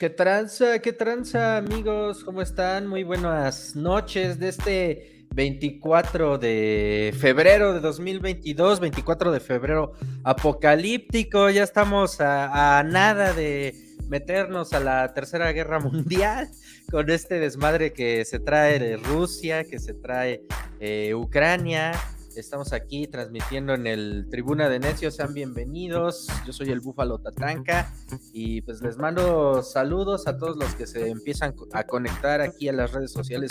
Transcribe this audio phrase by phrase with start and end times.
[0.00, 0.78] ¿Qué tranza?
[0.78, 2.24] ¿Qué tranza, amigos?
[2.24, 2.86] ¿Cómo están?
[2.86, 9.92] Muy buenas noches de este 24 de febrero de 2022, 24 de febrero
[10.24, 11.50] apocalíptico.
[11.50, 13.74] Ya estamos a, nada de
[14.08, 16.48] meternos a la Tercera Guerra Mundial
[16.90, 20.46] con este desmadre que se trae de Rusia, que se trae
[20.80, 21.92] eh, Ucrania.
[22.40, 25.16] Estamos aquí transmitiendo en el Tribuna de Necios.
[25.16, 26.26] Sean bienvenidos.
[26.46, 27.92] Yo soy el Búfalo Tatanca
[28.32, 32.72] y pues les mando saludos a todos los que se empiezan a conectar aquí a
[32.72, 33.50] las redes sociales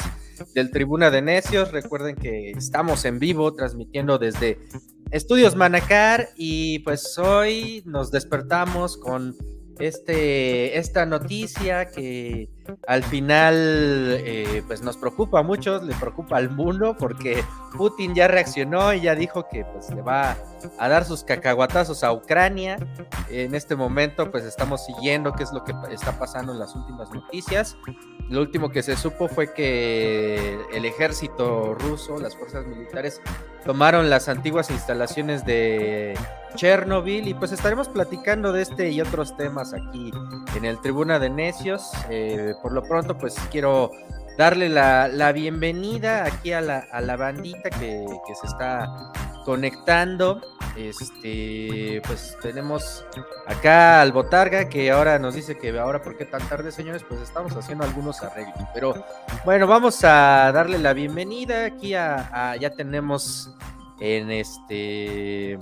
[0.56, 1.72] del Tribuna de Necios.
[1.72, 4.58] Recuerden que estamos en vivo transmitiendo desde
[5.12, 9.36] Estudios Manacar y pues hoy nos despertamos con
[9.80, 12.50] este, esta noticia que
[12.88, 17.44] al final eh, pues nos preocupa a muchos, le preocupa al mundo porque
[17.78, 20.38] Putin ya reaccionó y ya dijo que pues le va
[20.78, 22.78] a dar sus cacahuatazos a Ucrania.
[23.30, 27.10] En este momento pues estamos siguiendo qué es lo que está pasando en las últimas
[27.12, 27.78] noticias.
[28.30, 33.22] Lo último que se supo fue que el ejército ruso, las fuerzas militares,
[33.66, 36.16] tomaron las antiguas instalaciones de
[36.56, 40.12] Chernobyl y pues estaremos platicando de este y otros temas aquí
[40.56, 41.90] en el Tribuna de Necios.
[42.12, 43.90] Eh, por lo pronto pues quiero
[44.40, 49.12] darle la, bienvenida aquí a la, a la bandita que, que se está
[49.44, 50.40] conectando.
[50.78, 53.06] Este, pues tenemos
[53.48, 57.20] acá al Botarga que ahora nos dice que ahora por qué tan tarde, señores, pues
[57.20, 58.56] estamos haciendo algunos arreglos.
[58.74, 59.04] Pero
[59.44, 63.54] bueno, vamos a darle la bienvenida aquí a, ya tenemos
[64.00, 65.60] en este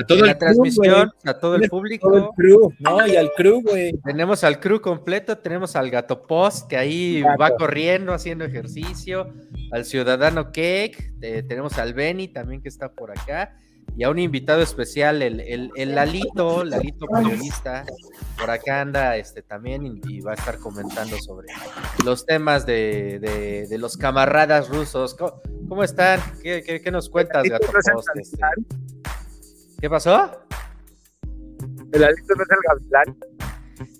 [0.00, 2.32] a toda la transmisión, a todo el público.
[2.78, 3.92] no, y al crew, güey.
[4.04, 9.32] Tenemos al crew completo, tenemos al gato post que ahí va corriendo, haciendo ejercicio,
[9.72, 13.56] al ciudadano Cake, eh, tenemos al Benny también que está por acá,
[13.96, 15.40] y a un invitado especial, el,
[15.76, 17.84] el, Lalito, Lalito periodista,
[18.38, 21.48] por acá anda este también y, va a estar comentando sobre
[22.04, 25.16] los temas de, los camaradas rusos.
[25.68, 26.20] ¿Cómo, están?
[26.42, 28.08] ¿Qué, nos cuentas, gato post?
[28.14, 28.38] Este?
[29.80, 30.30] ¿Qué pasó?
[31.92, 33.16] El alito no es el gavilán.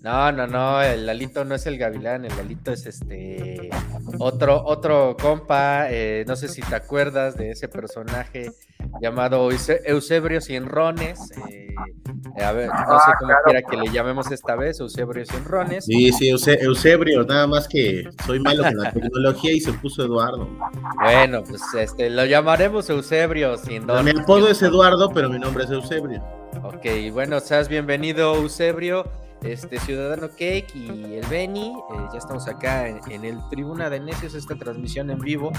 [0.03, 3.71] No, no, no, el alito no es el gavilán, el alito es este
[4.19, 8.51] otro, otro compa, eh, no sé si te acuerdas de ese personaje
[9.01, 11.19] llamado Eusebrio Cienrones,
[11.51, 11.75] eh,
[12.43, 15.85] a ver, no sé cómo quiera que le llamemos esta vez, Eusebrio Cienrones.
[15.85, 20.49] Sí, sí, Eusebrio, nada más que soy malo con la tecnología y se puso Eduardo.
[21.03, 24.15] Bueno, pues este, lo llamaremos Eusebio Cienrones.
[24.15, 26.23] Mi apodo es Eduardo, pero mi nombre es Eusebio.
[26.63, 29.05] Ok, bueno, seas bienvenido Eusebio
[29.43, 31.69] este Ciudadano Cake y el Beni.
[31.71, 35.53] Eh, ya estamos acá en, el Tribuna de Necios, esta transmisión en vivo.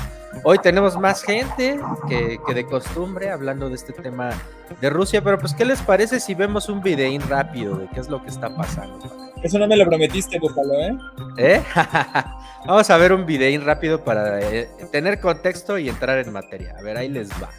[0.44, 4.32] Hoy tenemos más gente que, de costumbre hablando de este tema
[4.80, 8.10] de Rusia, pero pues, ¿qué les parece si vemos un videín rápido de qué es
[8.10, 9.32] lo que está pasando?
[9.44, 10.98] Eso no me lo prometiste, Búfalo, ¿eh?
[11.38, 11.64] ¿Eh?
[12.68, 16.76] Vamos a ver un videín rápido para eh, tener contexto y entrar en materia.
[16.78, 17.50] A ver, ahí les va.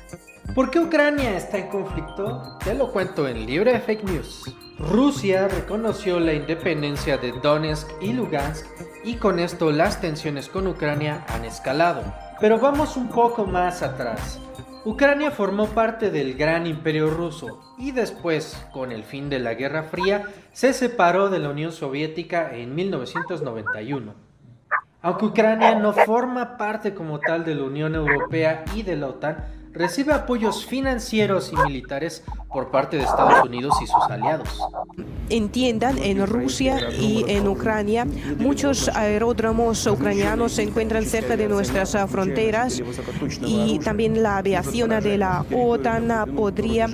[0.54, 2.58] ¿Por qué Ucrania está en conflicto?
[2.62, 4.54] Te lo cuento en Libre Fake News.
[4.90, 8.66] Rusia reconoció la independencia de Donetsk y Lugansk
[9.04, 12.02] y con esto las tensiones con Ucrania han escalado.
[12.40, 14.40] Pero vamos un poco más atrás.
[14.84, 19.84] Ucrania formó parte del gran imperio ruso y después, con el fin de la Guerra
[19.84, 24.14] Fría, se separó de la Unión Soviética en 1991.
[25.00, 29.61] Aunque Ucrania no forma parte como tal de la Unión Europea y de la OTAN,
[29.72, 32.22] recibe apoyos financieros y militares
[32.52, 34.48] por parte de Estados Unidos y sus aliados.
[35.30, 38.06] Entiendan, en Rusia y en Ucrania,
[38.38, 42.82] muchos aeródromos ucranianos se encuentran cerca de nuestras fronteras
[43.40, 46.88] y también la aviación de la OTAN podría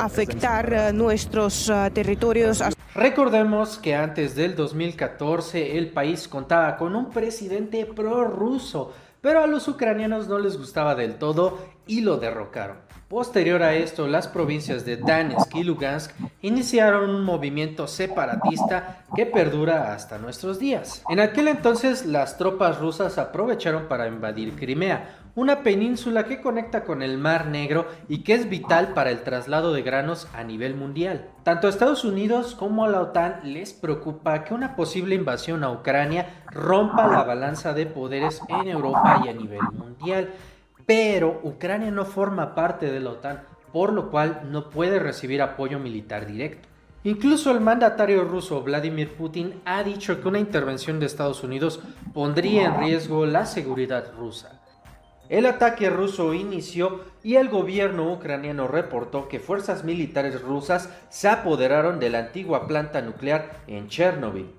[0.00, 2.62] afectar nuestros territorios.
[2.94, 8.94] Recordemos que antes del 2014 el país contaba con un presidente prorruso
[9.26, 12.85] pero a los ucranianos no les gustaba del todo y lo derrocaron.
[13.08, 16.10] Posterior a esto, las provincias de Donetsk y Lugansk
[16.42, 21.04] iniciaron un movimiento separatista que perdura hasta nuestros días.
[21.08, 27.00] En aquel entonces, las tropas rusas aprovecharon para invadir Crimea, una península que conecta con
[27.00, 31.28] el Mar Negro y que es vital para el traslado de granos a nivel mundial.
[31.44, 35.70] Tanto a Estados Unidos como a la OTAN les preocupa que una posible invasión a
[35.70, 40.32] Ucrania rompa la balanza de poderes en Europa y a nivel mundial.
[40.86, 43.42] Pero Ucrania no forma parte de la OTAN,
[43.72, 46.68] por lo cual no puede recibir apoyo militar directo.
[47.04, 51.80] Incluso el mandatario ruso Vladimir Putin ha dicho que una intervención de Estados Unidos
[52.12, 54.60] pondría en riesgo la seguridad rusa.
[55.28, 61.98] El ataque ruso inició y el gobierno ucraniano reportó que fuerzas militares rusas se apoderaron
[61.98, 64.50] de la antigua planta nuclear en Chernobyl.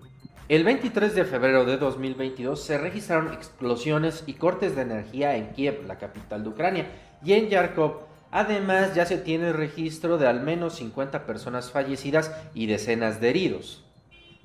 [0.49, 5.83] El 23 de febrero de 2022 se registraron explosiones y cortes de energía en Kiev,
[5.85, 6.85] la capital de Ucrania,
[7.21, 8.03] y en Yarkov.
[8.31, 13.83] Además, ya se tiene registro de al menos 50 personas fallecidas y decenas de heridos.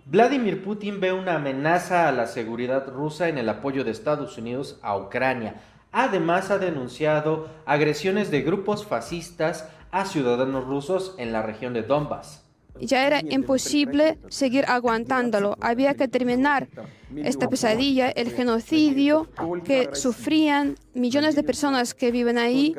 [0.05, 4.81] Vladimir Putin ve una amenaza a la seguridad rusa en el apoyo de Estados Unidos
[4.83, 5.63] a Ucrania.
[5.93, 12.42] Además, ha denunciado agresiones de grupos fascistas a ciudadanos rusos en la región de Donbass.
[12.81, 15.57] Ya era imposible seguir aguantándolo.
[15.61, 16.69] Había que terminar
[17.17, 19.29] esta pesadilla, el genocidio
[19.65, 22.75] que sufrían millones de personas que viven ahí.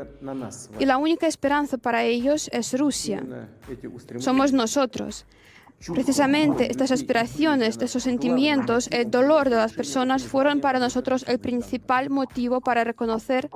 [0.80, 3.24] Y la única esperanza para ellos es Rusia.
[4.18, 5.26] Somos nosotros.
[5.92, 12.10] Precisamente estas aspiraciones, estos sentimientos, el dolor de las personas fueron para nosotros el principal
[12.10, 13.50] motivo para reconocer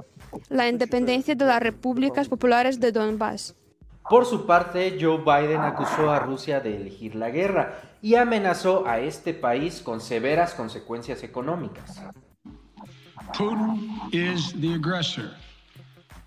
[0.49, 3.55] la independencia de las repúblicas populares de Donbass.
[4.09, 8.99] Por su parte, Joe Biden acusó a Rusia de elegir la guerra y amenazó a
[8.99, 12.01] este país con severas consecuencias económicas.
[13.33, 15.31] Putin is the aggressor.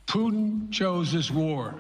[0.06, 1.74] Putin chose this war,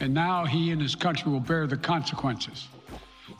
[0.00, 2.68] and now he and his country will bear the consequences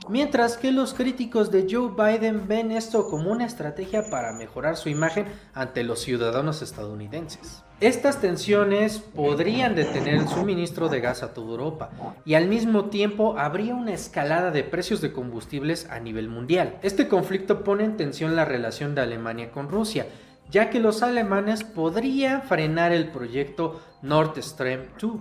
[0.09, 4.89] mientras que los críticos de Joe Biden ven esto como una estrategia para mejorar su
[4.89, 7.63] imagen ante los ciudadanos estadounidenses.
[7.81, 11.91] Estas tensiones podrían detener el suministro de gas a toda Europa
[12.25, 16.79] y al mismo tiempo habría una escalada de precios de combustibles a nivel mundial.
[16.83, 20.07] Este conflicto pone en tensión la relación de Alemania con Rusia,
[20.51, 25.13] ya que los alemanes podrían frenar el proyecto Nord Stream 2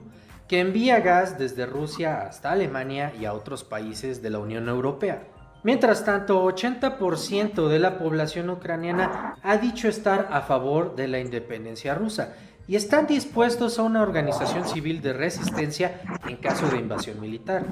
[0.48, 5.28] que envía gas desde Rusia hasta Alemania y a otros países de la Unión Europea.
[5.64, 11.96] Mientras tanto, 80% de la población ucraniana ha dicho estar a favor de la independencia
[11.96, 12.36] rusa
[12.68, 17.66] y están dispuestos a una organización civil de resistencia en caso de invasión militar.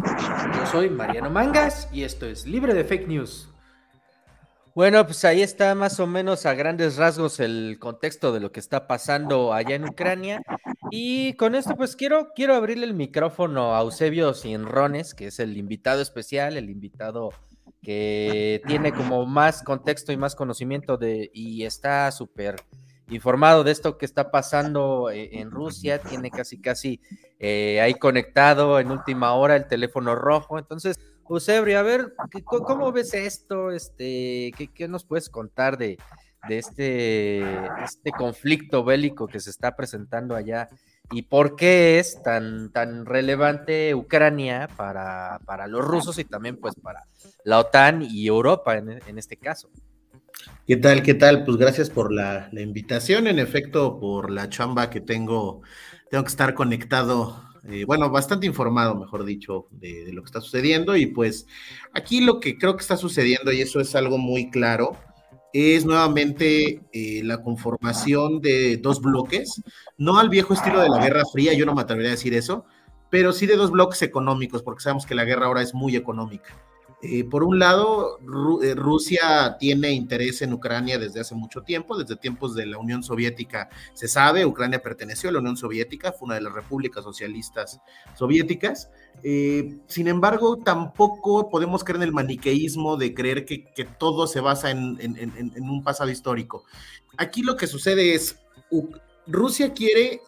[0.55, 3.52] Yo soy Mariano Mangas y esto es Libre de Fake News.
[4.75, 8.59] Bueno, pues ahí está más o menos a grandes rasgos el contexto de lo que
[8.59, 10.41] está pasando allá en Ucrania.
[10.89, 15.57] Y con esto, pues quiero, quiero abrirle el micrófono a Eusebio Sinrones, que es el
[15.57, 17.29] invitado especial, el invitado
[17.83, 22.55] que tiene como más contexto y más conocimiento de, y está súper
[23.09, 26.99] informado de esto que está pasando eh, en Rusia, tiene casi casi
[27.39, 30.57] eh, ahí conectado en última hora el teléfono rojo.
[30.57, 30.97] Entonces,
[31.29, 33.71] Eusebio, a ver, ¿cómo ves esto?
[33.71, 35.97] Este, ¿qué, nos puedes contar de,
[36.49, 37.41] este,
[37.83, 40.69] este conflicto bélico que se está presentando allá
[41.11, 47.03] y por qué es tan, tan relevante Ucrania para, los rusos y también pues para
[47.43, 49.69] la OTAN y Europa en, este caso.
[50.65, 51.03] ¿Qué tal?
[51.03, 51.45] ¿Qué tal?
[51.45, 55.61] Pues gracias por la, la, invitación, en efecto, por la chamba que tengo,
[56.09, 60.95] tengo que estar conectado eh, bueno, bastante informado, mejor dicho, de, lo que está sucediendo.
[60.95, 61.47] Y pues
[61.93, 64.97] aquí lo que creo que está sucediendo, y eso es algo muy claro,
[65.53, 69.61] es nuevamente eh, la conformación de dos bloques,
[69.97, 72.65] no al viejo estilo de la Guerra Fría, yo no me atrevería a decir eso,
[73.09, 76.57] pero sí de dos bloques económicos, porque sabemos que la guerra ahora es muy económica.
[77.05, 78.17] Eh, por un lado,
[78.63, 83.03] eh, Rusia tiene interés en Ucrania desde hace mucho tiempo, desde tiempos de la Unión
[83.03, 87.81] Soviética se sabe, Ucrania perteneció a la Unión Soviética, fue una de las repúblicas socialistas
[88.15, 88.89] soviéticas.
[89.21, 93.65] Eh, sin embargo, tampoco podemos creer en el maniqueísmo de creer que,
[93.99, 94.97] todo se basa en,
[95.59, 96.63] un pasado histórico.
[97.17, 98.39] Aquí lo que sucede es,
[99.27, 100.21] Rusia quiere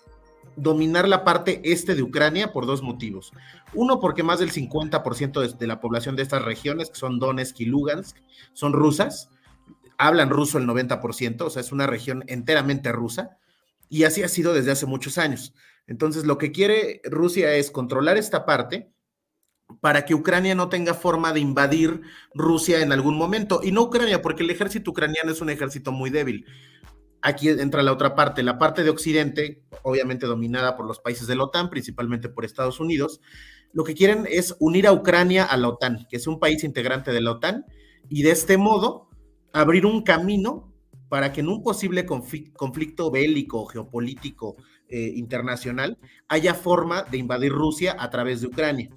[0.57, 3.31] dominar la parte este de Ucrania por dos motivos.
[3.73, 7.65] Uno, porque más del 50% de, la población de estas regiones, que son Donetsk y
[7.65, 8.17] Lugansk,
[8.53, 9.29] son rusas.
[9.97, 13.37] Hablan ruso el 90%, o sea, es una región enteramente rusa.
[13.89, 15.53] Y así ha sido desde hace muchos años.
[15.87, 18.91] Entonces, lo que quiere Rusia es controlar esta parte
[19.81, 22.01] para que Ucrania no tenga forma de invadir
[22.33, 23.61] Rusia en algún momento.
[23.63, 26.45] Y no Ucrania, porque el ejército ucraniano es un ejército muy débil.
[27.27, 31.35] Aquí entra la otra parte, la parte de Occidente, obviamente dominada por los países de
[31.35, 33.19] la OTAN, principalmente por Estados Unidos.
[33.73, 37.11] Lo que quieren es unir a Ucrania a la OTAN, que es un país integrante
[37.11, 37.65] de la OTAN,
[38.09, 39.09] y de este modo
[39.53, 40.71] abrir un camino
[41.09, 44.55] para que en un posible conflicto bélico, geopolítico,
[44.87, 48.91] eh, internacional, haya forma de invadir Rusia a través de Ucrania.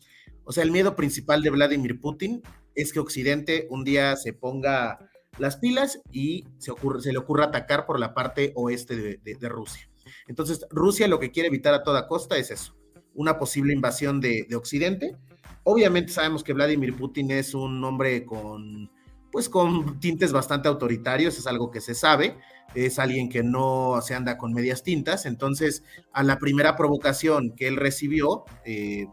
[0.45, 2.43] O sea, el miedo principal de Vladimir Putin
[2.75, 4.99] es que Occidente un día se ponga
[5.39, 6.73] las pilas y se,
[7.13, 9.89] le ocurre atacar por la parte oeste de, Rusia.
[10.27, 12.77] Entonces, Rusia lo que quiere evitar a toda costa es eso,
[13.15, 15.17] una posible invasión de, Occidente.
[15.65, 18.91] Obviamente sabemos que Vladimir Putin es un hombre con,
[19.31, 22.39] pues con tintes bastante autoritarios, es algo que se sabe,
[22.75, 27.69] es alguien que no se anda con medias tintas, entonces a la primera provocación que
[27.69, 29.07] él recibió, eh,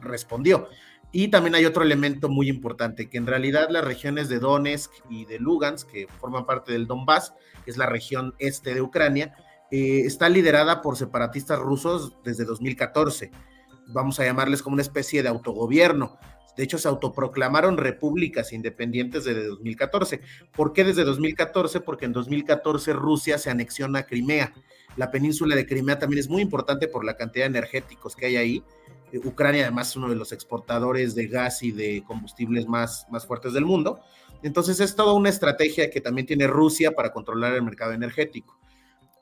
[0.00, 0.68] respondió.
[1.10, 5.24] Y también hay otro elemento muy importante, que en realidad las regiones de Donetsk y
[5.24, 7.32] de Lugansk, que forman parte del Donbass,
[7.64, 9.34] que es la región este de Ucrania,
[9.70, 13.30] eh, está liderada por separatistas rusos desde 2014.
[13.86, 16.18] Vamos a llamarles como una especie de autogobierno.
[16.58, 20.20] De hecho, se autoproclamaron repúblicas independientes desde 2014.
[20.52, 21.80] ¿Por qué desde 2014?
[21.80, 24.52] Porque en 2014 Rusia se anexiona a Crimea.
[24.96, 28.36] La península de Crimea también es muy importante por la cantidad de energéticos que hay
[28.36, 28.64] ahí.
[29.12, 33.26] Eh, Ucrania además es uno de los exportadores de gas y de combustibles más, más
[33.26, 34.00] fuertes del mundo.
[34.42, 38.58] Entonces es toda una estrategia que también tiene Rusia para controlar el mercado energético.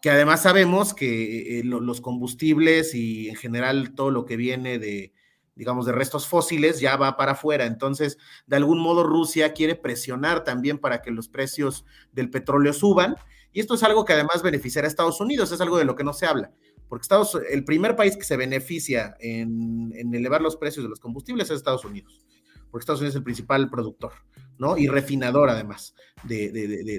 [0.02, 5.12] Que además sabemos que eh, los combustibles y en general todo lo que viene de,
[5.56, 7.64] digamos, de restos fósiles ya va para afuera.
[7.64, 13.16] Entonces, de algún modo, Rusia quiere presionar también para que los precios del petróleo suban.
[13.52, 16.04] Y esto es algo que además beneficiará a Estados Unidos, es algo de lo que
[16.04, 16.52] no se habla.
[16.88, 21.50] Porque Estados, el primer país que se beneficia en, elevar los precios de los combustibles
[21.50, 22.24] es Estados Unidos.
[22.70, 24.12] Porque Estados Unidos es el principal productor,
[24.58, 24.76] ¿no?
[24.76, 26.50] Y refinador además de,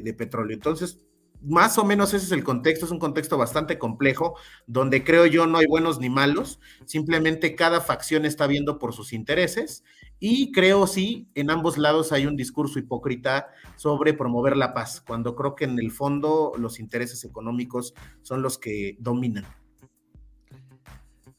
[0.03, 0.55] de petróleo.
[0.55, 1.07] Entonces,
[1.41, 5.45] más o menos ese es el contexto, es un contexto bastante complejo, donde creo yo
[5.45, 9.83] no hay buenos ni malos, simplemente cada facción está viendo por sus intereses
[10.19, 15.35] y creo sí, en ambos lados hay un discurso hipócrita sobre promover la paz, cuando
[15.35, 19.45] creo que en el fondo los intereses económicos son los que dominan.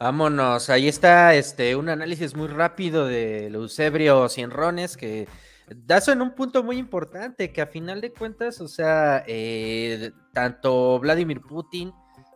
[0.00, 5.26] Vámonos, ahí está este un análisis muy rápido de Eusebio Cienrones que
[5.74, 11.00] das en un punto muy importante, que a final de cuentas, o sea, eh, tanto
[11.00, 11.92] Vladimir Putin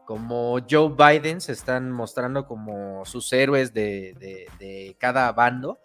[0.07, 5.78] como Joe Biden se están mostrando como sus héroes de, cada bando.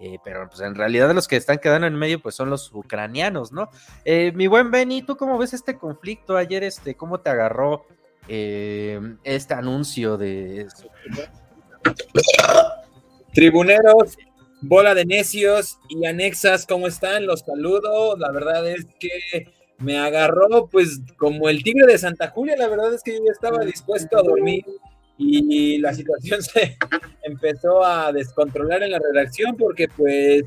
[0.00, 3.52] Eh, pero pues en realidad los que están quedando en medio pues son los ucranianos,
[3.52, 3.70] ¿no?
[4.04, 6.64] Eh, mi buen Benny, ¿tú cómo ves este conflicto ayer?
[6.64, 7.86] Este, ¿Cómo te agarró
[8.28, 10.66] este anuncio de...
[13.32, 14.16] Tribuneros,
[14.66, 17.26] Bola de necios y anexas, ¿cómo están?
[17.26, 18.16] Los saludo.
[18.16, 22.56] La verdad es que me agarró pues como el tigre de Santa Julia.
[22.56, 24.64] La verdad es que yo ya estaba dispuesto a dormir
[25.18, 26.78] y la situación se
[27.24, 30.44] empezó a descontrolar en la redacción porque pues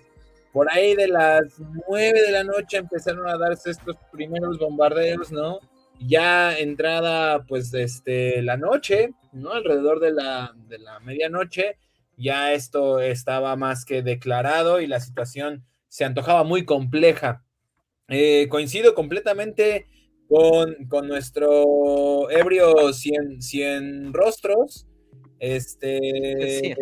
[0.51, 1.43] por ahí de las
[1.88, 5.60] nueve de la noche empezaron a darse estos primeros bombardeos, ¿no?
[6.00, 9.51] Ya entrada pues este la noche, ¿no?
[9.51, 11.77] Alrededor de la, de la medianoche
[12.18, 17.44] ya esto estaba más que declarado y la situación se antojaba muy compleja.
[18.10, 19.88] Eh, coincido completamente
[20.27, 24.88] con, nuestro ebrio 100, 100 rostros.
[25.39, 26.75] Este,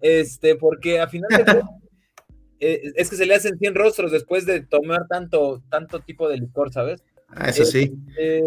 [0.00, 1.62] este, porque a final de
[2.60, 6.38] eh, es que se le hacen 100 rostros después de tomar tanto, tanto tipo de
[6.38, 7.04] licor, ¿sabes?
[7.34, 7.92] Ah, eso sí.
[8.08, 8.42] Este,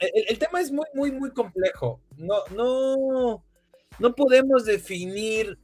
[0.00, 2.00] el, tema es muy, muy, muy complejo.
[2.16, 3.44] No, no,
[3.98, 5.58] no podemos definir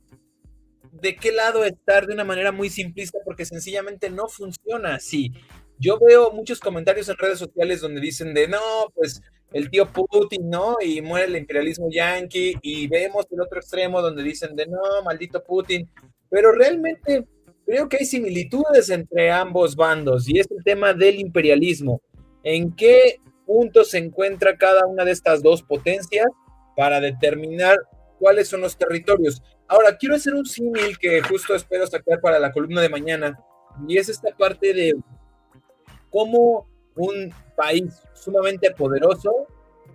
[0.92, 5.32] de qué lado estar de una manera muy simplista porque sencillamente no funciona así.
[5.78, 8.60] Yo veo muchos comentarios en redes sociales donde dicen de no,
[8.94, 9.20] pues
[9.52, 10.76] el tío Putin, ¿no?
[10.82, 15.42] Y muere el imperialismo yanqui y vemos el otro extremo donde dicen de no, maldito
[15.42, 15.88] Putin.
[16.30, 17.26] Pero realmente
[17.64, 22.00] creo que hay similitudes entre ambos bandos y es el tema del imperialismo.
[22.46, 26.26] ¿En qué punto se encuentra cada una de estas dos potencias
[26.76, 27.78] para determinar
[28.18, 29.42] cuáles son los territorios.
[29.68, 33.38] Ahora, quiero hacer un símil que justo espero sacar para la columna de mañana,
[33.88, 34.94] y es esta parte de
[36.10, 39.46] cómo un país sumamente poderoso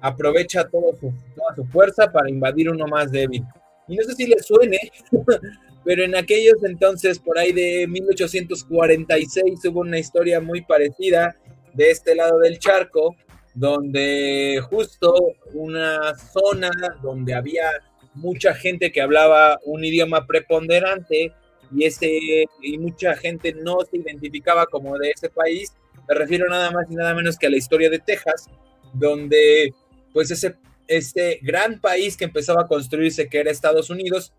[0.02, 3.44] aprovecha todo su, toda su fuerza para invadir uno más débil.
[3.88, 4.78] Y no sé si le suene,
[5.86, 11.36] pero en aquellos entonces, por ahí de 1846, hubo una historia muy parecida
[11.74, 13.16] de este lado del charco,
[13.54, 15.14] donde justo
[15.54, 16.70] una zona
[17.02, 17.70] donde había
[18.14, 21.34] mucha gente que hablaba un idioma preponderante
[21.74, 25.74] y, ese, y mucha gente no se identificaba como de ese país.
[26.08, 28.50] Me refiero nada más y nada menos que a la historia de Texas,
[28.94, 29.74] donde
[30.14, 30.56] pues ese,
[30.88, 34.34] ese gran país que empezaba a construirse, que era Estados Unidos,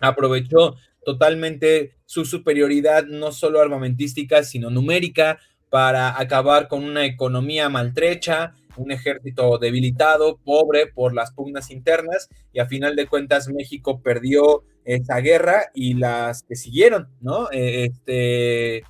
[0.00, 5.38] aprovechó totalmente su superioridad, no solo armamentística, sino numérica,
[5.74, 12.60] para acabar con una economía maltrecha, un ejército debilitado, pobre por las pugnas internas, y
[12.60, 17.50] a final de cuentas México perdió esa guerra y las que siguieron, ¿no?
[17.50, 18.84] Eh, este,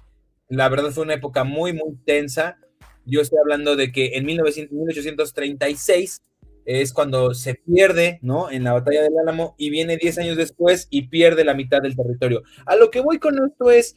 [0.51, 2.59] la verdad fue una época muy, muy tensa.
[3.07, 6.21] Yo estoy hablando de que en 1836
[6.67, 8.51] es cuando se pierde, ¿no?
[8.51, 11.97] En la batalla del Álamo y viene 10 años después y pierde la mitad del
[11.97, 12.43] territorio.
[12.67, 13.97] A lo que voy con esto es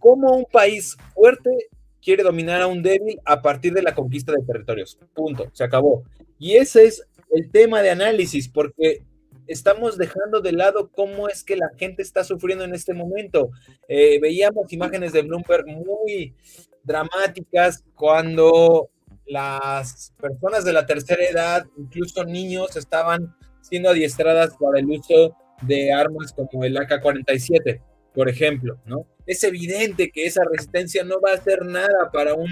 [0.00, 1.68] cómo un país fuerte
[2.02, 4.98] quiere dominar a un débil a partir de la conquista de territorios.
[5.14, 6.02] Punto, se acabó.
[6.38, 9.02] Y ese es el tema de análisis, porque
[9.46, 13.50] estamos dejando de lado cómo es que la gente está sufriendo en este momento.
[13.88, 16.34] Eh, veíamos imágenes de Bloomberg muy
[16.82, 18.90] dramáticas cuando
[19.26, 25.92] las personas de la tercera edad, incluso niños, estaban siendo adiestradas para el uso de
[25.92, 27.80] armas como el AK-47,
[28.14, 29.06] por ejemplo, ¿no?
[29.26, 32.50] Es evidente que esa resistencia no va a hacer nada para un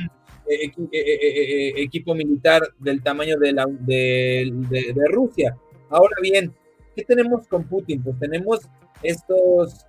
[0.49, 5.57] eh, eh, eh, equipo militar del tamaño de, la, de, Rusia.
[5.91, 6.55] Ahora bien,
[6.97, 8.03] ¿qué tenemos con Putin?
[8.03, 8.61] Pues tenemos
[9.03, 9.87] estos,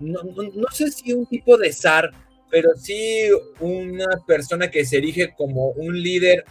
[0.00, 2.10] no, no, sé si un tipo de zar,
[2.50, 3.28] pero sí
[3.60, 6.44] una persona que se erige como un líder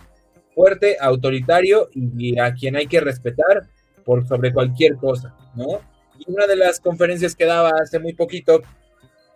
[0.56, 3.70] fuerte, autoritario y a quien hay que respetar
[4.04, 5.91] por sobre cualquier cosa, ¿no?
[6.26, 8.62] Y una de las conferencias que daba hace muy poquito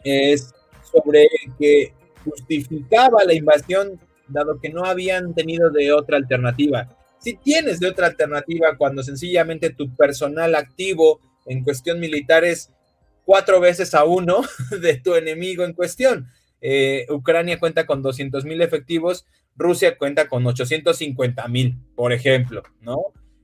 [0.04, 1.27] es sobre
[1.58, 6.89] que justificaba la invasión dado que no habían tenido de otra alternativa.
[7.20, 12.72] Si tienes de otra alternativa cuando sencillamente tu personal activo en cuestión militar es
[13.24, 14.42] cuatro veces a uno
[14.82, 16.27] de tu enemigo en cuestión.
[16.62, 19.25] Eh, Ucrania cuenta con 200 mil efectivos,
[19.56, 23.01] Rusia cuenta con 850 mil, por ejemplo, ¿no?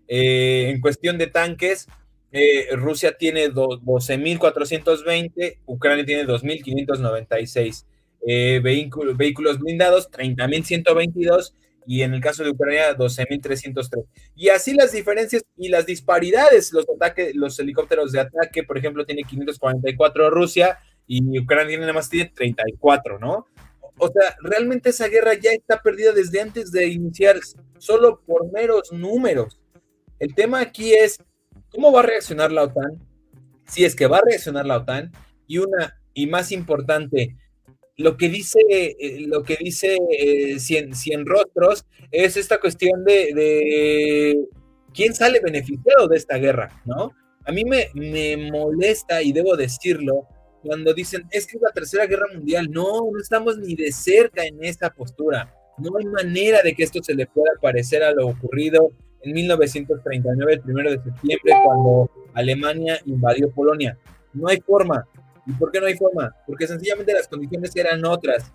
[0.08, 1.88] Eh, en cuestión de tanques,
[2.32, 7.86] eh, Rusia tiene 12.420, Ucrania tiene 2.596.
[8.26, 11.54] Eh, vehículos, vehículos blindados, 30.122
[11.88, 14.06] y en el caso de Ucrania 12.303.
[14.36, 19.06] Y así las diferencias y las disparidades, los ataques, los helicópteros de ataque, por ejemplo,
[19.06, 23.48] tiene 544 Rusia y Ucrania tiene nada más tiene 34, ¿no?
[23.98, 27.40] O sea, realmente esa guerra ya está perdida desde antes de iniciar,
[27.78, 29.60] solo por meros números.
[30.20, 31.20] El tema aquí es
[31.72, 33.00] cómo va a reaccionar la OTAN,
[33.66, 35.12] si es que va a reaccionar la OTAN,
[35.48, 37.36] y una, y más importante,
[37.98, 44.38] lo que dice, eh, lo que dice eh, cien, rostros es esta cuestión de,
[44.94, 47.12] quién sale beneficiado de esta guerra, ¿no?
[47.46, 50.28] A mí me, me molesta, y debo decirlo,
[50.64, 54.46] cuando dicen, es que es la tercera guerra mundial, no, no estamos ni de cerca
[54.46, 55.56] en esta postura.
[55.78, 58.92] No hay manera de que esto se le pueda parecer a lo ocurrido
[59.24, 63.98] en 1939, el primero de septiembre, cuando Alemania invadió Polonia.
[64.34, 65.08] No hay forma.
[65.46, 66.36] ¿Y por qué no hay forma?
[66.46, 68.52] Porque sencillamente las condiciones eran otras.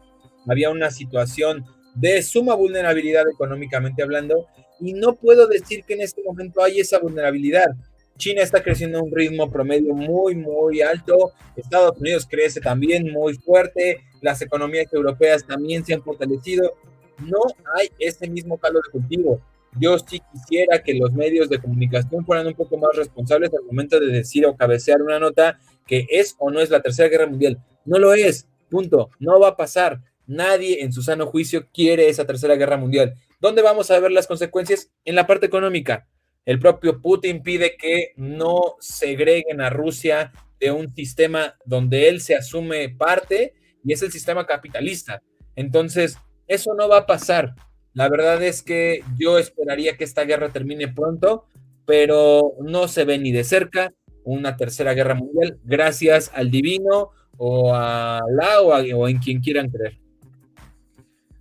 [0.47, 4.47] Había una situación de suma vulnerabilidad económicamente hablando
[4.81, 7.71] y no puedo decir que en este momento hay esa vulnerabilidad.
[8.17, 11.33] China está creciendo a un ritmo promedio muy, muy alto.
[11.55, 14.01] Estados Unidos crece también muy fuerte.
[14.23, 16.75] Las economías europeas también se han fortalecido.
[17.19, 17.41] No
[17.75, 19.41] hay ese mismo calor de cultivo.
[19.79, 24.01] Yo sí quisiera que los medios de comunicación fueran un poco más responsables al momento
[24.01, 27.63] de decir o cabecear una nota que es o no es la Tercera Guerra Mundial.
[27.85, 29.11] No lo es, punto.
[29.19, 30.01] No va a pasar.
[30.27, 33.15] Nadie en su sano juicio quiere esa Tercera Guerra Mundial.
[33.41, 34.91] ¿Dónde vamos a ver las consecuencias?
[35.05, 36.09] En la parte económica.
[36.45, 42.35] El propio Putin pide que no segreguen a Rusia de un sistema donde él se
[42.35, 45.23] asume parte y es el sistema capitalista.
[45.55, 47.55] Entonces, eso no va a pasar.
[47.97, 51.47] La verdad es que yo esperaría que esta guerra termine pronto,
[51.87, 57.75] pero no se ve ni de cerca una tercera guerra mundial, gracias al divino o
[57.75, 59.99] a la o, en quien quieran creer.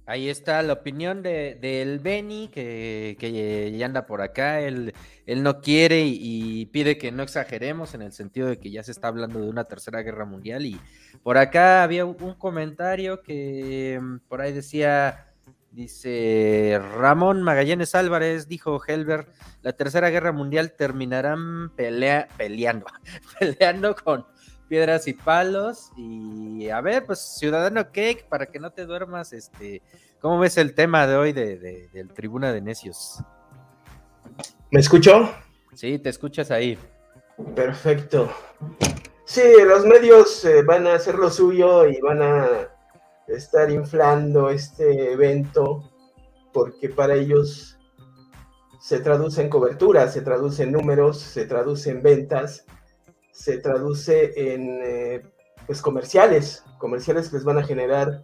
[0.06, 4.62] Ahí está la opinión de, del Benny, que, que, ya anda por acá.
[4.62, 4.94] Él,
[5.26, 8.94] él no quiere y, pide que no exageremos en el sentido de que ya se
[8.94, 10.66] está hablando de una tercera guerra mundial.
[10.66, 10.80] Y
[11.22, 15.35] por acá había un comentario que mm, por ahí decía
[15.76, 19.28] Dice Ramón Magallanes Álvarez, dijo Helber,
[19.62, 22.86] la tercera guerra mundial terminarán peleando,
[23.40, 24.26] peleando con
[24.70, 25.92] piedras y palos.
[25.98, 29.82] Y a ver, pues Ciudadano Cake, para que no te duermas, este,
[30.22, 33.22] ¿cómo ves el tema de hoy de, del Tribuna de Necios?
[34.72, 35.30] ¿Me escuchó?
[35.74, 36.80] Sí, te escuchas ahí.
[37.54, 38.32] Perfecto.
[39.26, 42.75] Sí, los medios eh, van a hacer lo suyo y van a
[43.28, 45.92] estar inflando este evento
[46.54, 47.78] porque para ellos
[48.80, 52.66] se traduce en cobertura, se traduce en números, se traduce en ventas,
[53.32, 55.22] se traduce en eh,
[55.66, 58.24] pues comerciales, comerciales que les van a generar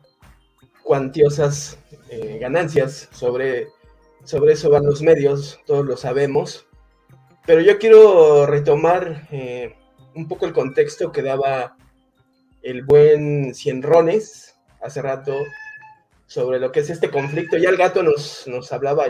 [0.84, 3.10] cuantiosas eh, ganancias.
[3.12, 3.70] Sobre,
[4.24, 6.68] sobre eso van los medios, todos lo sabemos.
[7.46, 9.76] Pero yo quiero retomar eh,
[10.16, 11.76] un poco el contexto que daba
[12.62, 14.51] el buen Cienrones
[14.82, 15.38] hace rato
[16.26, 17.58] sobre lo que es este conflicto.
[17.58, 19.06] Ya el gato nos, nos hablaba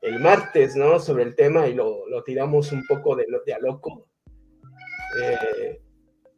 [0.00, 0.98] el martes, ¿no?
[0.98, 4.06] Sobre el tema y lo, tiramos un poco de, de a loco.
[5.20, 5.80] Eh,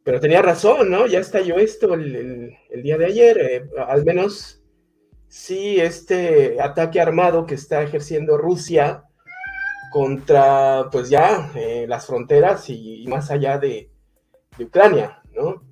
[0.03, 1.05] pero tenía razón, ¿no?
[1.05, 3.37] Ya estalló esto el, día de ayer.
[3.39, 4.63] Eh, al menos
[5.27, 9.03] sí, este ataque armado que está ejerciendo Rusia
[9.91, 13.89] contra, pues ya, eh, las fronteras y, más allá de,
[14.59, 15.63] Ucrania, ¿no?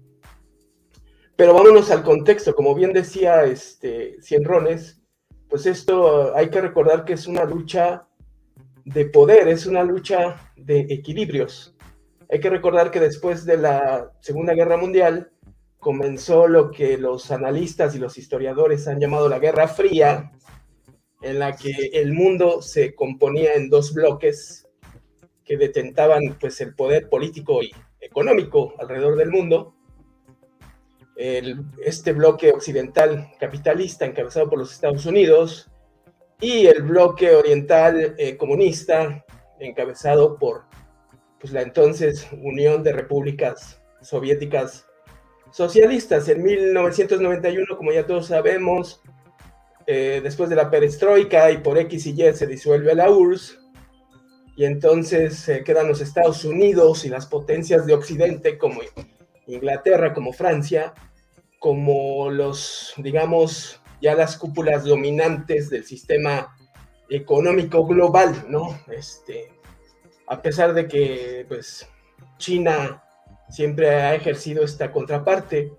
[1.39, 4.99] Pero vámonos al contexto, como bien decía este Cienrones,
[5.47, 8.09] pues esto hay que recordar que es una lucha
[8.83, 11.77] de poder, es una lucha de equilibrios.
[12.29, 15.31] Hay que recordar que después de la Segunda Guerra Mundial
[15.79, 20.33] comenzó lo que los analistas y los historiadores han llamado la Guerra Fría,
[21.21, 24.67] en la que el mundo se componía en dos bloques
[25.45, 27.71] que detentaban pues, el poder político y
[28.01, 29.78] económico alrededor del mundo.
[31.19, 35.69] Este bloque occidental capitalista encabezado por los Estados Unidos
[36.39, 39.25] y el bloque oriental eh, comunista
[39.59, 40.63] encabezado por
[41.39, 44.85] pues, la entonces Unión de Repúblicas Soviéticas
[45.51, 46.29] Socialistas.
[46.29, 49.01] En 1991, como ya todos sabemos,
[49.87, 53.59] eh, después de la perestroika y por X y Y se disuelve la URSS
[54.55, 58.81] y entonces se quedan los Estados Unidos y las potencias de Occidente como
[59.47, 60.93] Inglaterra, como Francia,
[61.59, 66.55] como los, digamos, ya las cúpulas dominantes del sistema
[67.09, 68.79] económico global, ¿no?
[68.87, 69.51] Este,
[70.27, 71.87] a pesar de que, pues,
[72.37, 73.03] China
[73.49, 75.73] siempre ha ejercido esta contraparte.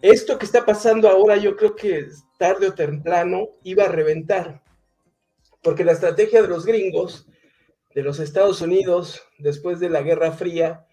[0.00, 2.06] Esto que está pasando ahora yo creo que
[2.38, 4.62] tarde o temprano iba a reventar,
[5.62, 7.26] porque la estrategia de los gringos,
[7.94, 10.86] de los Estados Unidos, después de la Guerra Fría,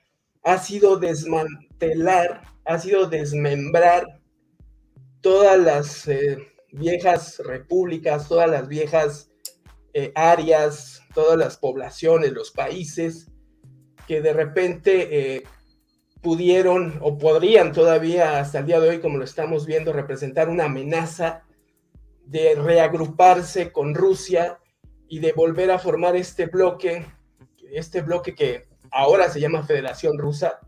[0.44, 4.22] ha sido desmantelar, ha sido desmembrar
[5.22, 6.38] todas las eh,
[6.72, 9.30] viejas repúblicas, todas las viejas
[9.94, 13.28] eh, áreas, todas las poblaciones, los países,
[14.08, 15.44] que de repente eh,
[16.22, 20.66] pudieron o podrían todavía hasta el día de hoy, como lo estamos viendo, representar una
[20.66, 21.44] amenaza
[22.26, 24.60] de reagruparse con Rusia
[25.08, 27.06] y de volver a formar este bloque,
[27.72, 30.60] este bloque que ahora se llama Federación Rusa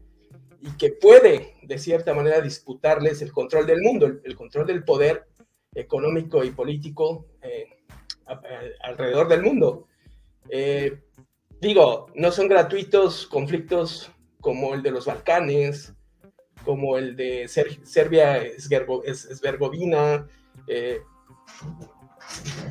[0.64, 5.26] y que puede, de cierta manera, disputarles el control del mundo, el, control del poder
[5.76, 7.68] económico y político eh,
[8.82, 9.88] alrededor del mundo.
[10.48, 11.02] Eh,
[11.60, 15.94] digo, no son gratuitos conflictos como el de los Balcanes,
[16.64, 20.30] como el de Serbia, Esvergovina,
[20.68, 21.02] eh,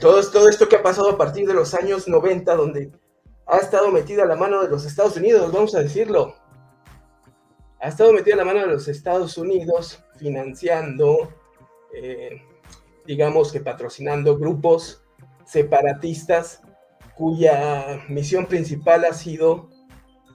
[0.01, 2.91] todo, todo esto que ha pasado a partir de los años 90, donde
[3.47, 6.42] ha estado metida la mano de los Estados Unidos, vamos a decirlo.
[7.83, 11.35] Ha estado metida la mano de los Estados Unidos financiando,
[11.93, 12.41] eh,
[13.05, 15.03] digamos que patrocinando grupos
[15.45, 16.63] separatistas
[17.17, 19.69] cuya misión principal ha sido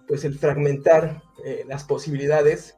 [0.10, 2.76] pues el fragmentar eh, las posibilidades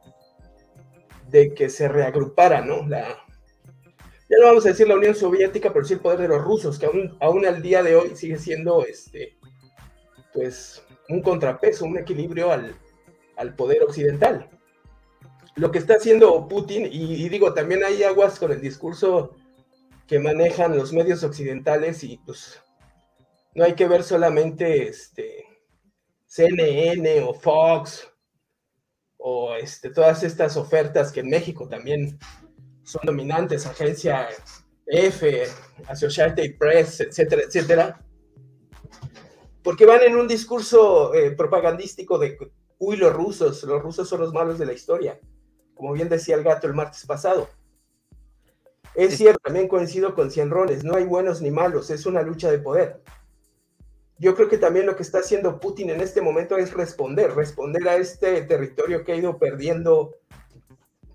[1.28, 2.88] de que se reagrupara, ¿no?
[2.88, 3.16] Ya
[4.38, 6.86] no vamos a decir la Unión Soviética, pero sí el poder de los rusos, que
[6.86, 9.36] aún, aún al día de hoy sigue siendo, este,
[10.32, 12.76] pues, un contrapeso, un equilibrio al,
[13.36, 14.48] al poder occidental.
[15.56, 19.36] Lo que está haciendo Putin, y, digo, también hay aguas con el discurso
[20.06, 22.60] que manejan los medios occidentales y pues
[23.54, 25.44] no hay que ver solamente este,
[26.26, 28.08] CNN o Fox
[29.18, 32.18] o este, todas estas ofertas que en México también
[32.82, 34.28] son dominantes, agencia
[34.86, 35.44] F,
[35.86, 38.04] Associated Press, etcétera, etcétera,
[39.62, 42.36] porque van en un discurso eh, propagandístico de,
[42.78, 45.20] uy, los rusos, los rusos son los malos de la historia,
[45.80, 47.48] como bien decía el gato el martes pasado.
[48.94, 52.58] Es cierto, también coincido con Cienrones, no hay buenos ni malos, es una lucha de
[52.58, 53.00] poder
[54.20, 57.88] yo creo que también lo que está haciendo Putin en este momento es responder, responder
[57.88, 60.14] a este territorio que ha ido perdiendo,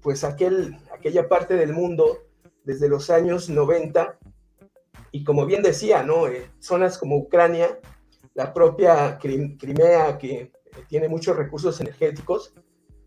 [0.02, 2.24] pues aquel, aquella parte del mundo
[2.64, 4.18] desde los años 90.
[5.12, 6.28] Y como bien decía, ¿no?
[6.28, 7.80] Eh, zonas como Ucrania,
[8.34, 10.52] la propia Crimea, que
[10.90, 12.56] tiene muchos recursos energéticos,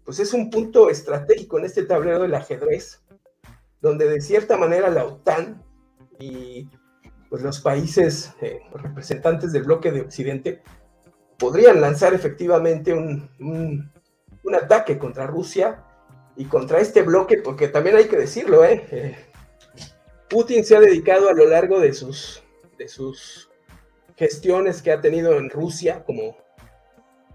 [0.09, 3.03] pues es un punto estratégico en este tablero del ajedrez,
[3.83, 5.63] donde de cierta manera la OTAN
[6.19, 6.67] y
[7.29, 10.63] pues los países eh, representantes del bloque de Occidente
[11.39, 13.93] podrían lanzar efectivamente un,
[14.51, 15.85] ataque contra Rusia
[16.39, 18.87] y contra este bloque, porque también hay que decirlo, ¿eh?
[18.91, 19.17] ¿eh?
[20.31, 22.43] Putin se ha dedicado a lo largo de sus,
[24.17, 26.35] gestiones que ha tenido en Rusia como,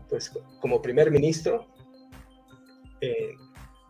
[0.10, 1.68] pues, como primer ministro,
[3.04, 3.38] eh,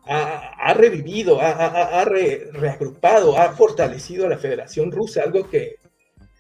[0.06, 5.78] ha, revivido, ha, reagrupado, ha fortalecido a la Federación Rusa, algo que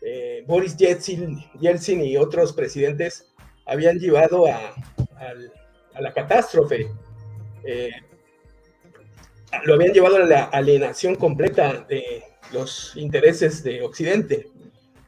[0.01, 3.31] eh, Boris Yeltsin, y otros presidentes
[3.65, 4.73] habían llevado a,
[5.97, 6.87] la catástrofe.
[7.63, 7.91] Eh,
[9.63, 14.47] lo habían llevado a la alienación completa de los intereses de Occidente.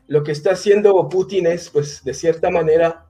[0.07, 3.07] Lo que está haciendo Putin es, pues, de cierta manera,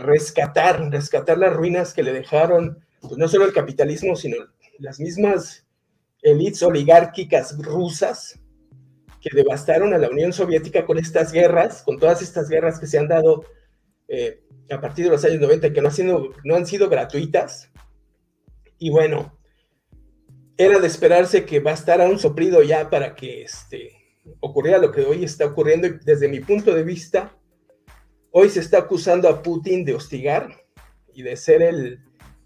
[0.00, 4.36] rescatar, rescatar las ruinas que le dejaron, pues no solo el capitalismo, sino
[4.78, 5.66] las mismas
[6.22, 8.38] élites oligárquicas rusas
[9.20, 12.98] que devastaron a la Unión Soviética con estas guerras, con todas estas guerras que se
[12.98, 13.44] han dado
[14.08, 17.70] eh, a partir de los años 90, que no han, sido, no han sido gratuitas.
[18.78, 19.38] Y bueno,
[20.56, 23.92] era de esperarse que bastara un soplido ya para que este,
[24.40, 25.86] ocurriera lo que hoy está ocurriendo.
[25.86, 27.36] Y desde mi punto de vista,
[28.30, 30.64] hoy se está acusando a Putin de hostigar
[31.14, 32.00] y de ser el,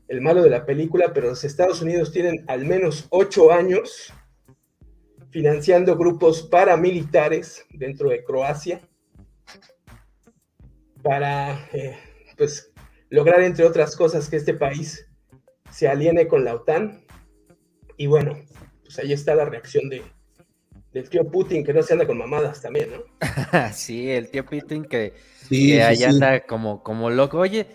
[0.09, 4.13] el malo de la película, pero los Estados Unidos tienen al menos ocho años
[5.31, 8.81] financiando grupos paramilitares dentro de Croacia
[11.03, 11.97] para eh,
[12.37, 12.73] pues,
[13.11, 15.09] lograr, entre otras cosas, que este país
[15.71, 17.05] se aliene con la OTAN.
[17.97, 18.39] Y bueno,
[18.83, 20.03] pues ahí está la reacción de,
[20.93, 23.03] del tío Putin, que no se anda con mamadas también, ¿no?
[23.73, 25.15] sí, el tío Putin que,
[25.49, 27.39] que ahí anda como, como loco.
[27.39, 27.67] Oye,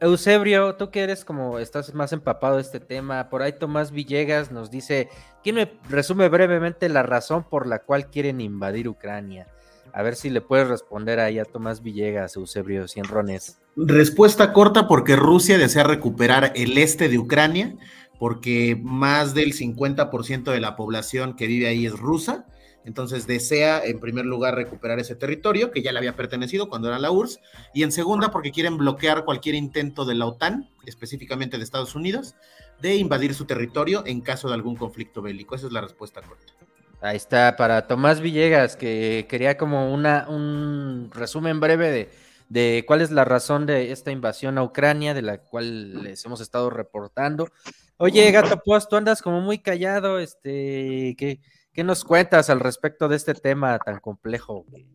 [0.00, 4.50] Eusebio, tú que eres como, estás más empapado de este tema, por ahí Tomás Villegas
[4.50, 5.08] nos dice,
[5.42, 9.46] ¿quién me resume brevemente la razón por la cual quieren invadir Ucrania?
[9.92, 13.60] A ver si le puedes responder ahí a Tomás Villegas, Eusebio Cienrones.
[13.76, 17.74] Respuesta corta porque Rusia desea recuperar el este de Ucrania,
[18.18, 22.46] porque más del 50% de la población que vive ahí es rusa
[22.86, 27.00] entonces desea, en primer lugar, recuperar ese territorio que ya le había pertenecido cuando era
[27.00, 27.40] la URSS,
[27.74, 32.36] y en segunda, porque quieren bloquear cualquier intento de la OTAN, específicamente de Estados Unidos,
[32.80, 35.56] de invadir su territorio en caso de algún conflicto bélico.
[35.56, 36.52] Esa es la respuesta corta.
[37.00, 42.10] Ahí está, para Tomás Villegas, que quería como una, un resumen breve de,
[42.48, 46.40] de cuál es la razón de esta invasión a Ucrania, de la cual les hemos
[46.40, 47.48] estado reportando.
[47.96, 51.40] Oye, Gato Pues, tú andas como muy callado, este, que
[51.76, 54.86] ¿Qué nos cuentas al respecto de este tema tan complejo que,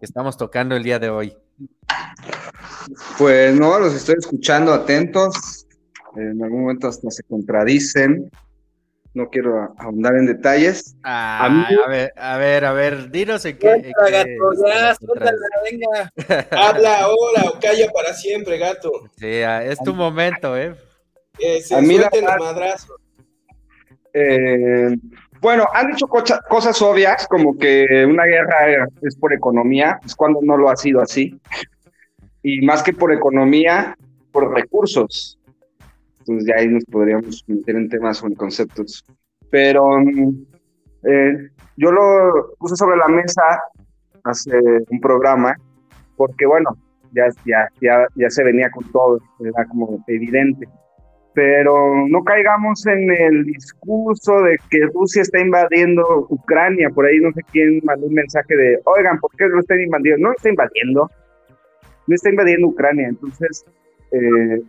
[0.00, 1.36] estamos tocando el día de hoy?
[3.18, 5.66] Pues no, los estoy escuchando atentos.
[6.14, 8.30] En algún momento hasta se contradicen.
[9.14, 10.94] No quiero ahondar en detalles.
[11.02, 13.92] a, ver, a ver, a ver, dinos en qué.
[15.64, 16.12] venga.
[16.52, 18.92] Habla ahora o calla para siempre, gato.
[19.16, 20.76] Sí, ah, es tu momento, ¿eh?
[21.40, 22.08] eh se a mí la...
[22.38, 22.94] madrazo.
[24.12, 24.96] Eh,
[25.40, 30.56] bueno, han dicho cosas obvias, como que una guerra es por economía, es cuando no
[30.56, 31.38] lo ha sido así.
[32.42, 33.96] Y más que por economía,
[34.32, 35.38] por recursos.
[36.20, 39.04] Entonces ya ahí nos podríamos meter en temas o en conceptos.
[39.50, 40.46] Pero mm,
[41.04, 43.42] eh, yo lo puse sobre la mesa
[44.24, 44.58] hace
[44.90, 45.54] un programa,
[46.16, 46.70] porque bueno,
[47.12, 50.68] ya, ya, ya, ya se venía con todo, era como evidente
[51.38, 56.90] pero no caigamos en el discurso de que Rusia está invadiendo Ucrania.
[56.90, 60.20] Por ahí no sé quién mandó un mensaje de, oigan, ¿por qué lo están invadiendo?
[60.20, 61.08] No lo está invadiendo,
[62.08, 63.06] no está invadiendo Ucrania.
[63.06, 63.64] Entonces,
[64.10, 64.60] eh,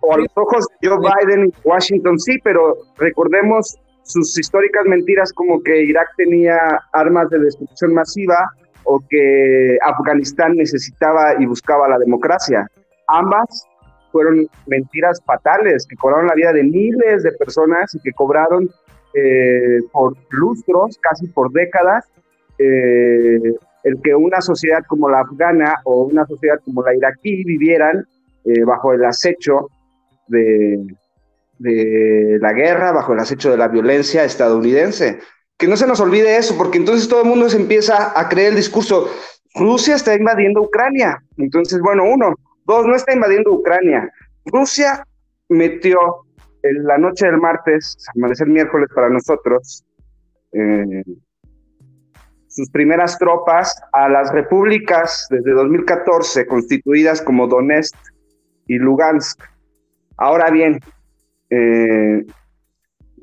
[0.00, 5.32] o, a los, ojos de Joe Biden y Washington, sí, pero recordemos sus históricas mentiras
[5.32, 6.58] como que Irak tenía
[6.92, 8.50] armas de destrucción masiva
[8.82, 12.68] o que Afganistán necesitaba y buscaba la democracia.
[13.06, 13.69] Ambas
[14.10, 18.68] fueron mentiras fatales que cobraron la vida de miles de personas y que cobraron
[19.14, 22.06] eh, por lustros, casi por décadas,
[22.58, 28.06] eh, el que una sociedad como la afgana o una sociedad como la iraquí vivieran
[28.44, 29.68] eh, bajo el acecho
[30.28, 30.78] de,
[31.58, 35.18] de la guerra, bajo el acecho de la violencia estadounidense.
[35.56, 38.50] Que no se nos olvide eso, porque entonces todo el mundo se empieza a creer
[38.50, 39.08] el discurso,
[39.54, 41.22] Rusia está invadiendo Ucrania.
[41.36, 42.34] Entonces, bueno, uno,
[42.70, 44.08] Dos, no está invadiendo Ucrania.
[44.44, 45.04] Rusia
[45.48, 45.98] metió
[46.62, 49.84] en la noche del martes, amanecer miércoles para nosotros,
[50.52, 51.02] eh,
[52.46, 57.96] sus primeras tropas a las repúblicas desde 2014 constituidas como Donetsk
[58.68, 59.42] y Lugansk.
[60.16, 60.78] Ahora bien,
[61.50, 62.24] eh,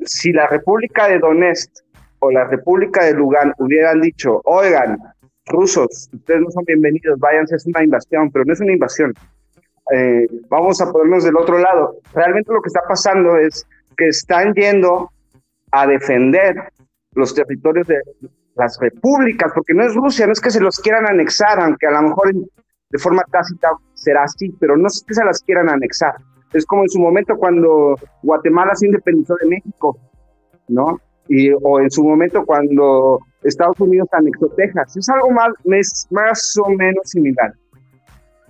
[0.04, 1.72] si la República de Donetsk
[2.20, 4.98] o la República de Lugansk hubieran dicho, oigan,
[5.46, 9.14] rusos, ustedes no son bienvenidos, váyanse, es una invasión, pero no es una invasión,
[9.94, 11.96] eh, vamos a ponernos del otro lado.
[12.14, 15.12] Realmente lo que está pasando es que están yendo
[15.72, 16.56] a defender
[17.14, 18.02] los territorios de
[18.56, 21.92] las repúblicas, porque no es Rusia, no es que se los quieran anexar, aunque a
[21.92, 26.16] lo mejor de forma tácita será así, pero no es que se las quieran anexar.
[26.54, 29.98] Es como en su momento cuando Guatemala se independizó de México,
[30.68, 31.00] ¿no?
[31.28, 34.96] Y, o en su momento cuando Estados Unidos anexó Texas.
[34.96, 35.54] Es algo más,
[36.10, 37.54] más o menos similar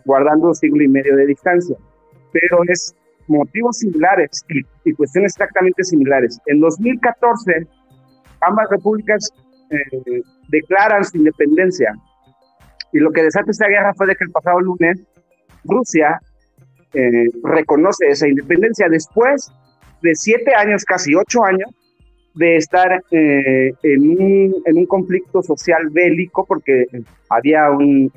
[0.08, 1.76] guardando un siglo y medio de distancia,
[2.32, 2.96] pero es
[3.28, 4.44] motivos similares
[4.86, 6.40] y, cuestiones exactamente similares.
[6.46, 7.68] En 2014,
[8.42, 9.30] ambas repúblicas
[9.70, 11.94] eh, declaran su independencia.
[12.94, 15.04] Y lo que desata esta guerra fue de que el pasado lunes
[15.66, 16.22] Rusia
[16.94, 18.88] eh, reconoce esa independencia.
[18.90, 19.52] Después
[20.02, 21.70] de siete años, casi ocho años,
[22.38, 24.10] de estar eh, en,
[24.78, 26.86] un, conflicto social bélico, porque
[27.30, 28.12] había un,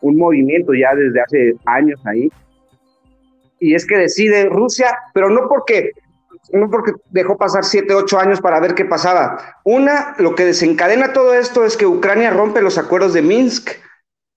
[0.00, 2.28] un, movimiento ya desde hace años ahí.
[3.60, 5.92] Y es que decide Rusia, pero no porque,
[6.52, 9.60] no porque dejó pasar siete, ocho años para ver qué pasaba.
[9.64, 13.70] Una, lo que desencadena todo esto es que Ucrania rompe los acuerdos de Minsk.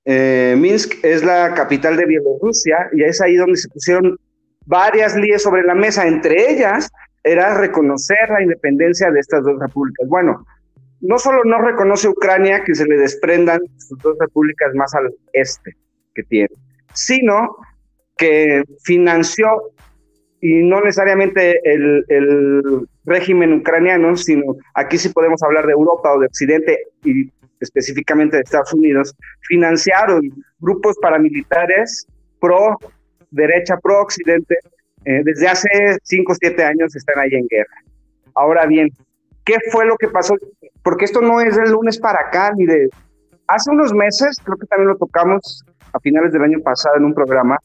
[0.06, 4.18] Eh, Minsk es la capital de Bielorrusia y es ahí donde se pusieron
[4.66, 6.92] varias líneas sobre la mesa, entre ellas
[7.24, 10.08] era reconocer la independencia de estas dos repúblicas.
[10.08, 10.46] Bueno,
[11.02, 15.76] no solo no reconoce Ucrania que se le desprendan sus dos repúblicas más al este
[16.16, 16.50] que tiene,
[16.94, 17.58] sino
[18.18, 19.74] que financió,
[20.40, 26.28] y no necesariamente el, régimen ucraniano, sino aquí sí podemos hablar de Europa o de
[26.28, 30.22] Occidente y específicamente de Estados Unidos, financiaron
[30.60, 32.08] grupos paramilitares
[32.40, 32.78] pro
[33.32, 34.56] derecha, pro occidente,
[35.06, 35.70] eh, desde hace
[36.04, 37.76] 5 o 7 años están ahí en guerra.
[38.36, 38.90] Ahora bien,
[39.46, 40.36] ¿qué fue lo que pasó?
[40.84, 42.90] Porque esto no es del lunes para acá, ni de...
[43.48, 47.14] Hace unos meses, creo que también lo tocamos a finales del año pasado en un
[47.14, 47.58] programa,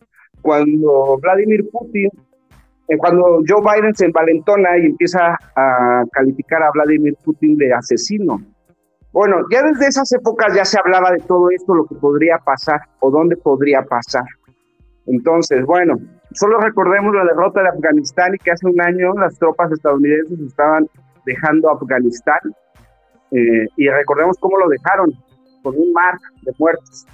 [0.43, 2.11] cuando Vladimir Putin,
[2.89, 8.41] eh, cuando Joe Biden se envalentona y empieza a calificar a Vladimir Putin de asesino.
[9.13, 12.81] Bueno, ya desde esas épocas ya se hablaba de todo esto, lo que podría pasar
[13.01, 14.25] o dónde podría pasar.
[15.07, 15.99] Entonces, bueno,
[16.39, 20.87] Solo recordemos la derrota de Afganistán y que hace un año las tropas estadounidenses estaban
[21.27, 22.39] dejando Afganistán
[23.33, 25.13] eh, y recordemos cómo lo dejaron,
[25.65, 27.07] con un mar de muertos.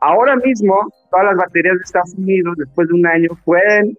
[0.00, 0.74] Ahora mismo,
[1.10, 3.94] todas las baterías de Estados Unidos, después de un año, pueden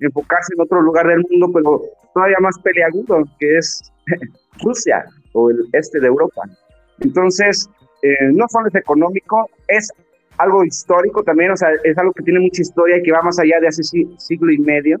[0.00, 1.80] enfocarse en otro lugar del mundo, pero
[2.12, 3.92] todavía más peleagudo, que es
[4.64, 6.42] Rusia o el este de Europa.
[6.98, 7.70] Entonces,
[8.02, 9.92] eh, no solo es económico, es
[10.40, 13.38] algo histórico también, o sea, es algo que tiene mucha historia y que va más
[13.38, 14.98] allá de hace siglo y medio,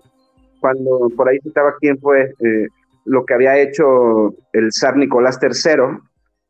[0.60, 2.68] cuando por ahí citaba quién fue eh,
[3.04, 5.82] lo que había hecho el zar Nicolás III,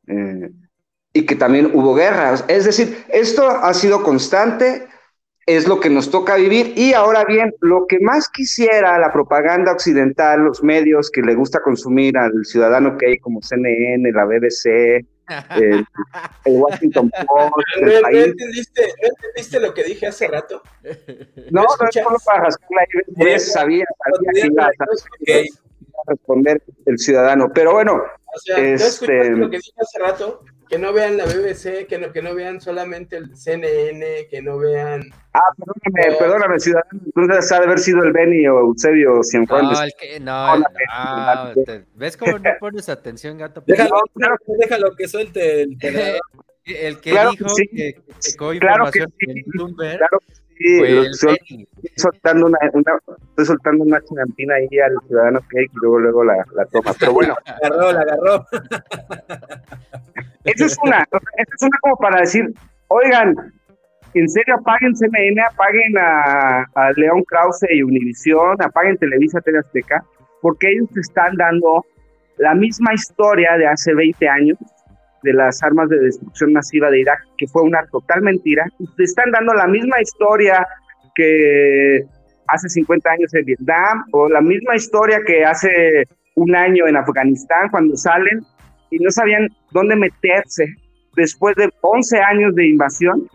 [0.09, 0.51] eh,
[1.13, 2.45] y que también hubo guerras.
[2.49, 4.87] Es decir, esto ha sido constante,
[5.47, 9.73] es lo que nos toca vivir, y ahora bien, lo que más quisiera la propaganda
[9.73, 15.05] occidental, los medios que le gusta consumir al ciudadano que hay como CNN, la BBC,
[15.57, 15.87] el,
[16.45, 17.53] Washington Post.
[17.81, 18.27] El país.
[18.27, 20.63] entendiste, lo que dije hace rato?
[21.51, 24.71] No, no es solo para rascar la sabía, sabía que iba a
[26.07, 27.51] responder el ciudadano.
[27.55, 29.31] Pero bueno, o sea, este...
[29.31, 30.45] lo que dije hace rato?
[30.71, 34.57] que no vean la BBC, que no, que no vean solamente el CNN, que no
[34.57, 35.03] vean.
[35.35, 37.01] Ah, perdóname, perdóname, ciudadano.
[37.05, 39.73] Entonces ha de haber sido el Beni o Eusebio Cienfuegos.
[39.73, 40.65] No, el que, no, no,
[41.97, 43.65] ¿ves cómo no pones atención, gato?
[43.67, 45.77] Déjalo, claro, déjalo que suelte el
[46.65, 51.67] El que dijo que, que, que claro que sí, en Bloomberg claro que Sí, estoy
[51.97, 56.67] soltando una, estoy soltando una chinantina ahí al ciudadano que y luego luego la, la
[56.67, 56.93] toma.
[57.01, 57.35] Pero bueno.
[57.47, 58.47] La agarró, la agarró.
[60.45, 62.53] Esa es una, esa es una como para decir,
[62.89, 63.35] oigan,
[64.15, 70.03] en serio apaguen CNN, apaguen a, a León Krause y Univisión, apaguen Televisa TV Azteca,
[70.41, 71.85] porque ellos te están dando
[72.39, 74.59] la misma historia de hace 20 años
[75.23, 78.67] de las armas de destrucción masiva de Irak, que fue una total mentira.
[78.97, 80.67] Te están dando la misma historia
[81.15, 82.05] que
[82.47, 86.05] hace 50 años en Vietnam, o la misma historia que hace
[86.35, 88.41] un año en Afganistán, cuando salen
[88.91, 90.67] y no sabían dónde meterse
[91.17, 93.29] después de 11 años de invasión.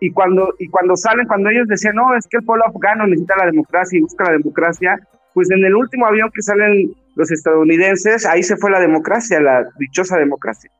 [0.00, 3.36] Y cuando, y cuando salen, cuando ellos decían, no, es que el pueblo afgano necesita
[3.36, 4.98] la democracia y busca la democracia,
[5.32, 9.64] pues en el último avión que salen los estadounidenses, ahí se fue la democracia, la
[9.78, 10.70] dichosa democracia.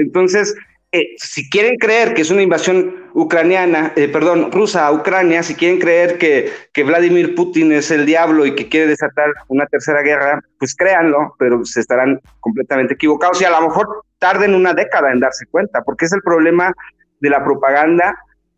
[0.00, 0.54] Entonces,
[0.92, 5.54] eh, si quieren creer que es una invasión ucraniana, eh, perdón, rusa a Ucrania, si
[5.54, 10.02] quieren creer que, que, Vladimir Putin es el diablo y que quiere desatar una tercera
[10.02, 15.12] guerra, pues créanlo, pero se estarán completamente equivocados y a lo mejor tarden una década
[15.12, 16.72] en darse cuenta, porque es el problema
[17.20, 18.16] de la propaganda,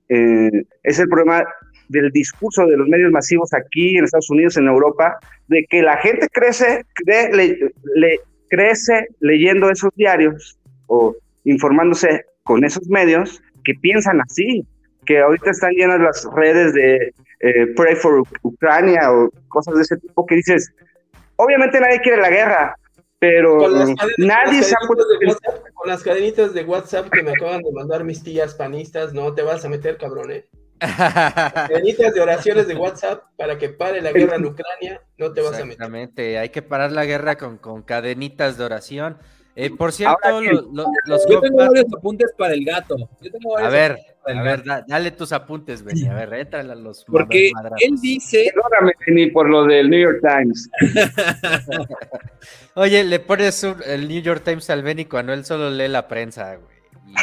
[0.08, 1.44] eh, es el problema
[1.88, 5.96] del discurso de los medios masivos aquí en Estados Unidos, en Europa, de que la
[5.98, 11.14] gente crece, le, crece leyendo esos diarios o
[11.44, 14.66] informándose con esos medios que piensan así,
[15.06, 19.96] que ahorita están llenas las redes de eh, Pray for Ucrania o cosas de ese
[19.96, 20.72] tipo que dices,
[21.36, 22.76] obviamente nadie quiere la guerra,
[23.18, 23.68] pero
[24.18, 25.04] nadie se ha puesto...
[25.74, 29.42] con las cadenitas de WhatsApp que me acaban de mandar mis tías panistas, no te
[29.42, 30.48] vas a meter, cabrón, ¿eh?
[30.80, 35.50] Cadenitas de oraciones de WhatsApp para que pare la guerra en Ucrania, no te vas
[35.50, 35.72] a meter.
[35.72, 39.18] Exactamente, hay que parar la guerra con, con cadenitas de oración.
[39.54, 42.96] Eh, por cierto, Ahora, lo- lo- los Yo tengo varios apuntes para el gato.
[43.20, 46.06] Yo tengo A ver, a ver, da- dale tus apuntes, Benny.
[46.06, 47.50] A ver, éntrale a los Porque
[47.80, 50.70] él dice, Perdóname, ni por lo del New York Times.
[52.74, 56.08] Oye, le pones un- el New York Times al Benny cuando él solo lee la
[56.08, 56.72] prensa, güey.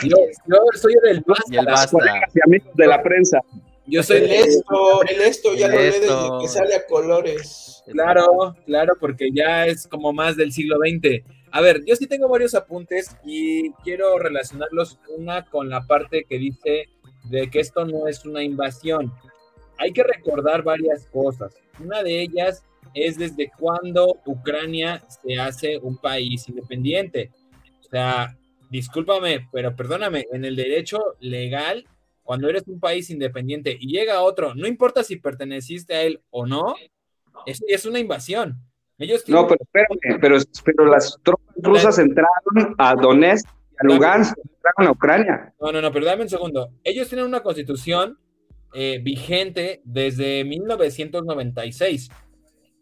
[0.04, 1.98] Yo, yo soy del Y el basta.
[1.98, 2.20] basta.
[2.36, 3.40] Y amigos de la prensa.
[3.88, 6.24] Yo soy El esto, el esto ya El lo lee esto.
[6.24, 7.84] desde que sale a colores.
[7.92, 11.24] Claro, claro, porque ya es como más del siglo XX.
[11.52, 16.38] A ver, yo sí tengo varios apuntes y quiero relacionarlos una con la parte que
[16.38, 16.90] dice
[17.24, 19.12] de que esto no es una invasión.
[19.78, 21.56] Hay que recordar varias cosas.
[21.80, 27.32] Una de ellas es desde cuándo Ucrania se hace un país independiente.
[27.82, 28.38] O sea,
[28.70, 31.88] discúlpame, pero perdóname, en el derecho legal,
[32.24, 36.46] cuando eres un país independiente y llega otro, no importa si perteneciste a él o
[36.46, 36.76] no,
[37.46, 38.62] eso es una invasión.
[39.00, 43.84] Ellos No, tienen- pero espérame, pero, pero las tropas rusas entraron a Donetsk y a
[43.94, 45.54] Lugansk, entraron a Ucrania.
[45.62, 46.70] No, no, no, pero dame un segundo.
[46.84, 48.20] Ellos tienen una constitución
[48.74, 52.10] eh, vigente desde 1996.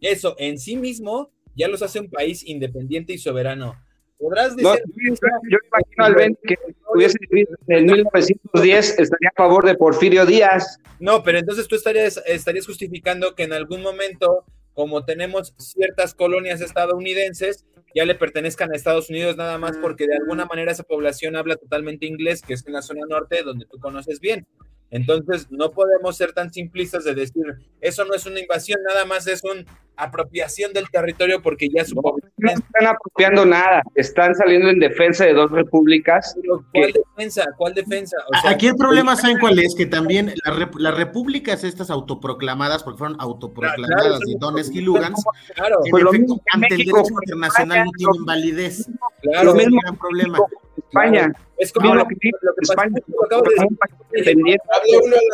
[0.01, 3.75] Eso en sí mismo ya los hace un país independiente y soberano.
[4.19, 5.13] Podrás No, decir, yo,
[5.49, 6.55] yo imagino al Ben que
[6.93, 10.79] hubiese vivido en 1910 estaría a favor de Porfirio Díaz.
[10.99, 14.43] No, pero entonces tú estarías, estarías justificando que en algún momento,
[14.77, 17.65] como tenemos ciertas colonias estadounidenses,
[17.95, 21.55] ya le pertenezcan a Estados Unidos nada más porque de alguna manera esa población habla
[21.55, 24.45] totalmente inglés, que es en la zona norte donde tú conoces bien.
[24.91, 27.43] Entonces, no podemos ser tan simplistas de decir,
[27.81, 29.65] eso no es una invasión, nada más es una
[29.97, 35.33] apropiación del territorio porque ya su No están apropiando nada, están saliendo en defensa de
[35.33, 36.35] dos repúblicas.
[36.73, 37.45] ¿Cuál defensa?
[37.57, 38.17] ¿Cuál defensa?
[38.31, 39.75] O sea, Aquí el problema, ¿saben cuál es?
[39.75, 44.35] Que también las, rep- las repúblicas estas autoproclamadas, porque fueron autoproclamadas Claro, de.
[44.39, 48.25] Donetsk y Lugansk, claro, en Pues lo efecto, mismo ante el derecho internacional no tienen
[48.25, 48.89] validez.
[49.21, 49.53] claro.
[49.53, 50.37] Lo es gran problema.
[50.77, 51.33] España.
[51.57, 53.41] Es como lo que, lo que pasa España a la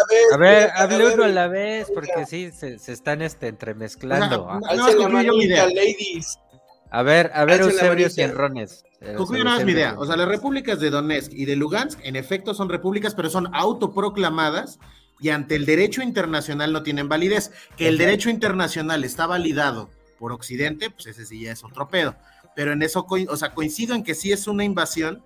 [0.09, 0.33] vez.
[0.33, 4.49] A ver, hable uno a la vez, porque sí, se, se están este, entremezclando.
[4.59, 5.67] No, Alcen la concluyo mi manita, idea.
[5.67, 6.39] ladies.
[6.91, 8.09] A ver, a ver, Eusebio.
[8.09, 8.83] Cienrones.
[9.17, 9.95] Concluyo nada más mi idea.
[9.97, 13.49] O sea, las repúblicas de Donetsk y de Lugansk, en efecto, son repúblicas, pero son
[13.53, 14.79] autoproclamadas
[15.19, 17.51] y ante el derecho internacional no tienen validez.
[17.77, 19.89] Que el derecho internacional está validado
[20.19, 22.15] por Occidente, pues ese sí ya es otro pedo.
[22.55, 25.23] Pero en eso, o sea, coincido en que sí es una invasión,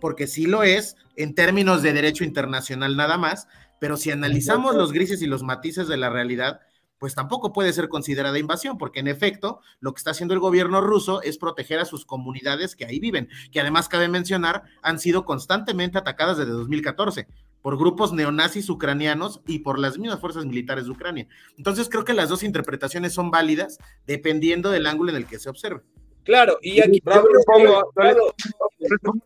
[0.00, 3.46] porque sí lo es en términos de derecho internacional nada más,
[3.78, 6.60] pero si analizamos los grises y los matices de la realidad,
[7.00, 10.82] pues tampoco puede ser considerada invasión, porque en efecto lo que está haciendo el gobierno
[10.82, 15.24] ruso es proteger a sus comunidades que ahí viven, que además cabe mencionar han sido
[15.24, 17.26] constantemente atacadas desde 2014
[17.62, 21.26] por grupos neonazis ucranianos y por las mismas fuerzas militares de Ucrania.
[21.56, 25.48] Entonces creo que las dos interpretaciones son válidas dependiendo del ángulo en el que se
[25.48, 25.80] observe.
[26.22, 27.22] Claro, y aquí Yo
[27.94, 28.34] Claro,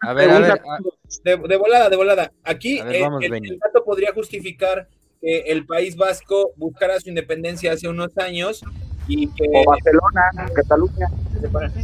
[0.00, 0.78] A ver, a ver, a-
[1.24, 2.32] de, de volada, de volada.
[2.44, 4.88] Aquí A ver, vamos, el, el dato podría justificar
[5.24, 8.62] que el País Vasco buscara su independencia hace unos años
[9.08, 10.22] y que O Barcelona,
[10.54, 11.06] Cataluña.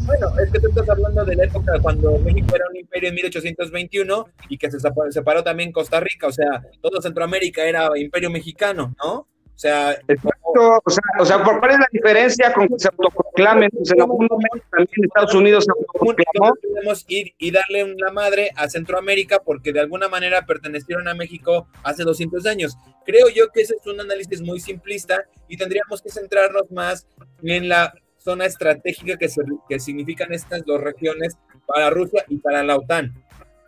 [0.07, 3.15] bueno, es que tú estás hablando de la época cuando México era un imperio en
[3.17, 8.31] 1821 y que se sepa- separó también Costa Rica, o sea, todo Centroamérica era imperio
[8.31, 9.27] mexicano, ¿no?
[9.61, 12.89] O sea, Exacto, o sea, o sea, ¿por ¿cuál es la diferencia con que se
[12.89, 13.69] autoproclamen?
[13.71, 16.55] Pues en algún momento también Estados Unidos se autoproclamó.
[16.63, 21.69] podemos ir y darle una madre a Centroamérica porque de alguna manera pertenecieron a México
[21.83, 22.75] hace 200 años.
[23.05, 27.07] Creo yo que ese es un análisis muy simplista y tendríamos que centrarnos más
[27.43, 31.37] en la zona estratégica que, se- que significan estas dos regiones
[31.67, 33.13] para Rusia y para la OTAN.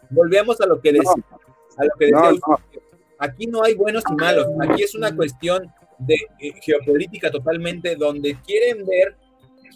[0.08, 1.12] Volvemos a lo que decía,
[1.76, 2.58] a lo que decía No, no.
[3.18, 5.70] Aquí no hay buenos y malos, aquí es una cuestión
[6.06, 9.16] de eh, geopolítica totalmente, donde quieren ver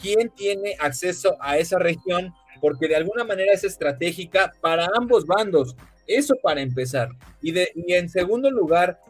[0.00, 5.76] quién tiene acceso a esa región, porque de alguna manera es estratégica para ambos bandos.
[6.06, 7.08] Eso para empezar.
[7.42, 9.00] Y, de, y en segundo lugar,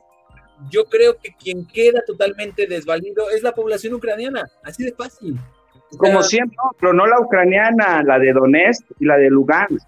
[0.70, 5.38] yo creo que quien queda totalmente desvalido es la población ucraniana, así de fácil.
[5.92, 9.30] O Como sea, siempre, no, pero no la ucraniana, la de Donetsk y la de
[9.30, 9.86] Lugansk.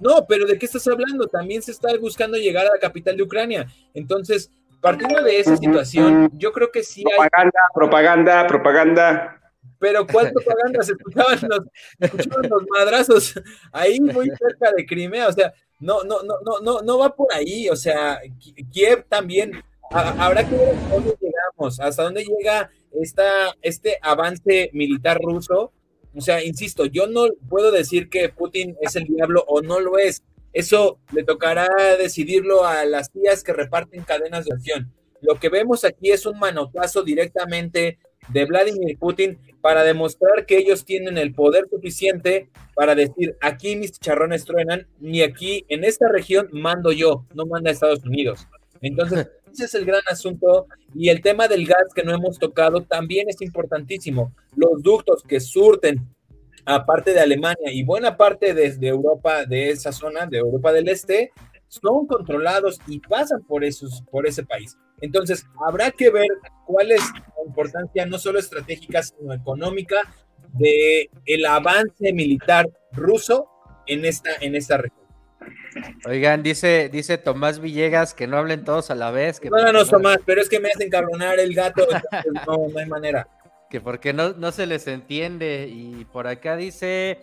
[0.00, 1.26] No, pero ¿de qué estás hablando?
[1.28, 3.66] También se está buscando llegar a la capital de Ucrania.
[3.94, 4.50] Entonces,
[4.84, 9.40] partiendo de esa situación, yo creo que sí hay Propaganda, propaganda, propaganda.
[9.78, 10.82] Pero ¿cuál propaganda?
[10.82, 11.60] Se escuchaban los,
[11.98, 13.34] se escuchaban los madrazos
[13.72, 17.32] ahí muy cerca de Crimea, o sea, no, no, no, no, no, no va por
[17.32, 19.52] ahí, o sea, Ki- Kiev también,
[19.90, 22.70] ha- habrá que ver hasta dónde llegamos, hasta dónde llega
[23.00, 25.72] esta, este avance militar ruso.
[26.16, 29.98] O sea, insisto, yo no puedo decir que Putin es el diablo o no lo
[29.98, 30.22] es.
[30.54, 34.92] Eso le tocará decidirlo a las tías que reparten cadenas de acción.
[35.20, 37.98] Lo que vemos aquí es un manotazo directamente
[38.28, 43.92] de Vladimir Putin para demostrar que ellos tienen el poder suficiente para decir, aquí mis
[43.92, 48.46] chicharrones truenan, ni aquí en esta región mando yo, no manda Estados Unidos.
[48.80, 52.82] Entonces, ese es el gran asunto y el tema del gas que no hemos tocado
[52.82, 54.32] también es importantísimo.
[54.54, 56.13] Los ductos que surten
[56.64, 61.32] aparte de Alemania y buena parte desde Europa, de esa zona, de Europa del Este,
[61.68, 64.76] son controlados y pasan por, esos, por ese país.
[65.00, 66.28] Entonces, habrá que ver
[66.66, 67.02] cuál es
[67.36, 69.96] la importancia no solo estratégica, sino económica
[70.52, 73.48] de el avance militar ruso
[73.86, 75.04] en esta, en esta región.
[76.06, 79.40] Oigan, dice, dice Tomás Villegas que no hablen todos a la vez.
[79.40, 81.86] Que no, no, Tomás, pero es que me hacen cabronar el gato,
[82.46, 83.26] no, no hay manera.
[83.74, 85.68] Que porque no, no se les entiende.
[85.68, 87.18] Y por acá dice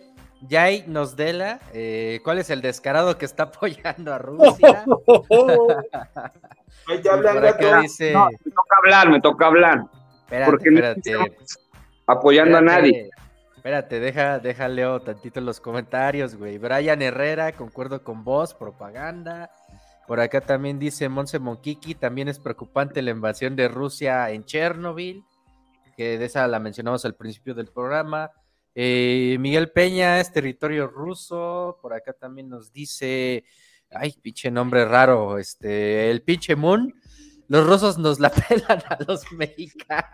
[0.50, 4.84] Jay Nosdela, eh, ¿cuál es el descarado que está apoyando a Rusia?
[6.88, 8.12] Ahí te hablan, dice...
[8.12, 9.84] No, me toca hablar, me toca hablar.
[10.24, 11.12] Espérate, porque espérate.
[11.12, 11.24] No
[12.06, 13.08] apoyando a nadie.
[13.56, 16.58] Espérate, deja, deja leo tantito en los comentarios, güey.
[16.58, 19.50] Brian Herrera, concuerdo con vos, propaganda.
[20.06, 25.24] Por acá también dice Monse Monkiki, también es preocupante la invasión de Rusia en Chernobyl,
[25.96, 28.30] que de esa la mencionamos al principio del programa.
[28.74, 31.78] Eh, Miguel Peña es territorio ruso.
[31.82, 33.44] Por acá también nos dice,
[33.90, 36.94] ay, pinche nombre raro, este, el pinche Moon.
[37.48, 40.10] Los rusos nos la pelan a los mexicanos.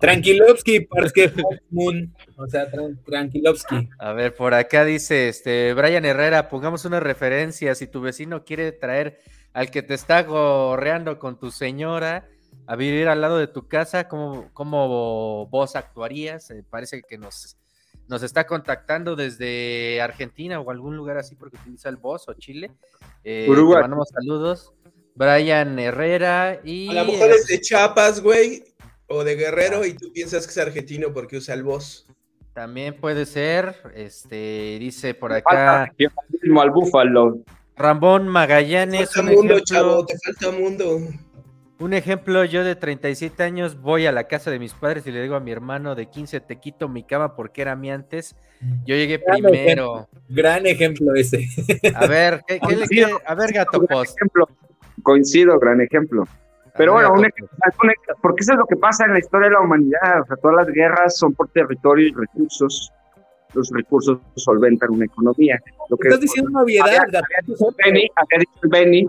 [0.00, 1.32] Tranquilovsky, porque
[1.70, 2.66] Moon, o sea,
[3.04, 3.88] Tranquilovsky.
[4.00, 7.74] A ver, por acá dice este Brian Herrera, pongamos una referencia.
[7.76, 9.20] Si tu vecino quiere traer
[9.52, 12.26] al que te está gorreando con tu señora
[12.66, 16.50] a vivir al lado de tu casa, ¿cómo, cómo vos actuarías?
[16.50, 17.56] Eh, parece que nos
[18.08, 22.70] nos está contactando desde Argentina o algún lugar así porque utiliza el voz o Chile.
[23.24, 23.78] Eh, Uruguay.
[23.78, 24.74] Te mandamos saludos.
[25.14, 26.88] Brian Herrera y.
[26.88, 28.64] A lo mejor es de Chiapas, güey,
[29.06, 32.06] o de Guerrero, y tú piensas que es argentino porque usa el voz.
[32.54, 33.76] También puede ser.
[33.94, 35.84] Este dice por acá.
[35.84, 37.38] al búfalo.
[37.76, 39.10] Rambón Magallanes.
[39.10, 41.00] Te falta mundo, chavo, te falta mundo.
[41.82, 45.20] Un ejemplo, yo de 37 años voy a la casa de mis padres y le
[45.20, 48.36] digo a mi hermano de 15, te quito mi cama porque era mi antes.
[48.86, 50.08] Yo llegué primero.
[50.28, 51.44] gran ejemplo ese.
[51.96, 53.10] A ver, ¿qué, le quiere?
[53.26, 54.16] A ver, gato post.
[54.16, 54.48] Ejemplo.
[55.02, 56.22] Coincido, gran ejemplo.
[56.76, 57.48] Pero bueno, un ejemplo,
[58.22, 60.20] porque eso es lo que pasa en la historia de la humanidad.
[60.22, 62.92] O sea, todas las guerras son por territorio y recursos.
[63.54, 65.60] Los recursos solventan una economía.
[65.90, 66.86] Lo que Estás diciendo una obviedad.
[66.86, 67.22] Había,
[68.14, 69.08] había dicho Benny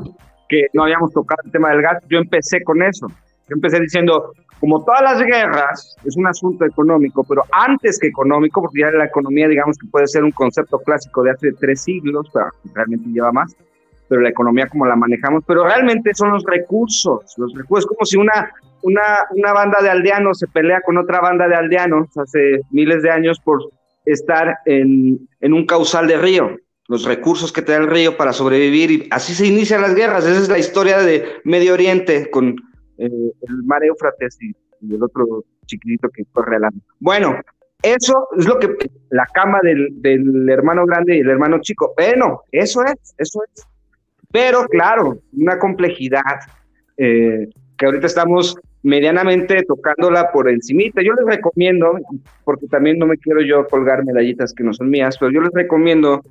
[0.54, 3.08] que no habíamos tocado el tema del gas, yo empecé con eso.
[3.50, 8.62] Yo empecé diciendo, como todas las guerras, es un asunto económico, pero antes que económico,
[8.62, 12.30] porque ya la economía, digamos que puede ser un concepto clásico de hace tres siglos,
[12.32, 13.56] pero realmente lleva más,
[14.08, 18.18] pero la economía como la manejamos, pero realmente son los recursos, los recursos, como si
[18.18, 18.52] una,
[18.84, 23.10] una, una banda de aldeanos se pelea con otra banda de aldeanos hace miles de
[23.10, 23.72] años por
[24.06, 26.58] estar en, en un causal de río
[26.94, 30.28] los recursos que te da el río para sobrevivir y así se inician las guerras.
[30.28, 32.50] Esa es la historia de Medio Oriente con
[33.00, 34.54] eh, el mar Éufrates y,
[34.94, 36.70] el otro chiquitito que corre al
[37.00, 37.40] Bueno,
[37.82, 38.76] eso es lo que
[39.10, 41.96] la cama del, del, hermano grande y el hermano chico.
[41.98, 43.66] Bueno, eso es, eso es.
[44.32, 46.42] Pero claro, una complejidad
[46.98, 51.02] eh, que ahorita estamos medianamente tocándola por encimita.
[51.02, 51.98] Yo les recomiendo,
[52.44, 55.54] porque también no me quiero yo colgar medallitas que no son mías, pero yo les
[55.54, 56.22] recomiendo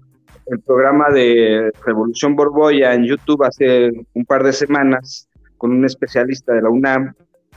[0.47, 6.53] el programa de Revolución Borboya en YouTube hace un par de semanas con un especialista
[6.55, 7.15] de la UNAM,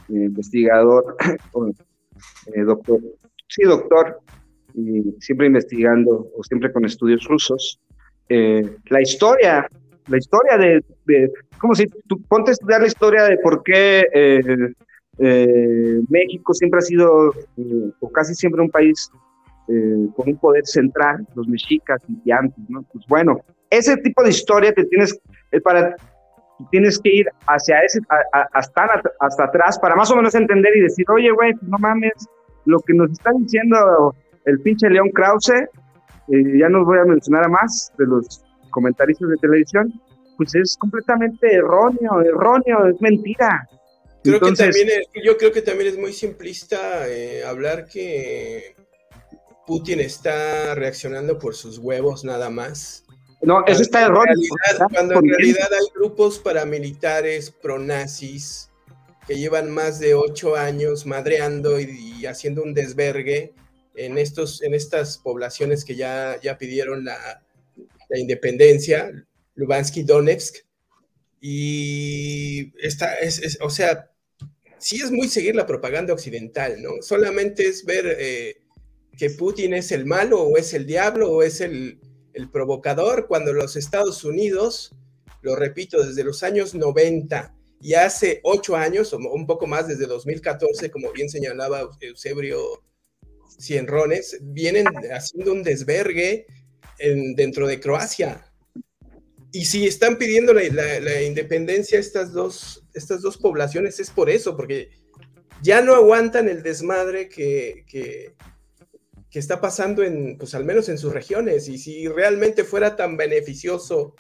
[0.10, 1.16] eh, investigador,
[2.54, 3.00] eh, doctor,
[3.48, 4.20] sí, doctor,
[5.20, 7.80] siempre investigando o siempre con estudios rusos,
[8.30, 9.68] eh, la historia,
[10.08, 14.04] la historia de, como si tú ponte a estudiar la historia de por qué
[16.10, 17.34] México siempre ha sido,
[18.00, 19.10] o casi siempre un país
[19.68, 22.84] eh, con un poder central, los mexicas y antes, ¿no?
[22.94, 23.40] Pues bueno,
[23.72, 25.20] ese tipo de historia te tienes,
[25.52, 25.96] eh, para,
[26.70, 28.00] tienes que ir hacia ese,
[28.30, 32.14] hasta, hasta atrás para más o menos entender y decir, oye, güey, pues no mames,
[32.66, 34.14] lo que nos está diciendo
[34.46, 39.30] el pinche León Krause, eh, ya no voy a mencionar a más de los comentaristas
[39.30, 39.92] de televisión,
[40.38, 43.68] pues es completamente erróneo, erróneo, es mentira.
[44.24, 44.90] Creo que también
[45.24, 46.78] yo creo que también es muy simplista
[47.48, 48.76] hablar que
[49.66, 53.06] Putin está reaccionando por sus huevos nada más.
[53.42, 54.36] No, eso está erróneo.
[54.92, 58.70] Cuando en realidad hay grupos paramilitares pronazis
[59.28, 63.54] que llevan más de ocho años madreando y, haciendo un desvergue
[63.96, 67.44] en, estos, en estas poblaciones que ya, ya pidieron la,
[68.16, 69.12] independencia,
[69.56, 70.58] Lubansky, Donetsk.
[71.42, 74.12] Y esta es, o sea,
[74.78, 77.02] sí es muy seguir la propaganda occidental, ¿no?
[77.02, 78.65] Solamente es ver eh,
[79.18, 82.00] que Putin es el malo o es el diablo o es el,
[82.34, 84.96] el provocador, cuando los Estados Unidos,
[85.42, 90.08] lo repito, desde los años 90 y hace ocho años, o un poco más desde
[90.08, 92.84] 2014, como bien señalaba Eusebio
[93.60, 96.46] Cienrones, vienen haciendo un desvergue
[97.00, 98.52] en, dentro de Croacia.
[99.52, 104.58] Y si están pidiendo la, la, independencia estas dos, estas dos poblaciones es por eso,
[104.58, 104.90] porque
[105.62, 107.86] ya no aguantan el desmadre que,
[109.36, 111.68] que, está pasando en, pues al menos en sus regiones.
[111.68, 114.16] Y si realmente fuera tan beneficioso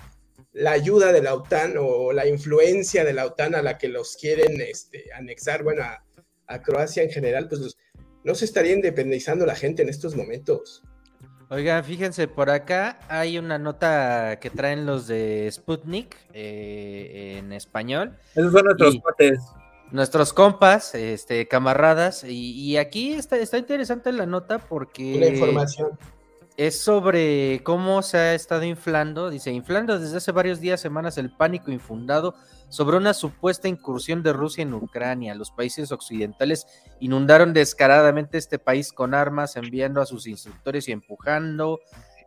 [0.51, 4.17] la ayuda de la OTAN o la influencia de la OTAN a la que los
[4.17, 6.03] quieren este, anexar, bueno, a,
[6.47, 7.77] a Croacia en general, pues
[8.25, 10.83] no se estaría independizando la gente en estos momentos.
[11.49, 18.17] Oigan, fíjense, por acá hay una nota que traen los de Sputnik eh, en español.
[18.33, 19.39] Esos son nuestros cuates.
[19.95, 25.19] Nuestros compas, este, camaradas, y, aquí está, está interesante la nota porque...
[25.19, 25.97] La información
[26.57, 31.29] es sobre cómo se ha estado inflando, dice, inflando desde hace varios días, semanas, el
[31.29, 32.35] pánico infundado
[32.69, 35.35] sobre una supuesta incursión de Rusia en Ucrania.
[35.35, 36.65] Los países occidentales
[36.99, 41.79] inundaron descaradamente este país con armas, enviando a sus instructores y empujando,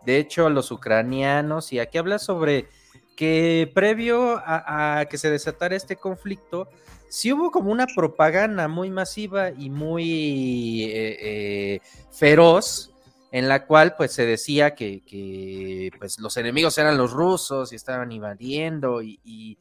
[0.05, 1.73] de hecho, a los ucranianos.
[1.73, 2.69] Y aquí habla sobre
[3.17, 6.69] que previo a, que se desatara este conflicto,
[7.09, 11.81] sí hubo como una propaganda muy masiva y muy eh, eh,
[12.11, 12.93] feroz
[13.31, 18.13] en la cual pues se decía que, pues los enemigos eran los rusos y estaban
[18.13, 19.59] invadiendo y,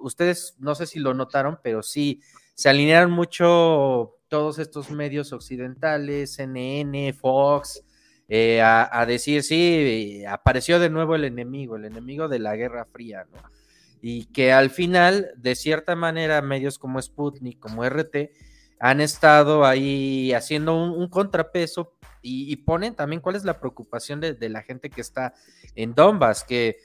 [0.00, 2.20] ustedes no sé si lo notaron, pero sí
[2.54, 7.84] se alinearon mucho todos estos medios occidentales, CNN, Fox,
[8.28, 13.24] eh, a, decir, sí, apareció de nuevo el enemigo, el enemigo de la Guerra Fría,
[13.32, 13.55] ¿no?
[14.00, 18.30] Y que al final, de cierta manera, medios como Sputnik, como RT,
[18.78, 24.62] han estado ahí haciendo un contrapeso y, ponen también cuál es la preocupación de, la
[24.62, 25.34] gente que está
[25.74, 26.78] en Donbass, que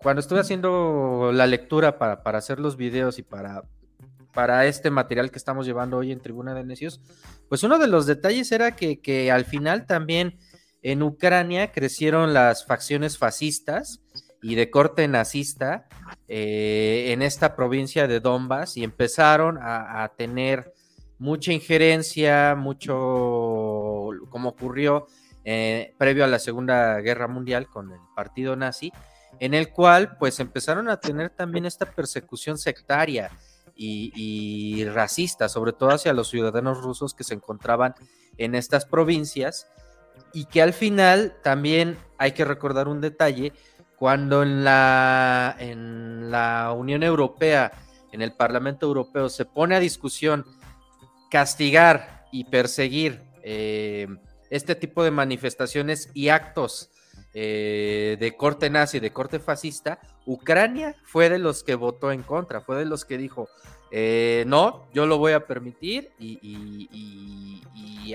[0.00, 3.64] cuando estuve haciendo la lectura para, hacer los videos y para,
[4.32, 7.00] para este material que estamos llevando hoy en Tribuna de Necios,
[7.48, 10.38] pues uno de los detalles era que al final también
[10.82, 14.00] en Ucrania crecieron las facciones fascistas
[14.46, 15.88] y de corte nazista
[16.28, 20.72] eh, en esta provincia de Donbass y empezaron a, tener
[21.18, 22.94] mucha injerencia, mucho,
[24.30, 25.08] como ocurrió
[25.44, 28.92] eh, previo a la Segunda Guerra Mundial con el partido nazi,
[29.40, 33.32] en el cual pues empezaron a tener también esta persecución sectaria
[33.74, 37.96] y, racista, sobre todo hacia los ciudadanos rusos que se encontraban
[38.38, 39.66] en estas provincias
[40.32, 43.52] y que al final también hay que recordar un detalle,
[43.96, 47.72] cuando en la, en la Unión Europea,
[48.12, 50.44] en el Parlamento Europeo, se pone a discusión
[51.30, 54.06] castigar y perseguir eh,
[54.50, 56.90] este tipo de manifestaciones y actos
[57.38, 62.60] eh, de corte nazi, de corte fascista, Ucrania fue de los que votó en contra,
[62.60, 63.48] fue de los que dijo,
[63.90, 67.62] eh, no, yo lo voy a permitir y,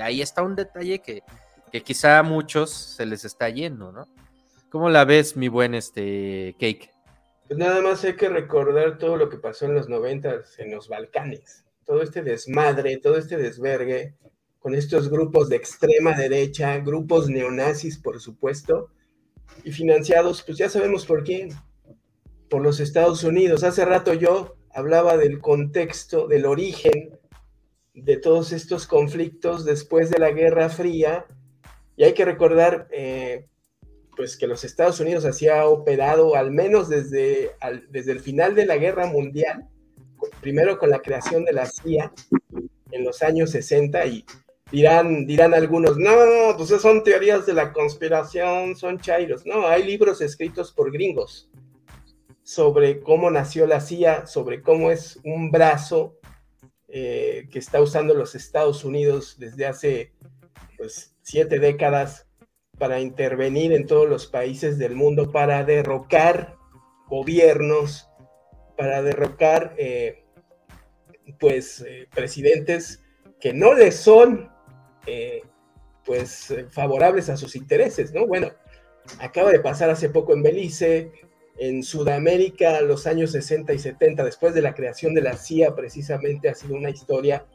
[0.01, 1.21] ahí está un detalle que,
[1.71, 4.07] que, quizá a muchos se les está yendo, ¿no?
[4.71, 6.89] ¿Cómo la ves, mi buen este Cake?
[7.47, 10.87] Pues nada más hay que recordar todo lo que pasó en los noventas en los
[10.87, 14.15] Balcanes todo este desmadre, todo este desvergue,
[14.59, 18.89] con estos grupos de extrema derecha, grupos neonazis, por supuesto,
[19.65, 21.49] y financiados, pues ya sabemos por quién,
[22.49, 23.65] por los Estados Unidos.
[23.65, 27.19] Hace rato yo hablaba del contexto, del origen
[27.93, 31.25] de todos estos conflictos después de la Guerra Fría,
[31.97, 33.49] y hay que recordar, eh,
[34.21, 37.55] pues que los Estados Unidos hacía operado, al menos desde,
[37.89, 39.67] desde el final de la Guerra Mundial,
[40.41, 42.13] primero con la creación de la CIA
[42.91, 44.23] en los años 60 y
[44.71, 46.13] dirán, dirán algunos, no,
[46.55, 49.43] pues son teorías de la conspiración, son chairos.
[49.47, 51.49] No, hay libros escritos por gringos
[52.43, 56.19] sobre cómo nació la CIA, sobre cómo es un brazo
[56.89, 60.13] eh, que está usando los Estados Unidos desde hace
[60.77, 62.27] pues, siete décadas
[62.81, 66.55] para intervenir en todos los países del mundo, para derrocar
[67.05, 68.09] gobiernos,
[68.75, 70.23] para derrocar eh,
[71.39, 73.03] pues eh, presidentes
[73.39, 74.49] que no les son
[75.05, 75.43] eh,
[76.03, 78.25] pues favorables a sus intereses, ¿no?
[78.25, 78.49] Bueno,
[79.19, 81.11] acaba de pasar hace poco en Belice,
[81.59, 86.49] en Sudamérica, los años 60 y 70, después de la creación de la CIA, precisamente
[86.49, 87.45] ha sido una historia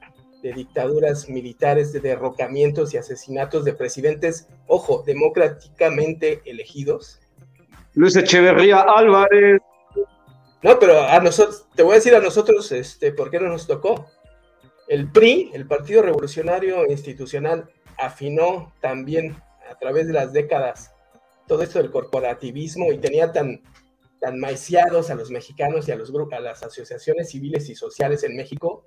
[0.46, 7.20] de dictaduras militares, de derrocamientos y asesinatos de presidentes, ojo, democráticamente elegidos.
[7.94, 9.60] Luis Echeverría Álvarez.
[10.62, 13.66] No, pero a nosotros, te voy a decir a nosotros, este, ¿por qué no nos
[13.66, 14.06] tocó?
[14.86, 17.68] El PRI, el Partido Revolucionario Institucional,
[17.98, 19.36] afinó también
[19.68, 20.92] a través de las décadas
[21.48, 23.62] todo esto del corporativismo y tenía tan,
[24.20, 28.22] tan maiciados a los mexicanos y a, los grupos, a las asociaciones civiles y sociales
[28.22, 28.86] en México,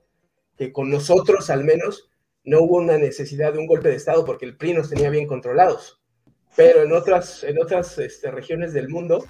[0.60, 2.12] que con nosotros al menos
[2.44, 5.26] no hubo una necesidad de un golpe de Estado porque el PRI nos tenía bien
[5.26, 6.02] controlados.
[6.58, 9.26] Pero en otras, en otras este, regiones del mundo,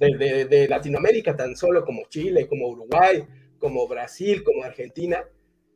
[0.00, 3.26] de, de, Latinoamérica tan solo como Chile, como Uruguay,
[3.58, 5.22] como Brasil, como Argentina,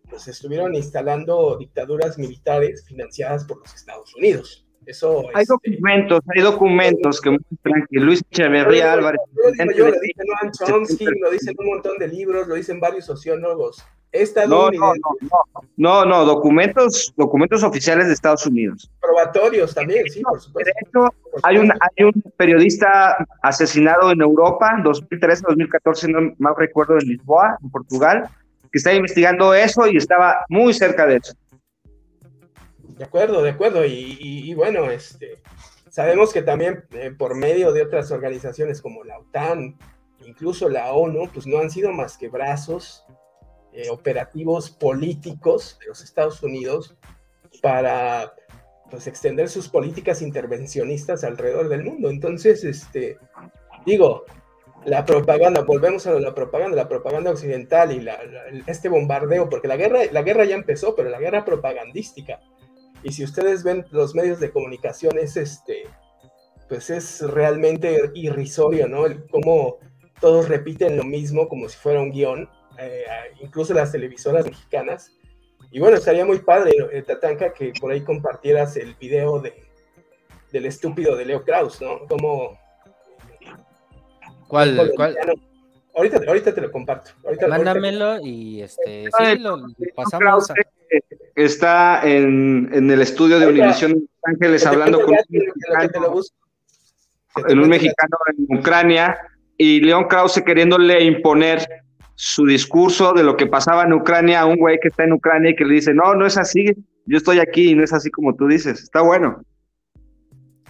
[0.09, 4.67] pues estuvieron instalando dictaduras militares financiadas por los Estados Unidos.
[4.87, 9.21] Eso hay documentos, hay documentos que muestran que Luis Echeverría Álvarez.
[9.77, 13.85] Yo, lo dicen Noam Chomsky, lo dicen un montón de libros, lo dicen varios sociólogos.
[14.49, 18.91] No, no, no, no, no, documentos, documentos oficiales de Estados Unidos.
[19.01, 20.71] Probatorios también, sí, por supuesto.
[20.73, 26.55] De hecho, hay un, hay un periodista asesinado en Europa, en 2013, 2014, no mal
[26.57, 28.29] recuerdo, en Lisboa, en Portugal,
[28.73, 31.35] que está investigando eso y estaba muy cerca de eso.
[32.99, 33.85] De acuerdo, de acuerdo.
[33.85, 35.41] Y, bueno, este,
[35.89, 39.79] sabemos que también eh, por medio de otras organizaciones como la OTAN,
[40.27, 43.07] incluso la ONU, pues no han sido más que brazos
[43.73, 46.97] eh, operativos políticos de los Estados Unidos
[47.63, 48.35] para
[48.91, 52.11] pues, extender sus políticas intervencionistas alrededor del mundo.
[52.11, 53.17] Entonces, este,
[53.87, 54.25] digo,
[54.85, 58.05] la propaganda, volvemos a la propaganda, la propaganda occidental y
[58.67, 62.41] este bombardeo, porque la guerra, la guerra ya empezó, pero la guerra propagandística.
[63.03, 65.85] Y si ustedes ven los medios de comunicación, es este,
[66.69, 69.07] pues es realmente irrisorio, ¿no?
[69.07, 69.79] El cómo
[70.21, 73.05] todos repiten lo mismo como si fuera un guion, eh,
[73.41, 75.13] incluso las televisoras mexicanas.
[75.71, 79.55] Y bueno, estaría muy padre, eh, Tatanka, que por ahí compartieras el video de,
[80.51, 82.07] del estúpido de Leo Kraus, ¿no?
[82.07, 82.59] Como
[84.49, 84.93] ¿Cuál?
[84.97, 85.17] ¿Cuál?
[85.99, 87.11] Ahorita, ahorita te lo comparto.
[87.49, 90.49] Mándamelo y este, sí, lo, pasamos.
[90.49, 90.55] A...
[91.35, 96.23] Está en, en, el estudio de Univisión de Los Ángeles hablando con un mexicano,
[97.49, 99.19] en un mexicano en Ucrania
[99.57, 101.67] y León Krause queriéndole imponer
[102.15, 105.51] su discurso de lo que pasaba en Ucrania a un güey que está en Ucrania
[105.51, 106.77] y que le dice, no, no es así,
[107.07, 109.43] yo estoy aquí y no es así como tú dices, está bueno.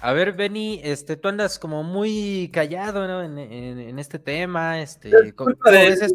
[0.00, 3.22] A ver, Benny, este, tú andas como muy callado ¿no?
[3.22, 4.80] en, este tema.
[4.80, 6.14] Este, culpa de, es,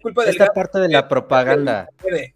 [0.00, 1.88] culpa esta parte de la propaganda.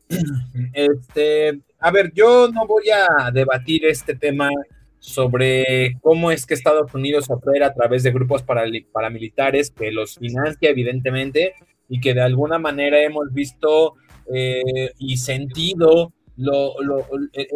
[0.72, 4.50] Este, a ver, yo no voy a debatir este tema
[4.98, 10.70] sobre cómo es que Estados Unidos opera a través de grupos paramilitares que los financia,
[10.70, 11.54] evidentemente,
[11.88, 13.94] y que de alguna manera hemos visto
[14.32, 16.74] eh, y sentido lo,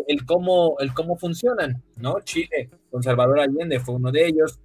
[0.09, 2.21] el, cómo, el cómo funcionan, ¿no?
[2.21, 4.61] Chile, Conservador Allende fue uno de ellos.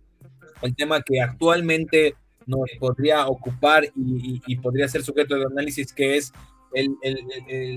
[0.61, 2.15] El tema que actualmente
[2.45, 6.32] nos podría ocupar y, podría ser sujeto de análisis, que es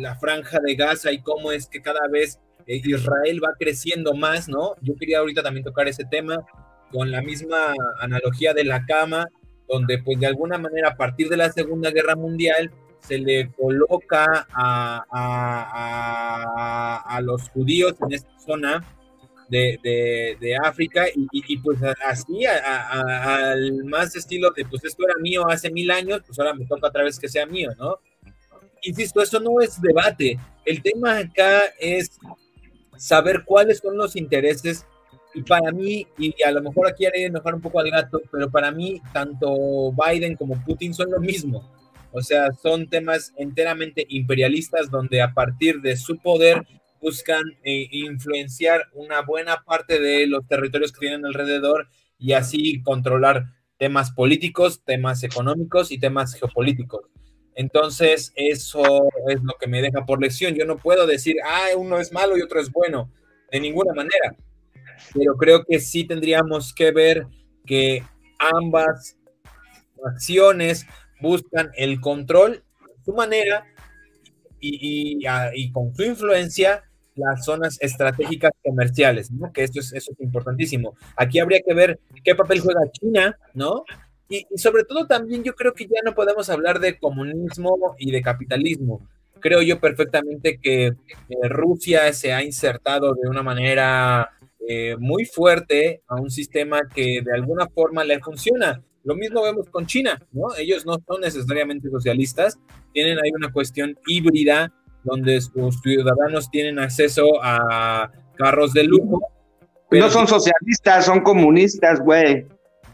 [0.01, 4.49] la franja de Gaza y cómo es que cada vez eh, Israel va creciendo más,
[4.49, 4.75] ¿no?
[4.83, 6.45] Yo quería ahorita también tocar ese tema
[6.93, 9.27] con la misma analogía de la cama,
[9.69, 14.47] donde pues de alguna manera a partir de la Segunda Guerra Mundial se le coloca
[14.53, 18.85] a, a, a, los judíos en esta zona
[19.51, 25.71] de, de, África y, pues así al más estilo de pues esto era mío hace
[25.71, 27.99] mil años, pues ahora me toca otra vez que sea mío, ¿no?
[28.83, 30.39] Insisto, eso no es debate.
[30.65, 32.19] El tema acá es
[32.97, 34.87] saber cuáles son los intereses
[35.35, 38.51] y para mí, y a lo mejor aquí haré enojar un poco al gato, pero
[38.51, 41.69] para mí tanto Biden como Putin son lo mismo
[42.13, 46.67] o sea, son temas enteramente imperialistas donde a partir de su poder
[47.01, 51.89] buscan eh, influenciar una buena parte de los territorios que tienen alrededor
[52.19, 53.47] y así controlar
[53.79, 57.07] temas políticos, temas económicos y temas geopolíticos.
[57.55, 58.83] Entonces, eso
[59.29, 60.55] es lo que me deja por lección.
[60.55, 63.11] Yo no puedo decir, ah, uno es malo y otro es bueno,
[63.51, 64.37] de ninguna manera.
[65.15, 67.27] Pero creo que sí tendríamos que ver
[67.67, 68.05] que
[68.39, 69.17] ambas
[70.05, 70.87] acciones
[71.21, 72.65] buscan el control,
[73.05, 73.67] su manera
[74.61, 75.19] y,
[75.55, 76.85] y, con su influencia
[77.21, 79.53] las zonas estratégicas comerciales, ¿no?
[79.53, 80.97] Que esto es, eso es importantísimo.
[81.17, 83.85] Aquí habría que ver qué papel juega China, ¿no?
[84.29, 88.23] Y, sobre todo también yo creo que ya no podemos hablar de comunismo y de
[88.23, 89.07] capitalismo.
[89.41, 90.95] Creo yo perfectamente que eh,
[91.49, 94.31] Rusia se ha insertado de una manera
[94.69, 98.83] eh, muy fuerte a un sistema que de alguna forma le funciona.
[99.03, 100.55] Lo mismo vemos con China, ¿no?
[100.59, 102.59] Ellos no son necesariamente socialistas,
[102.93, 104.73] tienen ahí una cuestión híbrida
[105.05, 109.21] donde sus ciudadanos tienen acceso a carros de lujo.
[109.91, 112.47] no son socialistas, son comunistas, güey.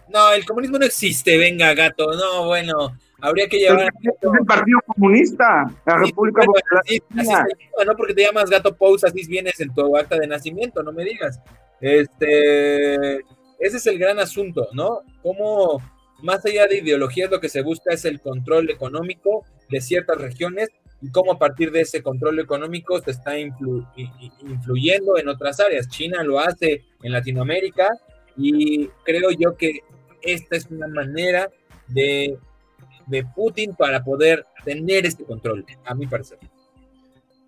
[0.08, 2.12] No, el comunismo no existe, venga, gato.
[2.12, 3.88] No, bueno, habría que llevar...
[4.02, 6.82] Es el Partido Comunista, la República Popular.
[6.84, 7.00] Así,
[7.86, 7.96] ¿no?
[7.96, 11.40] Porque te llamas Gato Pous, así vienes en tu acta de nacimiento, no me digas.
[11.80, 13.16] Este,
[13.58, 15.00] ese es el gran asunto, ¿no?
[15.22, 15.82] Cómo
[16.22, 20.68] más allá de ideologías lo que se busca es el control económico de ciertas regiones
[21.00, 25.88] y cómo a partir de ese control económico se está influyendo en otras áreas.
[25.88, 27.90] China lo hace en Latinoamérica
[28.36, 29.80] y creo yo que
[30.22, 31.50] esta es una manera
[31.88, 32.38] de,
[33.06, 36.38] de Putin para poder tener este control, a mi parecer.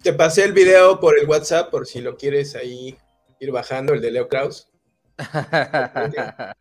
[0.02, 2.96] Te pasé el video por el WhatsApp por si lo quieres ahí
[3.40, 4.68] ir bajando, el de Leo Kraus.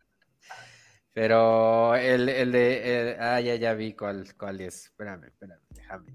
[1.12, 3.16] Pero el, el de.
[3.18, 4.84] ah, ya, ya vi cuál, cuál es.
[4.84, 6.12] Espérame, espérame, déjame.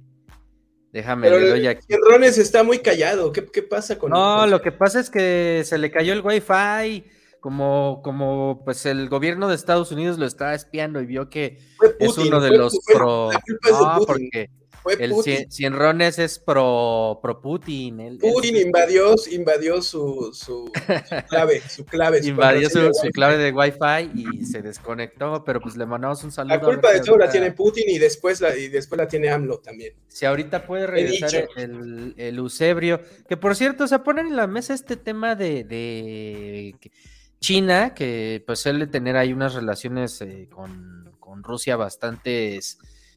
[0.94, 1.88] Déjame, Pero le doy aquí.
[2.08, 3.32] Rones está muy callado.
[3.32, 7.04] ¿Qué, qué pasa con No, lo que pasa es que se le cayó el Wi-Fi.
[7.40, 11.58] Como, como pues el gobierno de Estados Unidos lo está espiando y vio que
[12.00, 13.32] es uno de los pro.
[13.70, 14.50] No, porque
[15.00, 15.14] el
[15.50, 18.18] Cienrones es pro, pro Putin.
[18.20, 20.72] Putin invadió, invadió su, su,
[21.30, 22.20] clave, su clave.
[22.24, 26.56] invadió su, clave de Wi-Fi y se desconectó, pero pues le mandamos un saludo.
[26.56, 29.60] La culpa de todo la tiene Putin y después la, y después la tiene AMLO
[29.60, 29.94] también.
[30.08, 34.74] Si ahorita puede regresar el, el, Eusebrio, que por cierto, se ponen en la mesa
[34.74, 36.76] este tema de, de
[37.40, 42.60] China, que pues él de tener ahí unas relaciones eh, con, con, Rusia bastante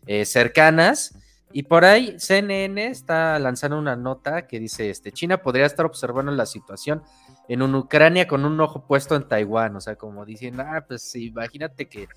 [0.06, 1.14] eh, cercanas
[1.56, 6.30] y por ahí CNN está lanzando una nota que dice, este, China podría estar observando
[6.30, 7.02] la situación
[7.48, 11.88] en Ucrania con un ojo puesto en Taiwán, o sea, como diciendo, ah, pues imagínate
[11.88, 12.08] que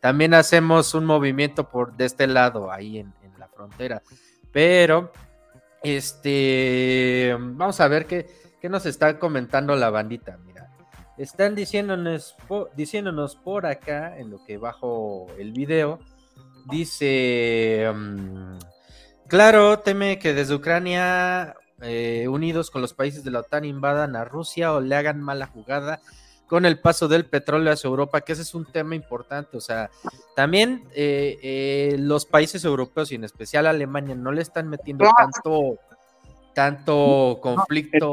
[0.00, 4.02] también hacemos un movimiento por de este lado, ahí en, la frontera.
[4.50, 5.12] Pero,
[5.82, 8.26] este, vamos a ver qué,
[8.62, 10.70] qué, nos está comentando la bandita, mira.
[11.18, 12.34] Están diciéndonos,
[12.74, 15.98] diciéndonos por acá, en lo que bajo el video,
[16.70, 17.92] dice...
[17.94, 18.56] Mm,
[19.28, 24.24] Claro, teme que desde Ucrania, eh, unidos con los países de la OTAN, invadan a
[24.24, 26.00] Rusia o le hagan mala jugada
[26.46, 29.56] con el paso del petróleo hacia Europa, que ese es un tema importante.
[29.56, 29.90] O sea,
[30.36, 35.78] también eh, eh, los países europeos y en especial Alemania no le están metiendo tanto,
[36.54, 38.12] tanto conflicto.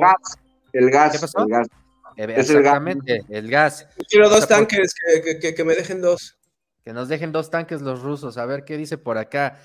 [0.72, 1.12] El gas.
[1.12, 1.40] ¿Qué pasó?
[1.44, 1.68] El gas.
[2.16, 3.88] Exactamente, el gas.
[4.10, 4.96] Quiero dos tanques,
[5.40, 6.38] que, que me dejen dos.
[6.84, 8.38] Que nos dejen dos tanques los rusos.
[8.40, 9.60] A ver qué dice por acá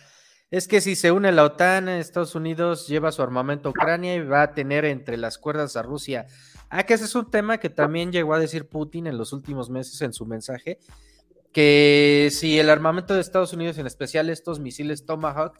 [0.50, 4.20] es que si se une la OTAN, Estados Unidos lleva su armamento a Ucrania y
[4.20, 6.26] va a tener entre las cuerdas a Rusia.
[6.70, 9.68] Ah, que ese es un tema que también llegó a decir Putin en los últimos
[9.68, 10.78] meses en su mensaje,
[11.52, 15.58] que si el armamento de Estados Unidos, en especial estos misiles Tomahawk,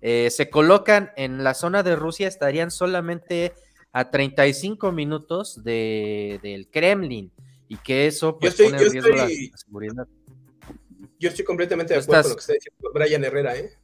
[0.00, 3.52] eh, se colocan en la zona de Rusia, estarían solamente
[3.92, 7.30] a 35 minutos de, del Kremlin
[7.68, 10.06] y que eso pues, pone en riesgo la, seguridad.
[11.18, 13.78] Yo estoy completamente de acuerdo con lo que está diciendo Brian Herrera, ¿eh?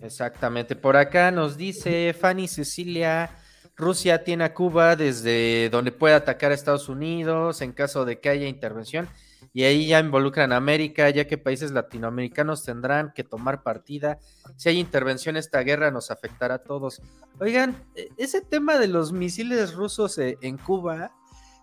[0.00, 0.76] Exactamente.
[0.76, 3.30] Por acá nos dice Fanny Cecilia,
[3.76, 8.28] Rusia tiene a Cuba desde donde puede atacar a Estados Unidos en caso de que
[8.28, 9.08] haya intervención
[9.52, 14.18] y ahí ya involucran a América, ya que países latinoamericanos tendrán que tomar partida.
[14.56, 17.00] Si hay intervención, esta guerra nos afectará a todos.
[17.40, 21.12] Oigan, e, ese tema de los misiles rusos eh, en Cuba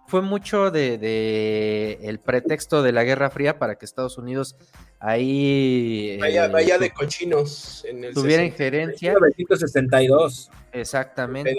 [0.07, 4.55] fue mucho de, el pretexto de la Guerra Fría para que Estados Unidos
[4.99, 9.11] ahí vaya, eh, de cochinos en el tuviera injerencia.
[9.11, 11.55] 1962 exactamente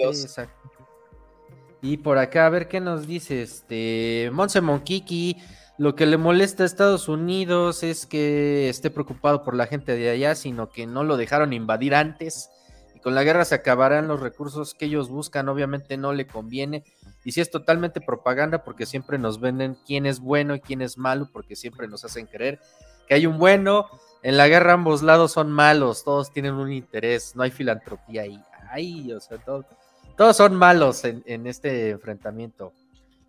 [1.81, 5.37] y por acá a ver qué nos dice este Monse Monkiki
[5.77, 10.09] lo que le molesta a Estados Unidos es que esté preocupado por la gente de
[10.09, 12.49] allá sino que no lo dejaron invadir antes.
[12.95, 16.85] Y con la guerra se acabarán los recursos que ellos buscan obviamente no le conviene
[17.25, 20.97] y si es totalmente propaganda porque siempre nos venden quién es bueno y quién es
[20.97, 22.61] malo porque siempre nos hacen creer
[23.07, 23.87] que hay un bueno.
[24.21, 28.41] En la guerra ambos lados son malos, todos tienen un interés, no hay filantropía ahí.
[28.71, 32.73] Ay, o sea, todos son malos en, este enfrentamiento.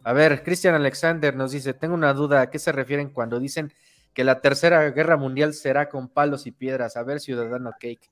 [0.04, 3.72] A ver, Christian Alexander nos dice, tengo una duda, ¿a qué se refieren cuando dicen
[4.14, 6.96] que la tercera guerra mundial será con palos y piedras?
[6.96, 8.10] A ver, ciudadano Cake,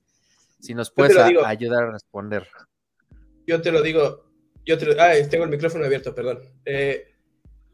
[0.59, 2.47] si nos puedes ayudar a responder.
[3.47, 4.24] Yo te lo digo,
[4.65, 6.41] yo ah, tengo el micrófono abierto, perdón.
[6.65, 7.07] Eh,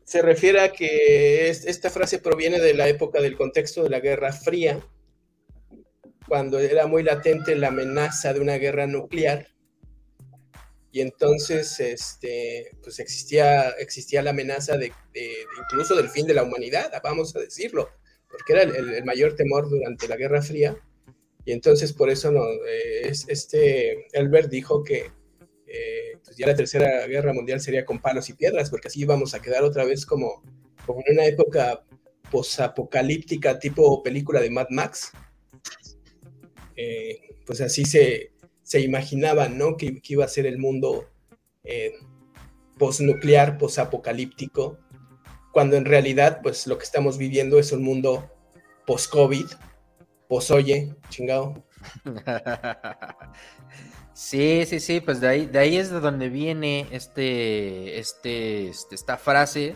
[0.03, 4.33] se refiere a que esta frase proviene de la época del contexto de la Guerra
[4.33, 4.85] Fría,
[6.27, 9.47] cuando era muy latente la amenaza de una guerra nuclear.
[10.91, 14.91] Y entonces este, pues existía, existía la amenaza de,
[15.61, 17.89] incluso del fin de la humanidad, vamos a decirlo,
[18.29, 20.75] porque era el, mayor temor durante la Guerra Fría.
[21.45, 25.09] Y entonces por eso no, eh, este Elbert dijo que
[25.73, 29.33] eh, pues ya la tercera guerra mundial sería con palos y piedras, porque así íbamos
[29.33, 30.43] a quedar otra vez como,
[30.85, 31.85] como en una época
[32.29, 35.11] posapocalíptica tipo película de Mad Max.
[36.75, 39.77] Eh, pues así se, se imaginaban, ¿no?
[39.77, 41.09] Que, que, iba a ser el mundo
[41.63, 41.93] eh,
[42.77, 44.77] posnuclear, posapocalíptico,
[45.53, 48.29] cuando en realidad, pues lo que estamos viviendo es un mundo
[48.85, 49.45] post-COVID,
[50.27, 51.63] post-oye, chingado.
[54.13, 58.95] Sí, sí, sí, pues de ahí, de ahí es de donde viene este, este, este,
[58.95, 59.75] esta frase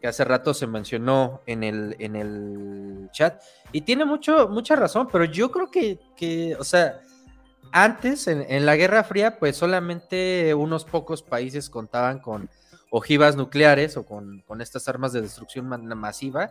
[0.00, 3.40] que hace rato se mencionó en el, en el chat.
[3.70, 7.00] Y tiene mucho, mucha razón, pero yo creo que, que o sea,
[7.72, 12.50] antes, en, la Guerra Fría, pues solamente unos pocos países contaban con
[12.90, 16.50] ojivas nucleares o con, con estas armas de destrucción masiva,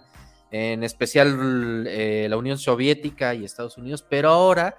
[0.51, 4.78] en especial eh, la Unión Soviética y Estados Unidos, pero ahora,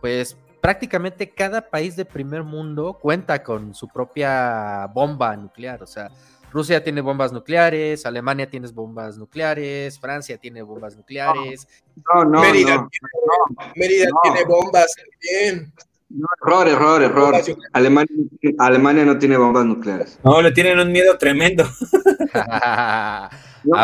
[0.00, 6.10] pues prácticamente cada país de primer mundo cuenta con su propia bomba nuclear, o sea,
[6.52, 11.68] Rusia tiene bombas nucleares, Alemania tiene bombas nucleares, Francia tiene bombas nucleares.
[12.12, 15.72] No, no, Mérida, no, tiene, Mérida tiene bombas también.
[16.08, 17.34] No, error, error, error.
[17.72, 18.16] Alemania,
[18.58, 20.18] Alemania no tiene bombas nucleares.
[20.24, 21.64] No, le tienen un miedo tremendo.
[22.34, 23.30] a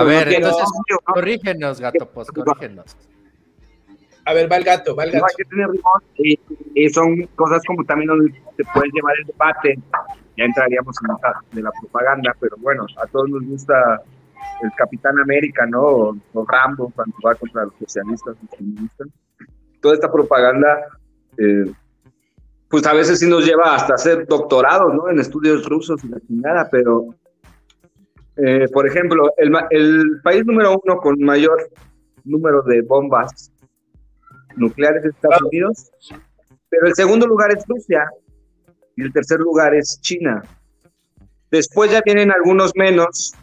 [0.05, 0.65] ver, entonces,
[1.05, 2.97] corrígenos, gato, pues, corrígenos.
[4.27, 5.25] A ver, va el gato, va el gato.
[5.25, 5.69] No hay que tener
[6.17, 6.41] y,
[6.75, 9.79] y, son cosas como también donde se puede llevar el debate.
[10.37, 14.03] Ya entraríamos en la, de la propaganda, pero bueno, a todos nos gusta
[14.63, 15.81] el Capitán América, ¿no?
[15.81, 19.09] O, o Rambo cuando va contra los socialistas, los comunistas.
[19.81, 20.77] Toda esta propaganda
[21.39, 21.73] eh,
[22.69, 25.09] pues a veces sí nos lleva hasta hacer doctorados, ¿no?
[25.09, 27.07] En estudios rusos y la chingada, pero,
[28.37, 31.71] eh, por ejemplo, el, el, país número uno con mayor
[32.25, 33.53] número de bombas
[34.57, 35.91] nucleares es Estados Unidos,
[36.69, 38.09] pero el segundo lugar es Rusia
[38.97, 40.43] y el tercer lugar es China.
[41.51, 43.35] Después ya vienen algunos menos.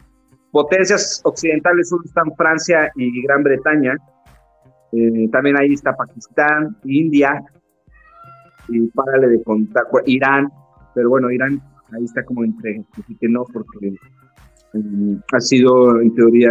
[0.50, 3.96] Potencias occidentales solo están Francia y Gran Bretaña.
[4.92, 7.42] Eh, también ahí está Pakistán, India,
[8.68, 10.48] y párale de contar, Irán,
[10.94, 11.60] pero bueno, Irán
[11.92, 13.94] ahí está como entre, así que no, porque
[14.74, 16.50] um, ha sido en teoría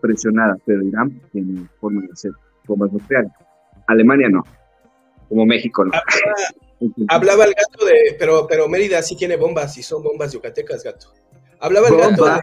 [0.00, 2.32] presionada, pero Irán tiene forma de hacer
[2.66, 3.30] bombas nucleares.
[3.88, 4.44] Alemania no,
[5.28, 5.92] como México no.
[7.08, 11.12] Hablaba, el gato de, pero, pero Mérida sí tiene bombas y son bombas yucatecas, gato.
[11.58, 12.40] Hablaba el gato de,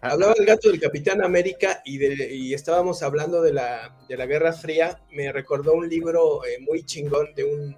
[0.00, 4.26] Hablaba el gato del Capitán América y, de, y estábamos hablando de la, de la
[4.26, 5.00] Guerra Fría.
[5.10, 7.76] Me recordó un libro eh, muy chingón de un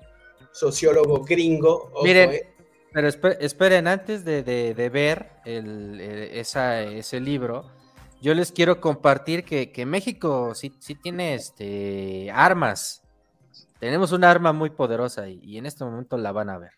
[0.53, 1.91] sociólogo gringo.
[2.05, 2.55] Miren, eh.
[2.93, 6.01] pero esperen, antes de, de, ver el,
[6.33, 7.64] esa, ese libro,
[8.23, 13.03] yo les quiero compartir que, que México sí, sí, tiene este, armas.
[13.81, 16.70] Tenemos una arma muy poderosa y, y en este momento la van a ver.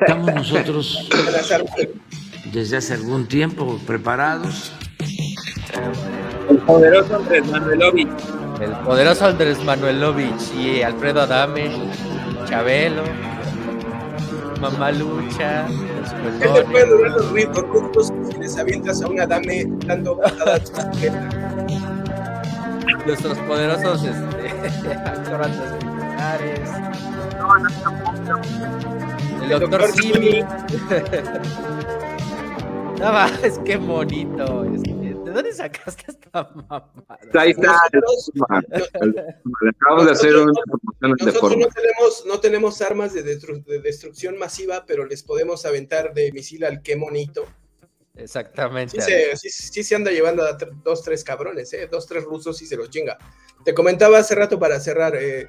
[0.00, 1.08] Estamos nosotros
[2.52, 4.72] desde hace algún tiempo preparados.
[6.48, 8.08] El poderoso Andrés Manuelovich.
[8.60, 11.72] El poderoso Andrés Manuelovich y Alfredo Adame,
[12.48, 13.02] Chabelo,
[14.62, 15.66] Mamalucha,
[16.40, 20.72] ¿Qué te puede durar los ritmos juntos si les avientas a una dame dando patadas?
[23.04, 25.50] Nuestros poderosos este, actores
[25.82, 26.70] militares.
[29.42, 30.44] El doctor Simi.
[33.00, 33.32] No más,
[33.64, 34.64] qué bonito.
[34.64, 35.01] Este.
[35.32, 36.92] ¿De dónde sacaste esta mamada?
[37.32, 37.72] Ahí está.
[39.80, 43.80] acabamos de hacer una promoción de Nosotros no tenemos, no tenemos armas de, destru de,
[43.80, 47.46] destrucción masiva, pero les podemos aventar de misil al qué monito.
[48.14, 49.00] Exactamente.
[49.00, 51.88] Sí se, sí, sí se, anda llevando a dos, tres cabrones, ¿eh?
[51.90, 53.16] dos, tres rusos y se los chinga.
[53.64, 55.48] Te comentaba hace rato para cerrar, eh,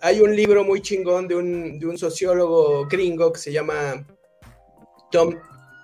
[0.00, 4.04] hay un libro muy chingón de un, de un sociólogo gringo que se llama
[5.12, 5.36] Tom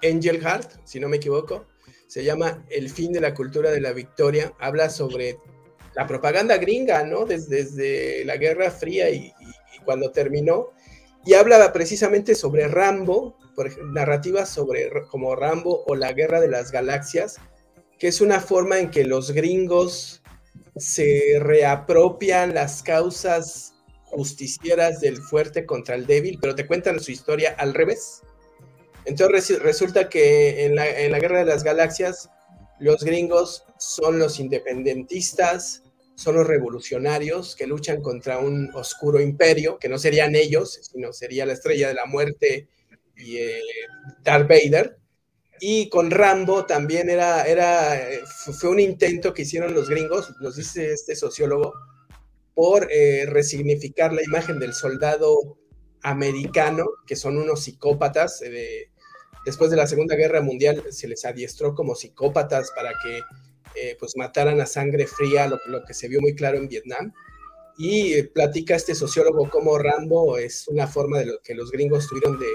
[0.02, 1.68] Engelhardt, si no me equivoco
[2.06, 5.38] se llama El fin de la cultura de la victoria, habla sobre
[5.94, 7.24] la propaganda gringa, ¿no?
[7.24, 9.32] Desde, la Guerra Fría y,
[9.84, 10.72] cuando terminó,
[11.24, 16.70] y habla precisamente sobre Rambo, por narrativas sobre como Rambo o la Guerra de las
[16.70, 17.36] Galaxias,
[17.98, 20.22] que es una forma en que los gringos
[20.76, 27.54] se reapropian las causas justicieras del fuerte contra el débil, pero te cuentan su historia
[27.58, 28.22] al revés.
[29.06, 32.28] Entonces resulta que en la, en la Guerra de las Galaxias
[32.78, 35.82] los gringos son los independentistas,
[36.16, 41.46] son los revolucionarios que luchan contra un oscuro imperio, que no serían ellos, sino sería
[41.46, 42.68] la estrella de la muerte
[43.16, 43.60] y eh,
[44.22, 44.98] Darth Vader.
[45.60, 50.92] Y con Rambo también era, era, fue un intento que hicieron los gringos, nos dice
[50.92, 51.72] este sociólogo,
[52.54, 55.58] por eh, resignificar la imagen del soldado
[56.02, 58.90] americano, que son unos psicópatas eh,
[59.46, 63.20] después de la Segunda Guerra Mundial se les adiestró como psicópatas para que
[63.76, 67.12] eh, pues mataran a sangre fría, lo, que se vio muy claro en Vietnam.
[67.78, 72.08] Y eh, platica este sociólogo como Rambo es una forma de lo que los gringos
[72.08, 72.48] tuvieron de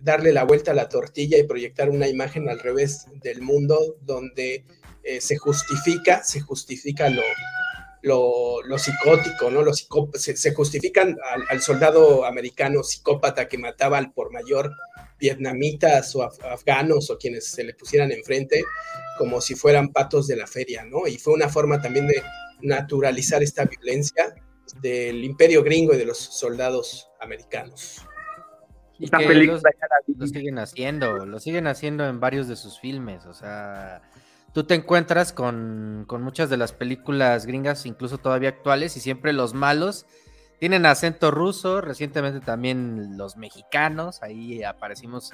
[0.00, 4.64] darle la vuelta a la tortilla y proyectar una imagen al revés del mundo donde
[5.02, 9.62] eh, se justifica, se justifica lo, lo, psicótico, ¿no?
[9.62, 11.16] Los se, justifican
[11.50, 14.72] al, soldado americano psicópata que mataba al por mayor
[15.18, 18.64] vietnamitas o afganos o quienes se le pusieran enfrente
[19.18, 21.06] como si fueran patos de la feria, ¿no?
[21.06, 22.22] Y fue una forma también de
[22.60, 24.34] naturalizar esta violencia
[24.80, 28.06] del imperio gringo y de los soldados americanos.
[28.98, 34.02] Y que lo siguen haciendo, lo siguen haciendo en varios de sus filmes, o sea,
[34.52, 39.54] tú te encuentras con, muchas de las películas gringas, incluso todavía actuales, y siempre los
[39.54, 40.06] malos
[40.58, 45.32] tienen acento ruso, recientemente también los mexicanos, ahí aparecimos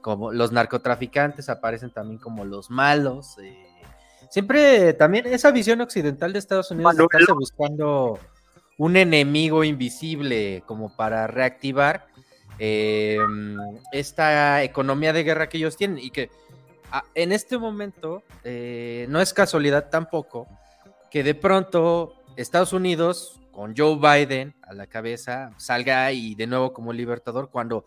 [0.00, 3.38] como los narcotraficantes, aparecen también como los malos.
[3.38, 3.66] Eh,
[4.30, 8.18] siempre también esa visión occidental de Estados Unidos está buscando
[8.76, 12.06] un enemigo invisible como para reactivar
[12.58, 13.18] eh,
[13.92, 16.30] esta economía de guerra que ellos tienen y que
[17.14, 20.46] en este momento, eh, no es casualidad tampoco
[21.10, 26.72] que de pronto Estados Unidos, con Joe Biden a la cabeza, salga y de nuevo
[26.72, 27.84] como libertador cuando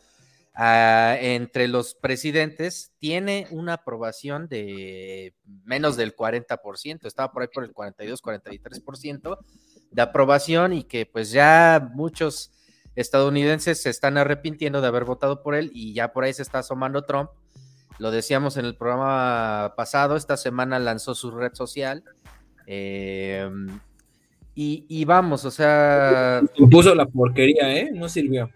[0.56, 7.64] ah, entre los presidentes tiene una aprobación de menos del 40%, estaba por ahí por
[7.64, 9.38] el 42, 43%
[9.92, 12.52] de aprobación y que pues ya muchos
[12.96, 16.60] estadounidenses se están arrepintiendo de haber votado por él y ya por ahí se está
[16.60, 17.30] asomando Trump
[18.00, 22.04] lo decíamos en el programa pasado, esta semana lanzó su red social.
[22.68, 23.80] Em,
[24.60, 26.42] y, vamos, o sea.
[26.72, 27.92] Puso la porquería, ¿eh?
[27.94, 28.50] No sirvió.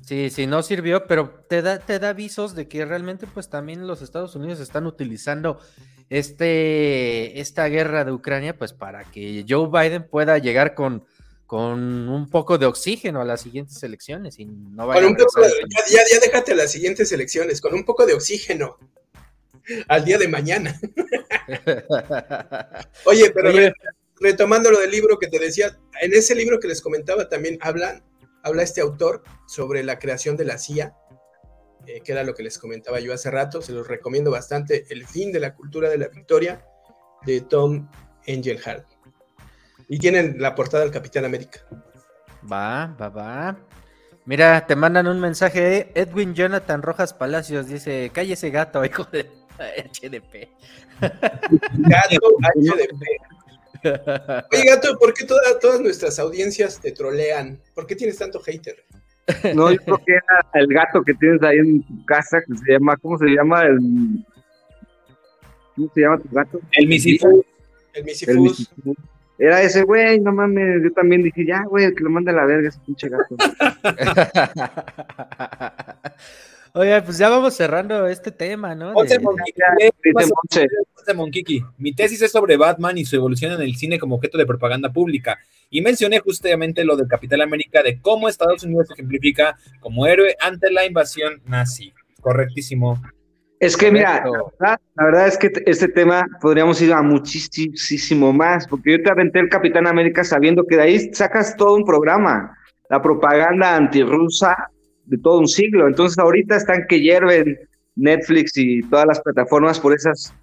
[0.00, 3.86] Sí, sí, no sirvió, pero te da, te da avisos de que realmente, pues también
[3.86, 5.60] los Estados Unidos están utilizando
[6.08, 11.04] este, esta guerra de Ucrania, pues para que Joe Biden pueda llegar con
[11.46, 16.00] con un poco de oxígeno a las siguientes elecciones y no con un poco ya,
[16.10, 18.78] ya, déjate las siguientes elecciones, con un poco de oxígeno
[19.88, 20.80] al día de mañana.
[23.04, 23.52] Oye, pero
[24.20, 28.04] retomando lo del libro que te decía, en ese libro que les comentaba también habla,
[28.42, 30.94] habla este autor sobre la creación de la CIA,
[31.86, 35.06] eh, que era lo que les comentaba yo hace rato, se los recomiendo bastante, El
[35.06, 36.64] fin de la cultura de la victoria,
[37.26, 37.88] de Tom
[38.26, 38.86] Engelhardt.
[39.88, 41.60] Y tienen la portada del Capitán América.
[42.50, 43.58] Va, va, va.
[44.24, 45.92] Mira, te mandan un mensaje.
[45.94, 50.48] Edwin Jonathan Rojas Palacios dice: Cállese gato, hijo de HDP.
[51.00, 53.04] Gato HDP.
[54.52, 57.60] Oye, gato, ¿por qué todas nuestras audiencias te trolean?
[57.74, 58.84] ¿Por qué tienes tanto hater?
[59.54, 62.72] No, yo creo que era el gato que tienes ahí en tu casa, que se
[62.72, 63.62] llama, ¿cómo se llama?
[63.62, 63.78] El,
[65.76, 66.60] ¿Cómo se llama tu gato?
[66.72, 67.44] El Misifus.
[67.94, 68.70] El Misifus.
[69.38, 72.44] Era ese güey, no mames, yo también dije, ya, güey, que lo mande a la
[72.44, 73.36] verga ese pinche gato.
[76.76, 78.94] Oye, pues ya vamos cerrando este tema, ¿no?
[81.78, 84.92] Mi tesis es sobre Batman y su evolución en el cine como objeto de propaganda
[84.92, 85.38] pública.
[85.70, 90.36] Y mencioné justamente lo del Capital América, de cómo Estados Unidos se ejemplifica como héroe
[90.40, 91.92] ante la invasión nazi.
[92.20, 93.00] Correctísimo.
[93.60, 94.24] Es que mira,
[94.58, 99.38] la verdad, es que este tema podríamos ir a muchísimo más, porque yo te aventé
[99.38, 102.58] el Capitán América sabiendo que de ahí sacas todo un programa,
[102.90, 104.70] la propaganda antirrusa
[105.06, 105.86] de todo un siglo.
[105.86, 107.58] Entonces ahorita están que hierven
[107.96, 110.34] Netflix y todas las plataformas por esas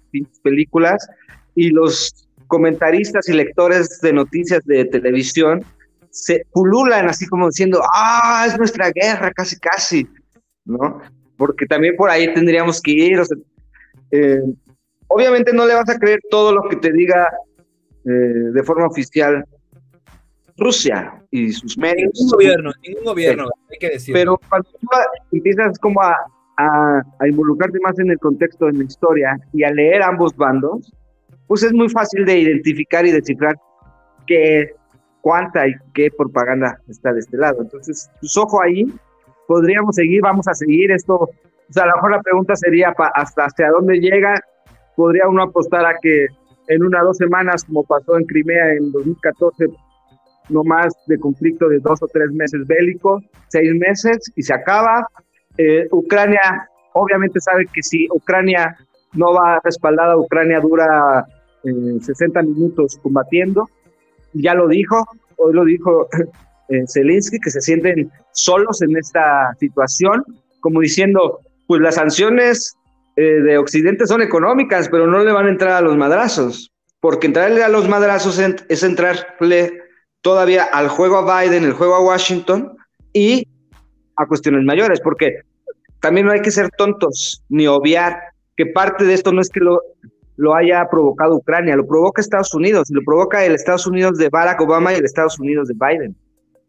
[0.42, 1.06] películas
[1.54, 5.64] y los comentaristas y lectores de noticias de televisión
[6.10, 10.06] se pululan así como diciendo, ah, es nuestra guerra, casi, casi,
[10.66, 11.00] ¿no?
[11.42, 13.20] porque también por ahí tendríamos que ir.
[14.12, 14.42] Eh,
[15.08, 17.28] obviamente no le vas a creer todo lo que te diga
[18.04, 19.44] eh, de forma oficial
[20.62, 22.10] Rusia y sus medios.
[22.14, 24.14] Ningún gobierno, ningún gobierno, hay que decir.
[24.14, 24.88] Pero cuando tú
[25.32, 26.16] empiezas como a,
[26.56, 30.92] a, involucrarte más en el contexto de la historia y a leer ambos bandos,
[31.46, 33.56] pues es muy fácil de identificar y descifrar
[34.26, 34.74] qué,
[35.20, 37.62] cuánta y qué propaganda está de este lado.
[37.62, 38.86] Entonces, pues ojo ahí,
[39.46, 41.14] podríamos seguir, vamos a seguir esto.
[41.14, 44.40] O sea, a lo mejor la pregunta sería hasta hacia dónde llega.
[44.96, 46.26] Podría uno apostar a que
[46.68, 49.68] en una o dos semanas, como pasó en Crimea en 2014,
[50.48, 55.06] no más de conflicto de dos o tres meses bélico, seis meses y se acaba.
[55.56, 58.76] Eh, Ucrania, obviamente sabe que si Ucrania
[59.14, 61.26] no va respaldada, Ucrania dura
[61.62, 63.68] 60 eh, minutos combatiendo.
[64.32, 65.04] Ya lo dijo,
[65.36, 66.08] hoy lo dijo
[66.68, 70.24] eh, Zelensky, que se sienten solos en esta situación,
[70.60, 72.74] como diciendo, pues las sanciones
[73.16, 76.70] eh, de Occidente son económicas, pero no le van a entrar a los madrazos.
[77.00, 79.82] porque entrarle a los madrazos es entrarle
[80.22, 82.76] todavía al juego a Biden, el juego a Washington
[83.12, 83.46] y
[84.16, 85.40] a cuestiones mayores, porque
[86.00, 88.18] también no hay que ser tontos ni obviar
[88.56, 89.80] que parte de esto no es que lo,
[90.36, 94.60] lo haya provocado Ucrania, lo provoca Estados Unidos, lo provoca el Estados Unidos de Barack
[94.60, 96.16] Obama y el Estados Unidos de Biden.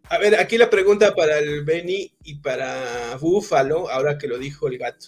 [0.09, 4.67] A ver, aquí la pregunta para el Benny y para Búfalo, ahora que lo dijo
[4.67, 5.07] el gato.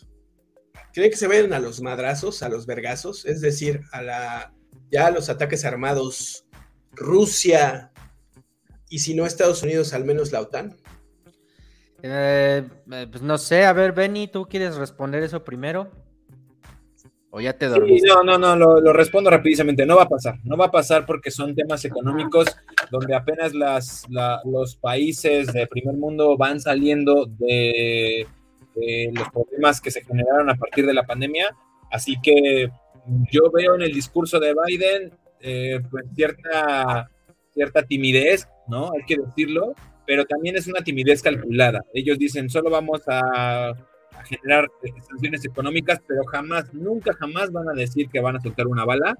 [0.93, 3.25] ¿Creen que se vayan a los madrazos, a los vergazos?
[3.25, 4.53] Es decir, a la
[4.91, 6.45] ya a los ataques armados
[6.93, 7.91] Rusia
[8.89, 10.75] y si no Estados Unidos, al menos la OTAN.
[12.01, 15.91] Eh, eh, pues no sé, a ver, Benny, ¿tú quieres responder eso primero?
[17.31, 18.07] ¿O ya te dormiste?
[18.07, 19.85] no, no, no, lo, respondo rapidísamente.
[19.85, 20.39] No va a pasar.
[20.45, 22.47] No va a pasar porque son temas económicos
[22.91, 24.05] donde apenas las,
[24.45, 28.25] los países de primer mundo van saliendo de,
[29.11, 31.53] los problemas que se generaron a partir de la pandemia.
[31.91, 32.69] Así que
[33.29, 37.11] yo veo en el discurso de Biden eh, pues cierta,
[37.53, 38.91] cierta timidez, ¿no?
[38.93, 39.73] Hay que decirlo,
[40.05, 41.81] pero también es una timidez calculada.
[41.93, 43.73] Ellos dicen, solo vamos a
[44.25, 48.67] generar eh, sanciones económicas, pero jamás, nunca jamás van a decir que van a soltar
[48.67, 49.15] una bala.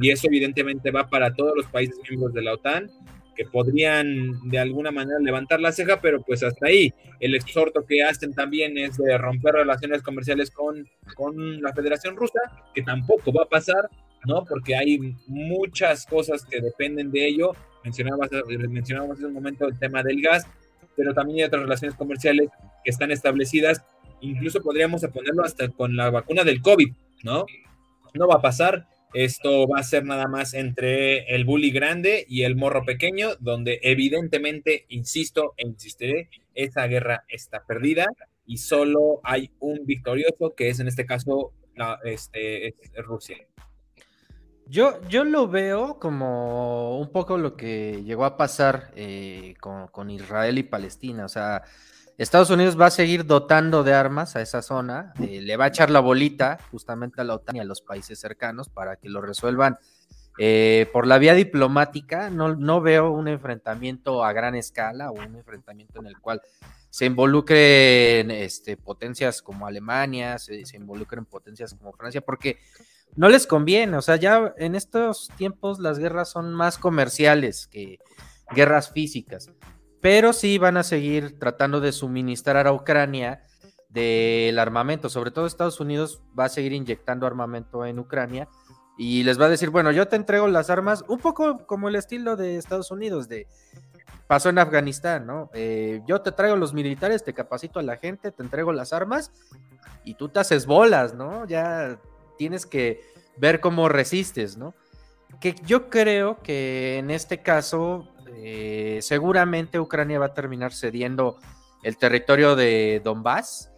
[0.00, 2.90] Y eso evidentemente va para todos los países miembros de la OTAN,
[3.36, 6.92] que podrían de alguna manera levantar la ceja, pero pues hasta ahí.
[7.20, 12.40] El exhorto que hacen también es de romper relaciones comerciales con, con la Federación Rusa,
[12.74, 13.88] que tampoco va a pasar,
[14.26, 14.44] ¿no?
[14.44, 17.52] Porque hay muchas cosas que dependen de ello.
[17.84, 18.30] Mencionabas,
[18.68, 20.46] mencionábamos en un momento el tema del gas,
[20.96, 22.48] pero también hay otras relaciones comerciales
[22.84, 23.82] que están establecidas
[24.22, 26.92] incluso podríamos ponerlo hasta con la vacuna del COVID,
[27.24, 27.44] ¿no?
[28.14, 28.86] No va a pasar.
[29.14, 33.78] Esto va a ser nada más entre el bully grande y el morro pequeño, donde
[33.82, 38.06] evidentemente, insisto e insistiré, esa guerra está perdida
[38.46, 43.36] y solo hay un victorioso, que es en este caso la, este, Rusia.
[44.66, 50.58] Yo, yo lo veo como un poco lo que llegó a pasar eh, con, Israel
[50.58, 51.24] y Palestina.
[51.24, 51.62] O sea,
[52.16, 55.68] Estados Unidos va a seguir dotando de armas a esa zona, eh, le va a
[55.68, 59.20] echar la bolita justamente a la OTAN y a los países cercanos para que lo
[59.20, 59.78] resuelvan
[60.38, 62.30] eh, por la vía diplomática.
[62.30, 66.40] No, no veo un enfrentamiento a gran escala o un enfrentamiento en el cual
[66.88, 72.58] se involucren este, potencias como Alemania, se, se involucren potencias como Francia, porque
[73.16, 73.96] no les conviene.
[73.96, 77.98] O sea, ya en estos tiempos las guerras son más comerciales que
[78.54, 79.50] guerras físicas
[80.02, 83.40] pero sí van a seguir tratando de suministrar a Ucrania
[83.88, 88.48] del armamento, sobre todo Estados Unidos va a seguir inyectando armamento en Ucrania
[88.98, 91.94] y les va a decir, bueno, yo te entrego las armas, un poco como el
[91.94, 93.46] estilo de Estados Unidos, de
[94.26, 95.50] pasó en Afganistán, ¿no?
[95.54, 99.30] Eh, yo te traigo los militares, te capacito a la gente, te entrego las armas
[100.04, 101.46] y tú te haces bolas, ¿no?
[101.46, 102.00] Ya
[102.36, 103.02] tienes que
[103.36, 104.74] ver cómo resistes, ¿no?
[105.40, 111.38] Que yo creo que en este caso eh, seguramente Ucrania va a terminar cediendo
[111.82, 113.70] el territorio de Donbass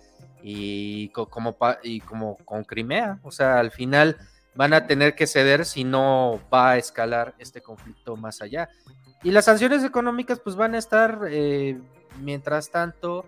[0.43, 3.19] y como, y como con Crimea.
[3.23, 4.19] O sea, al final
[4.55, 8.69] van a tener que ceder si no va a escalar este conflicto más allá.
[9.23, 11.81] Y las sanciones económicas pues van a estar, eh,
[12.21, 13.27] mientras tanto,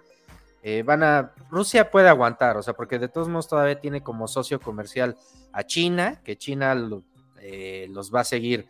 [0.69, 4.27] eh, van a, Rusia puede aguantar, o sea, porque de todos modos todavía tiene como
[4.27, 5.17] socio comercial
[5.53, 8.69] a China, que China los va a seguir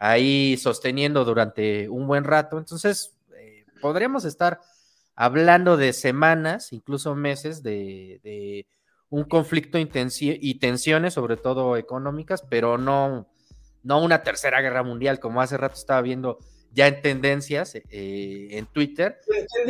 [0.00, 2.58] ahí sosteniendo durante un buen rato.
[2.58, 4.60] Entonces, eh, podríamos estar
[5.14, 8.66] hablando de semanas, incluso meses, de,
[9.08, 13.28] un conflicto y tensiones, sobre todo económicas, pero no,
[13.84, 16.40] no una tercera guerra mundial, como hace rato estaba viendo
[16.76, 19.18] ya en tendencias eh, en Twitter.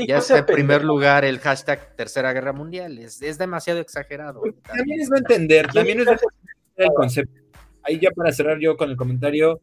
[0.08, 2.98] Ya está en primer lugar el hashtag tercera guerra mundial.
[2.98, 4.42] Es, demasiado exagerado.
[4.64, 6.08] También es no entender, también es
[6.76, 7.40] el concepto.
[7.84, 9.60] Ahí ya para cerrar yo con el comentario,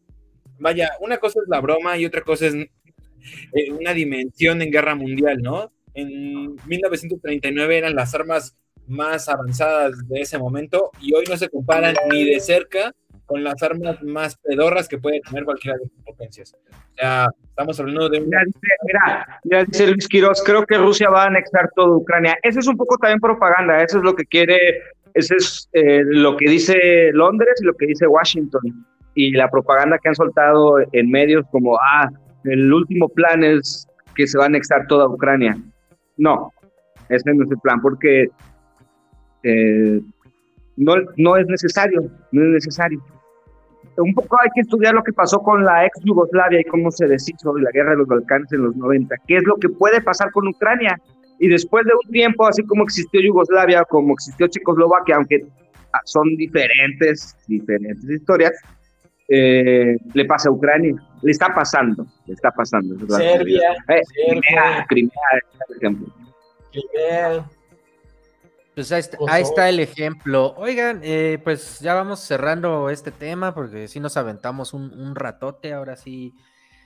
[0.57, 4.95] vaya, una cosa es la broma y otra cosa es eh, una dimensión en guerra
[4.95, 5.70] mundial, ¿no?
[5.94, 8.56] En 1939 eran las armas
[8.88, 12.94] más avanzadas de ese momento y hoy no se comparan ni de cerca
[13.34, 16.53] con las armas más pedorras que puede tener cualquiera de las potencias.
[16.53, 18.22] O sea, estamos hablando de...
[18.22, 18.43] Mira,
[18.84, 22.38] mira, ya dice Luis Quiroz, creo que Rusia va a anexar toda Ucrania.
[22.43, 24.84] Eso es un poco también propaganda, eso es lo que quiere,
[25.15, 28.61] eso es eh, lo que dice Londres y lo que dice Washington
[29.15, 32.11] y la propaganda que han soltado en medios como, ah,
[32.43, 35.57] el último plan es que se va a anexar toda Ucrania.
[36.18, 36.51] No,
[37.10, 38.27] ese no es el plan, porque
[39.41, 40.01] eh,
[40.77, 43.01] no, no es necesario, no es necesario.
[43.98, 47.07] Un poco hay que estudiar lo que pasó con la ex Yugoslavia y cómo se
[47.07, 49.15] deshizo de la guerra de los Balcanes en los 90.
[49.28, 50.99] ¿Qué es lo que puede pasar con Ucrania?
[51.40, 55.45] Y después de un tiempo, así como existió Yugoslavia, como existió Checoslovaquia, aunque
[56.06, 58.53] son diferentes, diferentes historias,
[59.28, 60.95] eh, le pasa a Ucrania.
[61.22, 62.95] Le está pasando, le está pasando.
[63.07, 64.41] Serbia, eh, Serbia.
[64.41, 65.11] Crimea, Crimea,
[65.68, 66.07] por ejemplo.
[66.72, 67.45] Crimea.
[68.76, 70.54] Pues ahí está, ahí está el ejemplo.
[70.58, 75.74] Oigan, eh, pues ya vamos cerrando este tema porque sí nos aventamos un, un ratote,
[75.74, 76.34] ahora sí.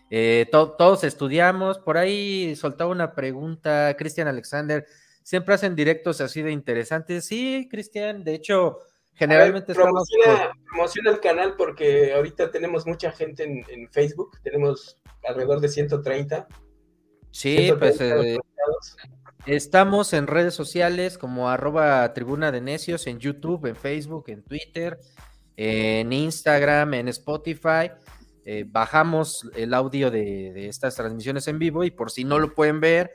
[0.09, 4.85] Eh, to- todos estudiamos, por ahí soltaba una pregunta, Cristian Alexander,
[5.23, 7.25] ¿siempre hacen directos así de interesantes?
[7.25, 8.79] Sí, Cristian, de hecho,
[9.13, 10.07] generalmente estamos...
[10.09, 14.97] promociona, promociona el canal porque ahorita tenemos mucha gente en, en Facebook, tenemos
[15.27, 16.47] alrededor de 130.
[17.31, 18.37] Sí, pues 130 eh.
[19.47, 24.99] Estamos en redes sociales como arroba tribuna de necios, en YouTube, en Facebook, en Twitter,
[25.55, 27.89] en Instagram, en Spotify.
[28.43, 32.53] Eh, bajamos el audio de, de estas transmisiones en vivo y por si no lo
[32.53, 33.09] pueden ver,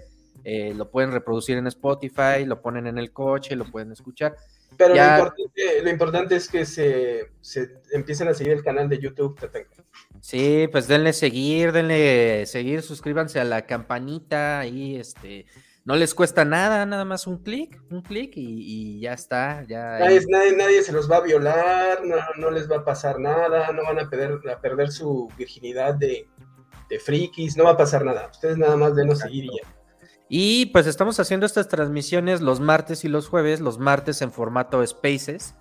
[0.45, 4.35] eh, lo pueden reproducir en Spotify, lo ponen en el coche, lo pueden escuchar.
[4.79, 8.89] Pero Ya- lo, importante, lo importante es que se, se empiecen a seguir el canal
[8.89, 9.39] de YouTube.
[9.39, 9.85] Tatanka.
[10.23, 15.45] Sí, pues denle seguir, denle seguir, suscríbanse a la campanita ahí, este,
[15.85, 19.99] no les cuesta nada, nada más un clic, un clic y, y ya está, ya.
[19.99, 23.73] Nadie, nadie, nadie se los va a violar, no, no les va a pasar nada,
[23.73, 26.29] no van a perder, a perder su virginidad de,
[26.89, 28.29] de frikis, no va a pasar nada.
[28.31, 29.69] Ustedes nada más denos seguir y ya.
[30.29, 34.87] Y pues estamos haciendo estas transmisiones los martes y los jueves, los martes en formato
[34.87, 35.55] Spaces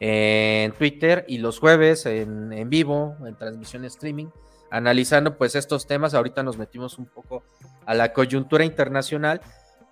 [0.00, 4.28] en Twitter y los jueves en, en vivo, en transmisión streaming,
[4.70, 6.14] analizando pues estos temas.
[6.14, 7.44] Ahorita nos metimos un poco
[7.86, 9.42] a la coyuntura internacional,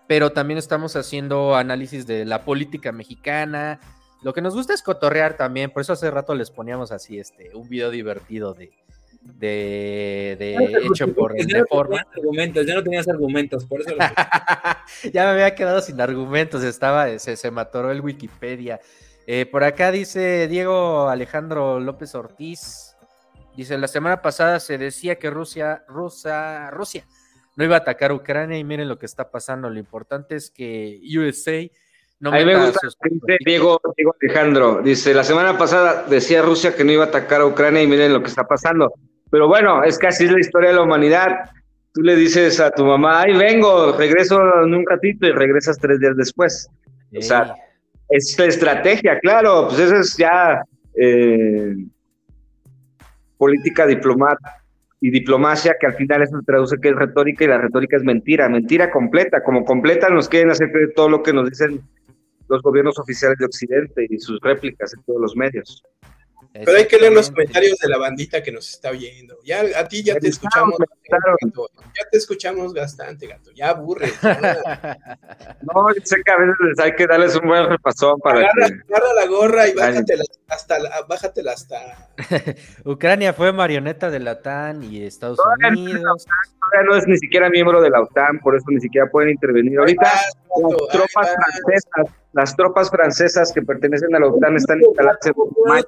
[0.08, 3.78] pero también estamos haciendo análisis de la política mexicana.
[4.22, 7.54] Lo que nos gusta es cotorrear también, por eso hace rato les poníamos así este
[7.54, 8.72] un video divertido de,
[9.22, 10.56] de, de
[10.90, 13.98] hecho por el Ya no tenías argumentos, ya no tenías argumentos, por eso lo
[15.12, 18.80] ya me había quedado sin argumentos, estaba, se, se me atoró el Wikipedia.
[19.26, 22.96] Eh, por acá dice Diego Alejandro López Ortiz.
[23.54, 27.04] Dice, la semana pasada se decía que Rusia, Rusia, Rusia
[27.58, 29.68] no iba a atacar Ucrania y miren lo que está pasando.
[29.68, 31.68] Lo importante es que USA
[32.20, 32.86] no a mí me gusta
[33.44, 34.80] Diego, Diego Alejandro.
[34.80, 38.12] Dice, la semana pasada decía Rusia que no iba a atacar a Ucrania y miren
[38.12, 38.94] lo que está pasando.
[39.28, 41.50] Pero bueno, es que así es la historia de la humanidad.
[41.92, 45.98] Tú le dices a tu mamá, ay, vengo, regreso en un ratito y regresas tres
[45.98, 46.70] días después.
[47.16, 47.56] O sea,
[48.08, 50.62] es la estrategia, claro, pues eso es ya
[50.94, 51.74] eh,
[53.36, 54.58] política diplomata
[55.00, 58.48] y diplomacia que al final eso traduce que es retórica y la retórica es mentira,
[58.48, 61.80] mentira completa, como completa nos quieren hacer todo lo que nos dicen
[62.48, 65.82] los gobiernos oficiales de Occidente y sus réplicas en todos los medios.
[66.52, 69.38] Pero hay que leer los comentarios de la bandita que nos está viendo.
[69.44, 70.76] Ya a ti ya te escuchamos.
[70.78, 71.68] gato.
[71.96, 73.50] Ya te escuchamos bastante, gato.
[73.52, 74.10] Ya aburre.
[75.62, 78.94] No, yo sé que a veces hay que darles un buen repasón para Agarra, que...
[78.94, 82.08] agarra la gorra y bájatela hasta, la- bájatela hasta.
[82.84, 86.24] Ucrania fue marioneta de la OTAN y Estados Todavía no es Unidos.
[86.24, 89.78] Todavía no es ni siquiera miembro de la OTAN, por eso ni siquiera pueden intervenir.
[89.78, 90.10] Ahorita
[90.56, 95.84] las tropas francesas, las tropas francesas que pertenecen a la OTAN están instaladas en Rumania.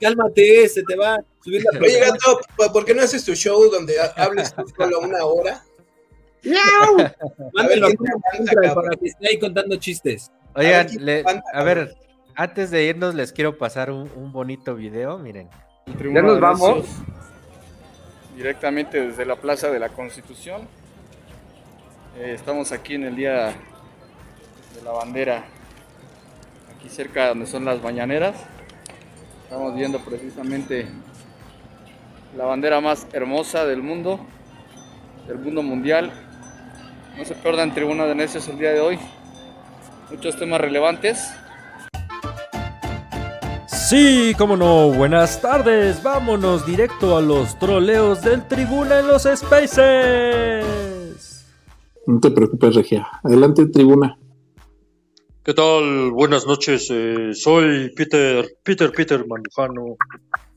[0.00, 3.34] Cálmate, se te va a subir la Oye, gato, ¿por- ¿por qué no haces tu
[3.34, 5.62] show donde ha- hables tú solo una hora?
[6.42, 7.06] Mándalo
[7.56, 10.30] A a ver, ¿quién te Central aguanta, para que esté ahí contando chistes.
[10.54, 11.94] Oigan, ¿quién le- aguanta, a ver,
[12.34, 15.48] antes de irnos les quiero pasar un, un bonito video, miren.
[15.86, 16.86] Ya nos vamos.
[18.36, 20.66] Directamente desde la Plaza de la Constitución.
[22.22, 25.42] Eh, estamos aquí en el día de la bandera,
[26.76, 28.36] aquí cerca donde son las mañaneras.
[29.44, 30.86] Estamos viendo precisamente
[32.36, 34.20] la bandera más hermosa del mundo,
[35.26, 36.12] del mundo mundial.
[37.16, 38.98] No se pierdan Tribuna de Necios el día de hoy.
[40.10, 41.26] Muchos temas relevantes.
[43.66, 50.89] Sí, cómo no, buenas tardes, vámonos directo a los troleos del tribuna en los Spaces.
[52.06, 53.06] No te preocupes, Regia.
[53.22, 54.16] Adelante, tribuna.
[55.42, 56.10] ¿Qué tal?
[56.10, 56.88] Buenas noches.
[56.90, 59.96] eh, soy Peter, Peter, Peter Mandujano.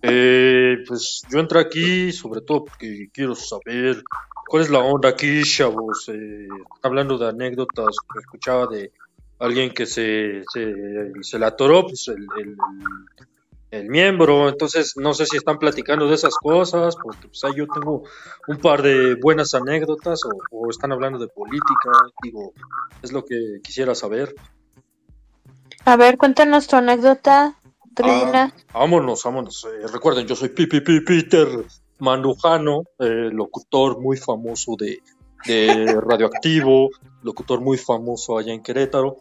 [0.02, 4.04] Eh, pues yo entré aquí sobre todo porque quiero saber
[4.48, 6.10] cuál es la onda aquí, chavos.
[6.10, 6.48] Eh,
[6.82, 8.92] hablando de anécdotas, que escuchaba de
[9.40, 10.74] alguien que se, se,
[11.22, 12.56] se le atoró pues, el-
[13.74, 14.50] el miembro.
[14.50, 18.04] Entonces, no sé si están platicando de esas cosas, porque pues, ahí yo tengo
[18.48, 21.92] un par de buenas anécdotas o, o están hablando de política.
[22.22, 22.54] Digo,
[23.02, 24.36] es lo que quisiera saber.
[25.86, 27.56] A ver, cuéntanos tu anécdota,
[27.96, 28.54] Tribuna.
[28.74, 29.66] Vámonos, vámonos.
[29.66, 31.48] Eh, recuerden, yo soy Pipi Pi, Peter
[32.00, 35.02] Mandujano, eh, locutor muy famoso de,
[35.46, 36.90] de Radioactivo,
[37.24, 39.18] locutor muy famoso allá en Querétaro.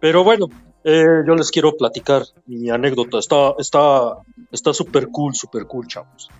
[0.00, 0.46] Pero bueno,
[0.90, 3.18] eh, yo les quiero platicar mi anécdota.
[3.18, 4.16] Está está
[4.50, 6.30] está súper cool, súper cool, chavos.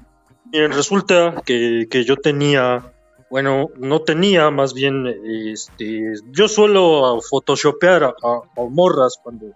[0.51, 2.93] Miren, resulta que, que, yo tenía,
[3.31, 5.07] bueno, no tenía, más bien,
[5.53, 9.53] este, yo suelo photoshopear a, a, morras cuando,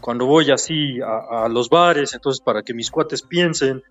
[0.00, 3.82] cuando voy así a, a, los bares, entonces para que mis cuates piensen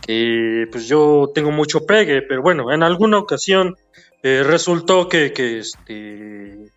[0.00, 3.76] que pues yo tengo mucho pegue, pero bueno, en alguna ocasión
[4.22, 6.70] eh, resultó que, que este,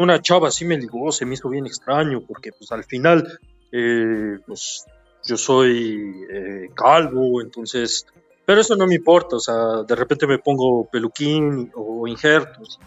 [0.00, 3.38] una chava así me ligó, se me hizo bien extraño, porque pues al final,
[3.70, 4.86] eh, pues
[5.24, 8.06] yo soy eh, calvo, entonces,
[8.46, 12.80] pero eso no me importa, o sea, de repente me pongo peluquín o injertos.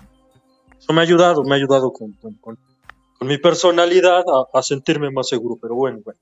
[0.78, 2.58] Eso me ha ayudado, me ha ayudado con, con, con,
[3.22, 6.20] mi personalidad a, a, sentirme más seguro, pero bueno, bueno.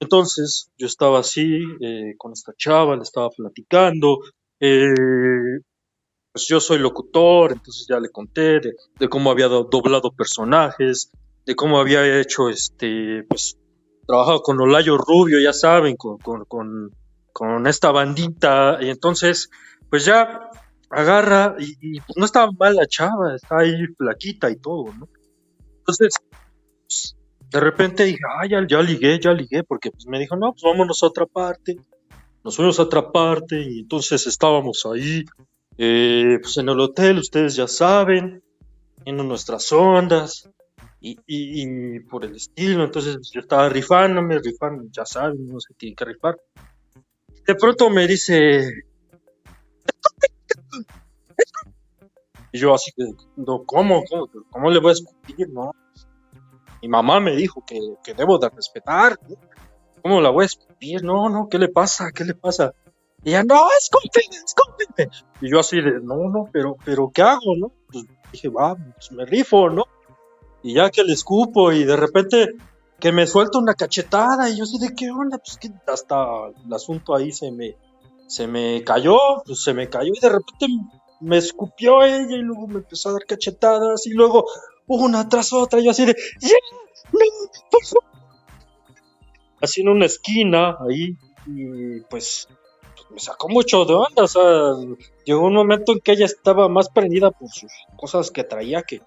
[0.00, 4.20] Entonces, yo estaba así, eh, con esta chava, le estaba platicando,
[4.58, 4.94] eh,
[6.32, 11.10] pues yo soy locutor, entonces ya le conté de, cómo había do, doblado personajes,
[11.44, 13.58] de cómo había hecho, este, pues,
[14.06, 16.90] trabajado con Olayo Rubio, ya saben, con, con,
[17.32, 19.50] con, esta bandita, y entonces,
[19.90, 20.50] pues ya
[20.90, 25.08] agarra, y, pues no estaba mal la chava, está ahí flaquita y todo, ¿no?
[25.78, 26.14] Entonces,
[27.50, 30.62] de repente dije, ah, ya, ya ligué, ya ligué, porque pues me dijo, no, pues
[30.62, 31.76] vámonos a otra parte,
[32.42, 35.24] nos fuimos a otra parte, y entonces estábamos ahí,
[35.78, 38.42] eh, pues en el hotel, ustedes ya saben,
[39.04, 40.48] en nuestras ondas
[41.00, 42.84] y, y, por el estilo.
[42.84, 46.38] Entonces yo estaba rifándome, rifando, ya saben, no sé qué que rifar.
[47.46, 48.84] De pronto me dice.
[52.52, 53.04] Y yo así que,
[53.36, 54.04] no, ¿cómo?
[54.08, 55.48] ¿Cómo, cómo le voy a escupir?
[55.48, 55.72] No.
[56.82, 59.18] Mi mamá me dijo que, que debo de respetar.
[60.02, 61.02] ¿Cómo la voy a escupir?
[61.02, 62.10] No, no, ¿qué le pasa?
[62.12, 62.74] ¿Qué le pasa?
[63.24, 65.10] Y ella, no, escúpeme, escúpeme.
[65.40, 67.72] Y yo así de, no, no, pero, pero, ¿qué hago, no?
[67.90, 69.84] Pues dije, va, pues me rifo, ¿no?
[70.62, 72.48] Y ya que le escupo y de repente
[72.98, 75.38] que me suelta una cachetada y yo así de, ¿qué onda?
[75.38, 77.76] Pues que hasta el asunto ahí se me,
[78.28, 80.66] se me cayó, pues se me cayó y de repente
[81.20, 84.46] me escupió ella y luego me empezó a dar cachetadas y luego
[84.86, 86.14] una tras otra yo así de.
[87.12, 87.20] ¡No!
[87.70, 88.04] ¡Por favor!
[89.60, 91.16] Así en una esquina ahí
[91.46, 92.48] y pues
[93.12, 94.74] me sacó mucho de onda, o sea,
[95.24, 99.02] llegó un momento en que ella estaba más prendida por sus cosas que traía que,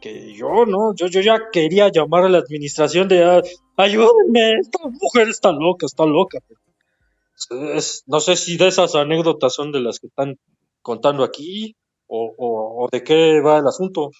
[0.00, 0.94] que yo, ¿no?
[0.94, 3.42] Yo, yo ya quería llamar a la administración de ah,
[3.76, 6.38] ayúdenme, esta mujer está loca, está loca.
[8.06, 10.38] No sé si de esas anécdotas son de las que están
[10.82, 11.76] contando aquí
[12.06, 14.10] o, o, o de qué va el asunto.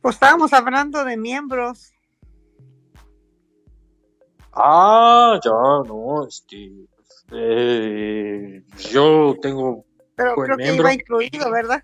[0.00, 1.94] Pues estábamos hablando de miembros.
[4.56, 5.50] Ah, ya,
[5.86, 6.70] no, este,
[7.32, 11.82] eh, yo tengo Pero creo que iba incluido, ¿verdad?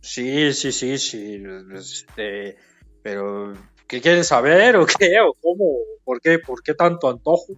[0.00, 1.42] Sí, sí, sí, sí,
[1.74, 2.56] este,
[3.02, 3.54] pero
[3.86, 7.54] ¿qué quieren saber o qué o cómo, por qué, por qué tanto antojo?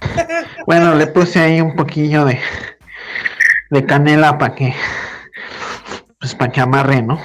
[0.66, 2.38] Bueno, le puse ahí un poquillo de,
[3.70, 4.74] de canela para que,
[6.20, 7.20] pues para que amarre, ¿no?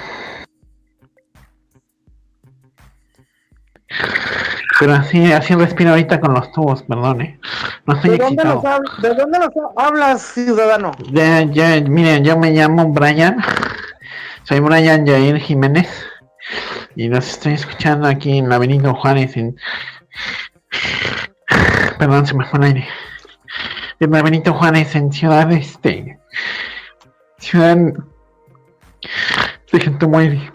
[4.80, 7.40] Pero así, así respiro ahorita con los tubos, perdón, ¿eh?
[7.86, 10.92] No estoy ¿De dónde, hab- ¿De dónde nos hablas, ciudadano?
[11.10, 13.38] Ya, ya, miren, yo me llamo Brian.
[14.44, 15.88] Soy Brian Jair Jiménez.
[16.94, 19.36] Y los estoy escuchando aquí en la Benito Juárez.
[19.36, 19.56] En...
[21.98, 22.88] Perdón, se me fue el aire.
[24.00, 26.18] En la Benito Juárez, en Ciudad Este.
[27.38, 27.76] Ciudad.
[29.72, 30.52] Dejen tu muere.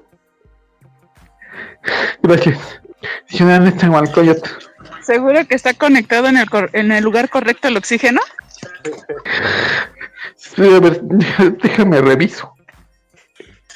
[2.22, 2.80] Gracias.
[3.28, 4.48] Ciudad de Tehualcoyot.
[5.02, 8.22] ¿Seguro que está conectado en el, cor- en el lugar correcto el oxígeno?
[10.36, 11.02] Sí, a ver,
[11.62, 12.54] déjame reviso.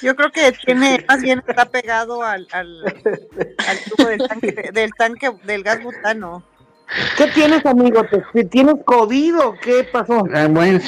[0.02, 4.92] Yo creo que tiene, más bien está pegado al, al, al tubo del tanque, del
[4.94, 6.44] tanque del gas butano.
[7.18, 8.06] ¿Qué tienes, amigo?
[8.34, 10.24] ¿Te- ¿Tienes COVID o qué pasó?
[10.34, 10.80] Eh, voy,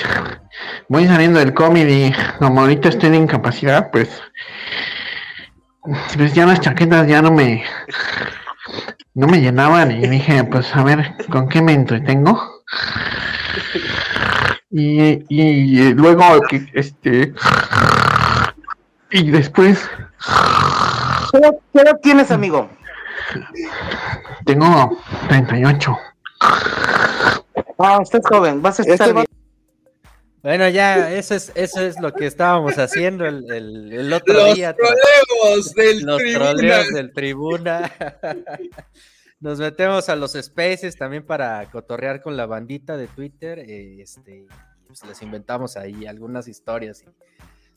[0.87, 4.09] voy saliendo del COVID y como ahorita estoy de incapacidad, pues,
[6.15, 7.63] pues ya las chaquetas ya no me
[9.15, 12.61] no me llenaban y dije, pues a ver, ¿con qué me entretengo?
[14.71, 17.33] Y, y, y luego que este
[19.11, 19.89] y después
[21.31, 22.69] ¿Qué edad- qué edad tienes, amigo?
[24.45, 24.97] tengo
[25.27, 25.97] 38.
[27.77, 29.38] Ah, estás joven, vas a estar Este va- bien.
[30.41, 34.55] Bueno, ya, eso es, eso es lo que estábamos haciendo el, el- el otro Los
[34.55, 34.73] día.
[34.73, 36.39] troleos del Los Tribuna.
[36.51, 37.91] troleos del tribuna.
[39.41, 43.59] Nos metemos a los spaces también para cotorrear con la bandita de Twitter.
[43.59, 44.45] eh, Este,
[44.87, 47.03] pues les inventamos ahí algunas historias.
[47.03, 47.05] y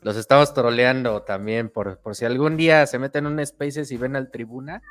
[0.05, 3.97] los estamos troleando también por, por si algún día se meten en un Spaces y
[3.97, 4.83] ven al tribuna,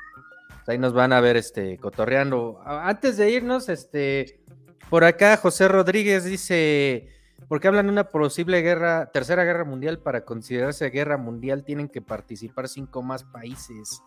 [0.47, 2.61] pues ahí nos van a ver este cotorreando.
[2.65, 4.39] Antes de irnos, este
[4.89, 7.09] por acá José Rodríguez dice,
[7.51, 11.89] ¿por qué hablan de una posible guerra, tercera guerra mundial para considerarse guerra mundial tienen
[11.89, 14.01] que participar cinco más países?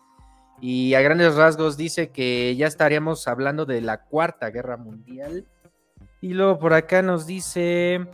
[0.59, 5.45] Y a grandes rasgos dice que ya estaríamos hablando de la cuarta guerra mundial.
[6.21, 8.07] Y luego por acá nos dice,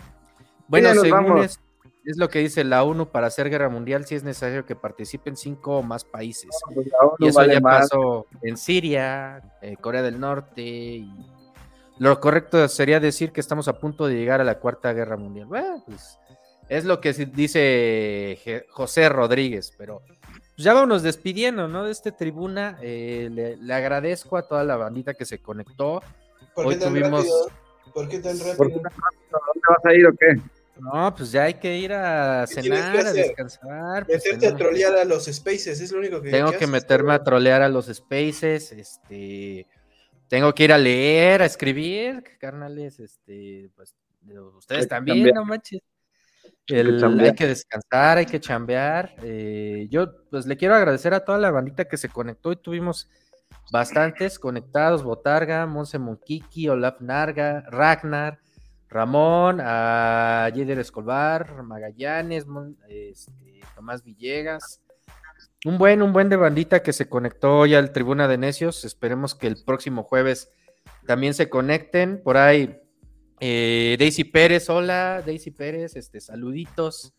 [0.67, 1.61] bueno, según es,
[2.03, 5.37] es, lo que dice la ONU para hacer guerra mundial, si es necesario que participen
[5.37, 6.49] cinco o más países.
[6.75, 6.87] Pues
[7.19, 10.61] y eso ya pasó en Siria, eh, Corea del Norte.
[10.61, 11.30] Y
[12.01, 15.45] lo correcto sería decir que estamos a punto de llegar a la cuarta guerra mundial.
[15.45, 16.17] Bueno, pues
[16.67, 20.01] es lo que dice José Rodríguez, pero
[20.57, 21.83] ya vámonos despidiendo, ¿no?
[21.85, 22.79] De este tribuna.
[22.81, 26.01] Eh, le, agradezco a toda la bandita que se conectó.
[26.55, 27.27] ¿Por Hoy qué tan tuvimos.
[27.93, 28.55] ¿Por qué tan rápido?
[28.57, 28.89] ¿Dónde
[29.69, 30.41] vas a ir o qué?
[30.79, 34.07] No, pues ya hay que ir a cenar, a descansar.
[34.07, 37.23] Pues Meterte a trolear a los spaces, es lo único que Tengo que meterme a
[37.23, 39.67] trolear a los spaces, este.
[40.31, 43.93] Tengo que ir a leer, a escribir, carnales, este, pues,
[44.55, 45.81] ustedes también, no manches
[46.69, 49.13] hay que descansar, hay que chambear.
[49.23, 53.09] Eh, yo pues le quiero agradecer a toda la bandita que se conectó y tuvimos
[53.71, 58.39] bastantes conectados, Botarga, Monse Monkiki, Olaf Narga, Ragnar,
[58.89, 62.45] Ramón, a Jeder Escobar, Magallanes,
[62.87, 64.80] este, Tomás Villegas.
[65.63, 68.83] Un buen, un buen de bandita que se conectó hoy al Tribuna de Necios.
[68.83, 70.51] Esperemos que el próximo jueves
[71.05, 72.19] también se conecten.
[72.23, 72.81] Por ahí
[73.39, 77.13] eh, Daisy Pérez, hola, Daisy Pérez, este, saluditos.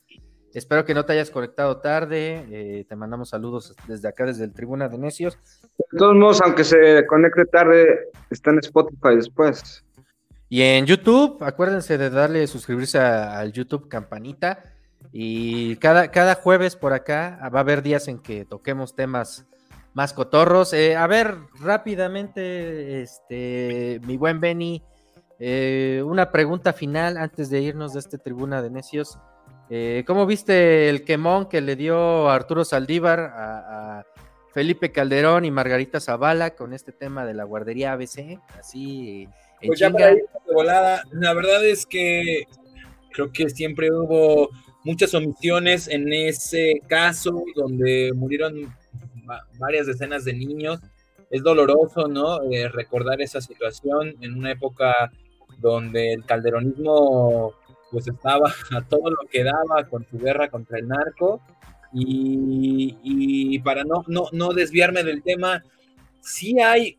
[0.52, 2.44] Espero que no te hayas conectado tarde.
[2.51, 5.39] Eh, te mandamos saludos desde acá, desde el Tribuna de Necios.
[5.78, 9.85] De todos modos, aunque se conecte tarde, está en Spotify después.
[10.48, 14.64] Y en YouTube, acuérdense de darle suscribirse al YouTube campanita.
[15.12, 19.47] Y cada, cada jueves por acá va a haber días en que toquemos temas
[19.94, 20.72] más cotorros.
[20.72, 24.82] Eh, a ver, rápidamente, este, mi buen Benny.
[25.39, 29.18] Eh, una pregunta final antes de irnos de este tribuna de necios.
[29.68, 34.05] Eh, ¿Cómo viste el quemón que le dio Arturo Saldívar a,
[34.52, 38.39] Felipe Calderón y Margarita Zavala con este tema de la guardería ABC?
[38.59, 39.26] Así,
[39.62, 42.43] en pues ya para ir de volada, la verdad es que
[43.12, 44.51] creo que siempre hubo
[44.85, 48.75] muchas omisiones en ese caso donde murieron
[49.59, 50.81] varias decenas de niños.
[51.31, 52.43] Es doloroso, ¿no?
[52.51, 55.11] Eh, recordar esa situación en una época
[55.59, 57.55] donde el calderonismo
[57.91, 61.41] pues estaba a todo lo que daba con su guerra contra el narco.
[61.95, 65.63] Y, para no, no, no desviarme del tema,
[66.23, 66.97] sí hay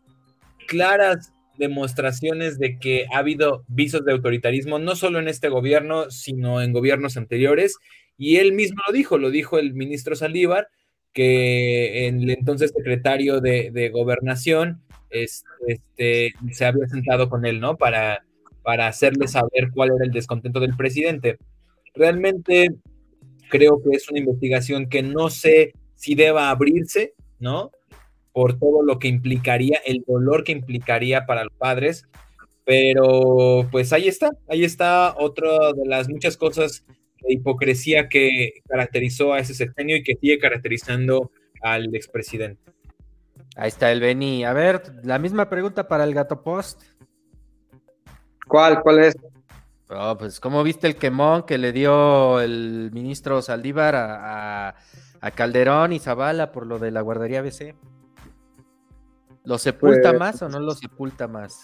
[0.67, 6.61] claras demostraciones de que ha habido visos de autoritarismo, no solo en este gobierno, sino
[6.61, 7.77] en gobiernos anteriores.
[8.17, 10.67] Y él mismo lo dijo, lo dijo el ministro Saldívar,
[11.13, 17.77] que el entonces secretario de, gobernación este, se había sentado con él, ¿no?
[17.77, 18.23] Para
[18.63, 21.37] para hacerle saber cuál era el descontento del presidente.
[21.93, 22.69] Realmente
[23.49, 27.71] creo que es una investigación que no sé si deba abrirse, ¿no?
[28.33, 32.07] Por todo lo que implicaría, el dolor que implicaría para los padres.
[32.65, 36.85] Pero pues ahí está, ahí está otra de las muchas cosas
[37.21, 41.31] de hipocresía que caracterizó a ese sexenio y que sigue caracterizando
[41.61, 42.61] al expresidente.
[43.55, 44.43] Ahí está el Beni.
[44.43, 46.81] A ver, la misma pregunta para el Gato Post.
[48.47, 48.81] ¿Cuál?
[48.81, 49.15] ¿Cuál es?
[49.89, 54.75] Oh, pues, ¿cómo viste el quemón que le dio el ministro Saldívar a,
[55.35, 57.75] Calderón y Zavala por lo de la guardería BC?
[59.45, 61.59] ¿Lo sepulta pues, más o no lo sepulta más?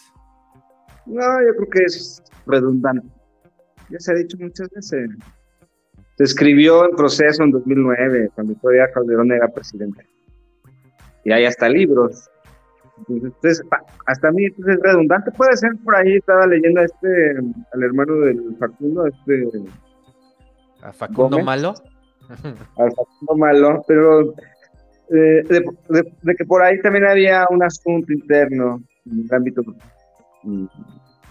[1.05, 3.07] No, yo creo que es redundante.
[3.89, 5.09] Ya se ha dicho muchas veces.
[6.17, 10.05] Se escribió en proceso en 2009, cuando todavía Calderón era presidente.
[11.23, 12.29] Y hay hasta libros.
[13.07, 13.63] Entonces,
[14.05, 15.31] hasta a mí es redundante.
[15.31, 17.37] Puede ser por ahí, estaba leyendo a este,
[17.73, 19.49] al hermano del Facundo, este.
[20.81, 21.73] ¿A Facundo Malo?
[22.29, 24.33] Al Facundo Malo, pero
[25.09, 29.63] de, que por ahí también había un asunto interno en el ámbito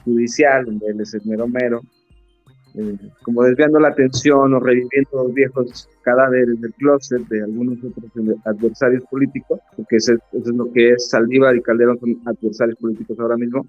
[0.04, 1.80] judicial, donde él es el mero mero,
[2.74, 8.10] eh, como desviando la atención o reviviendo los viejos cadáveres del closet de algunos otros
[8.44, 13.36] adversarios políticos, porque eso, es lo que es Saldívar y Calderón son adversarios políticos ahora
[13.36, 13.66] mismo.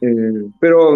[0.00, 0.94] Eh, pero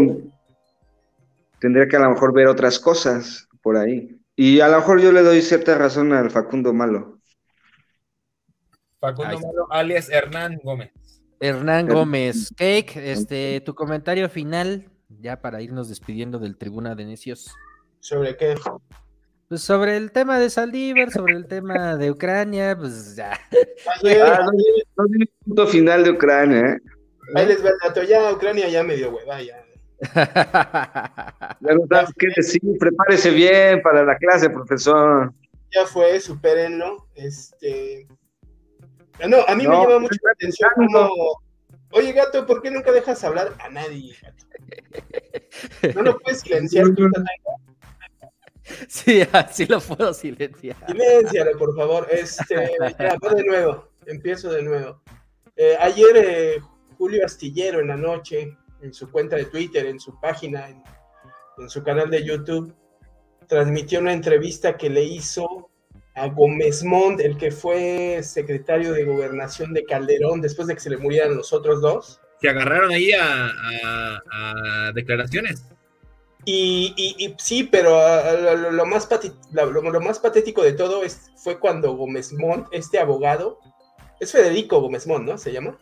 [1.60, 4.18] tendría que a lo mejor ver otras cosas por ahí.
[4.36, 7.13] Y a lo mejor yo le doy cierta razón al Facundo Malo.
[9.04, 10.90] Facundo Malo, alias Hernán Gómez.
[11.38, 12.48] Hernán Gómez.
[12.56, 14.88] Cake, este, tu comentario final
[15.20, 17.54] ya para irnos despidiendo del Tribuna de Necios.
[18.00, 18.54] ¿Sobre qué?
[19.48, 23.38] Pues sobre el tema de Saldívar, sobre el tema de Ucrania, pues ya.
[23.86, 24.52] Ah, no,
[24.96, 26.78] no tiene punto final de Ucrania, ¿eh?
[27.34, 29.62] Ahí les va el dato, ya Ucrania ya me dio hueva, ya.
[31.60, 35.32] Ya no sabes qué decir, prepárese bien para la clase, profesor.
[35.74, 37.06] Ya fue, supérenlo.
[37.14, 38.06] Este.
[39.20, 41.10] Ah, No, a mí me llama mucho la atención como.
[41.92, 44.44] Oye, gato, ¿por qué nunca dejas hablar a nadie, gato?
[45.94, 47.08] No lo puedes silenciar tú,
[48.88, 50.76] Sí, así lo puedo silenciar.
[50.86, 52.08] Siléncialo, por favor.
[52.10, 53.88] Este, ya, va de nuevo.
[54.06, 55.02] Empiezo de nuevo.
[55.56, 56.60] Eh, ayer, eh,
[56.98, 60.82] Julio Astillero, en la noche, en su cuenta de Twitter, en su página, en,
[61.58, 62.74] en su canal de YouTube,
[63.46, 65.70] transmitió una entrevista que le hizo
[66.14, 70.90] a Gómez Mont, el que fue secretario de gobernación de Calderón, después de que se
[70.90, 72.20] le murieran los otros dos.
[72.40, 75.64] Se agarraron ahí a, a- a declaraciones.
[76.44, 77.98] Y, y- y sí, pero
[78.42, 81.94] lo, lo- lo más pati- lo, lo- lo más patético de todo es, fue cuando
[81.96, 83.58] Gómez Mont, este abogado,
[84.20, 85.38] es Federico Gómez Mont, ¿no?
[85.38, 85.78] ¿Se llama?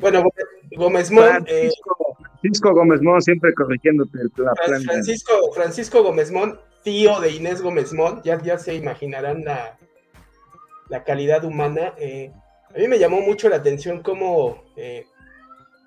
[0.00, 0.46] Bueno, Gómez,
[0.76, 1.96] Gómez Mont, eh, Francisco,
[2.44, 4.82] Francisco Gómez Mon siempre corrigiéndote el la Fran- plan.
[4.82, 9.78] Francisco, Francisco Gómez Mont, tío de Inés Gómez Mont, ya, ya se imaginarán la,
[10.90, 11.94] la calidad humana.
[11.96, 12.30] eh,
[12.74, 15.06] a mí me llamó mucho la atención cómo eh,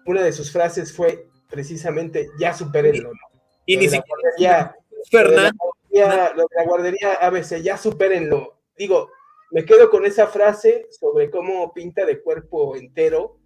[0.07, 3.39] una de sus frases fue precisamente, ya supérenlo, ¿no?
[3.67, 4.75] Y Lo ni siquiera
[5.11, 5.57] Fernando.
[5.91, 8.59] Lo de la lo de la guardería ABC, ya supérenlo.
[8.77, 9.09] Digo,
[9.51, 13.36] me quedo con esa frase sobre cómo pinta de cuerpo entero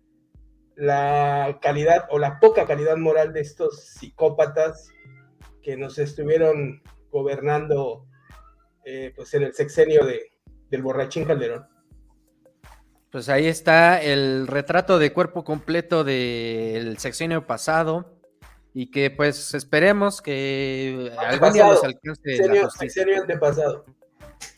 [0.81, 4.89] la calidad o la poca calidad moral de estos psicópatas
[5.61, 6.81] que nos estuvieron
[7.11, 8.07] gobernando
[8.83, 10.31] eh, pues en el sexenio de,
[10.71, 11.67] del borrachín Calderón.
[13.11, 18.17] Pues ahí está el retrato de cuerpo completo del sexenio pasado
[18.73, 22.69] y que pues esperemos que algún día nos la justicia.
[22.71, 23.85] sexenio antepasado.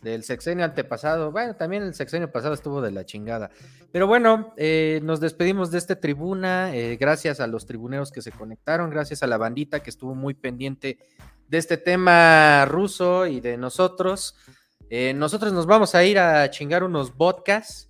[0.01, 1.31] Del sexenio antepasado.
[1.31, 3.49] Bueno, también el sexenio pasado estuvo de la chingada.
[3.91, 6.75] Pero bueno, eh, nos despedimos de este tribuna.
[6.75, 8.89] eh, gracias a los tribuneros que se conectaron.
[8.89, 10.97] Gracias a la bandita que estuvo muy pendiente
[11.47, 14.35] de este tema ruso y de nosotros.
[14.89, 17.89] Eh, nosotros nos vamos a ir a chingar unos vodkas.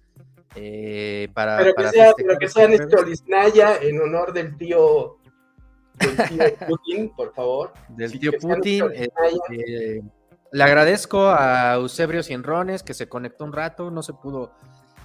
[0.55, 5.17] eh, para, Pero que para sea, pero que este en honor del tío,
[5.99, 7.73] del tío Putin, por favor.
[7.89, 8.85] del tío Putin.
[10.53, 14.53] Le agradezco a Eusebio Cienrones que se conectó un rato, no se pudo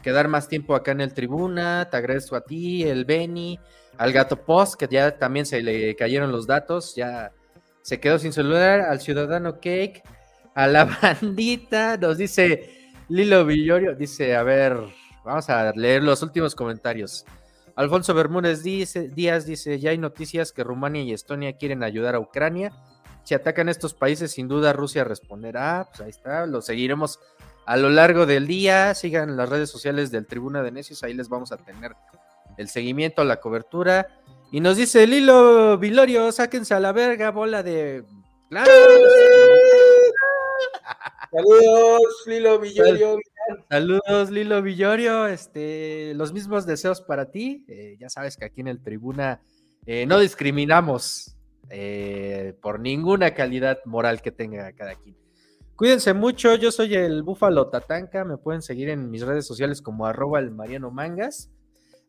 [0.02, 1.88] quedar más tiempo acá en el tribuna.
[1.90, 3.58] Te agradezco a ti, el Beni,
[3.96, 7.32] al Gato Post, que ya también se le cayeron los datos, ya
[7.80, 10.02] se quedó sin celular, al Ciudadano Cake,
[10.54, 14.76] a la bandita, nos dice Lilo Villorio, dice, a ver,
[15.24, 17.24] vamos a leer los últimos comentarios.
[17.74, 22.20] Alfonso Bermúdez dice, Díaz dice, ya hay noticias que Rumania y Estonia quieren ayudar a
[22.20, 22.72] Ucrania.
[23.28, 25.86] Si atacan estos países, sin duda Rusia responderá.
[25.90, 27.20] Pues ahí está, lo seguiremos
[27.66, 28.94] a lo largo del día.
[28.94, 31.94] Sigan las redes sociales del Tribuna de Necios, ahí les vamos a tener
[32.56, 34.18] el seguimiento, la cobertura.
[34.50, 38.02] Y nos dice Lilo Vilorio, sáquense a la verga, bola de...
[38.48, 38.72] ¡Claro!
[41.30, 43.18] Saludos, Lilo Villorio.
[43.68, 45.26] Saludos, Lilo Villorio.
[45.26, 47.66] Este, los mismos deseos para ti.
[47.68, 49.42] Eh, ya sabes que aquí en el Tribuna
[49.84, 51.34] eh, no discriminamos
[51.70, 55.16] eh, por ninguna calidad moral que tenga cada quien.
[55.76, 56.54] Cuídense mucho.
[56.56, 58.24] Yo soy el Búfalo Tatanka.
[58.24, 61.50] Me pueden seguir en mis redes sociales como arroba el Mariano Mangas.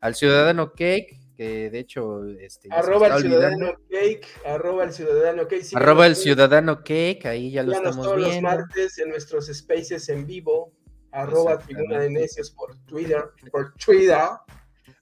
[0.02, 5.66] Al Ciudadano Cake, que de hecho este, Arroba el ciudadano cake, arroba el ciudadano cake.
[5.74, 8.50] Arroba el Ciudadano Cake, ahí ya lo estamos todos los viendo.
[8.50, 10.74] martes en nuestros spaces en vivo.
[11.12, 12.10] Arroba Tribuna de.
[12.10, 13.24] Necios por Twitter.
[13.52, 14.18] Por Twitter.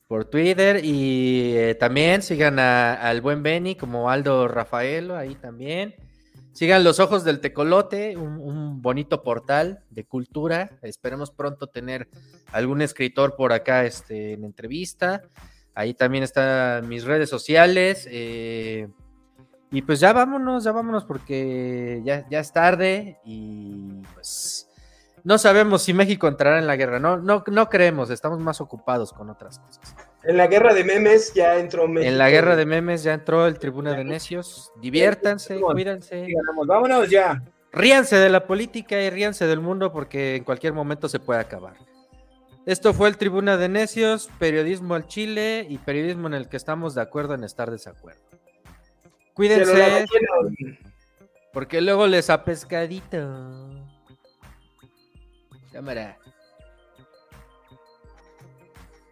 [0.07, 5.95] Por Twitter y eh, también sigan al buen Benny como Aldo Rafaelo ahí también.
[6.53, 10.71] Sigan los ojos del tecolote, un, un bonito portal de cultura.
[10.81, 12.07] Esperemos pronto tener
[12.51, 15.21] algún escritor por acá este, en entrevista.
[15.75, 18.07] Ahí también están mis redes sociales.
[18.09, 18.87] eh,
[19.69, 24.66] y pues ya vámonos, ya vámonos porque ya, ya es tarde y pues
[25.27, 26.99] no sabemos si México entrará en la guerra.
[26.99, 29.93] No, no, no creemos, estamos más ocupados con otras cosas.
[30.23, 32.09] En la guerra de memes ya entró México.
[32.09, 34.71] En la guerra de memes ya entró el Tribuna de Necios.
[34.79, 36.27] Diviértanse, cuídense.
[36.65, 37.43] Vámonos ya.
[37.73, 41.73] Ríanse de la política y ríanse del mundo porque en cualquier momento se puede acabar.
[42.65, 46.95] Esto fue el Tribuna de Necios, periodismo al Chile y periodismo en el que estamos
[46.95, 48.21] de acuerdo en estar desacuerdo.
[49.33, 50.05] Cuídense,
[51.51, 52.29] porque luego les
[55.81, 56.13] Mà 嘞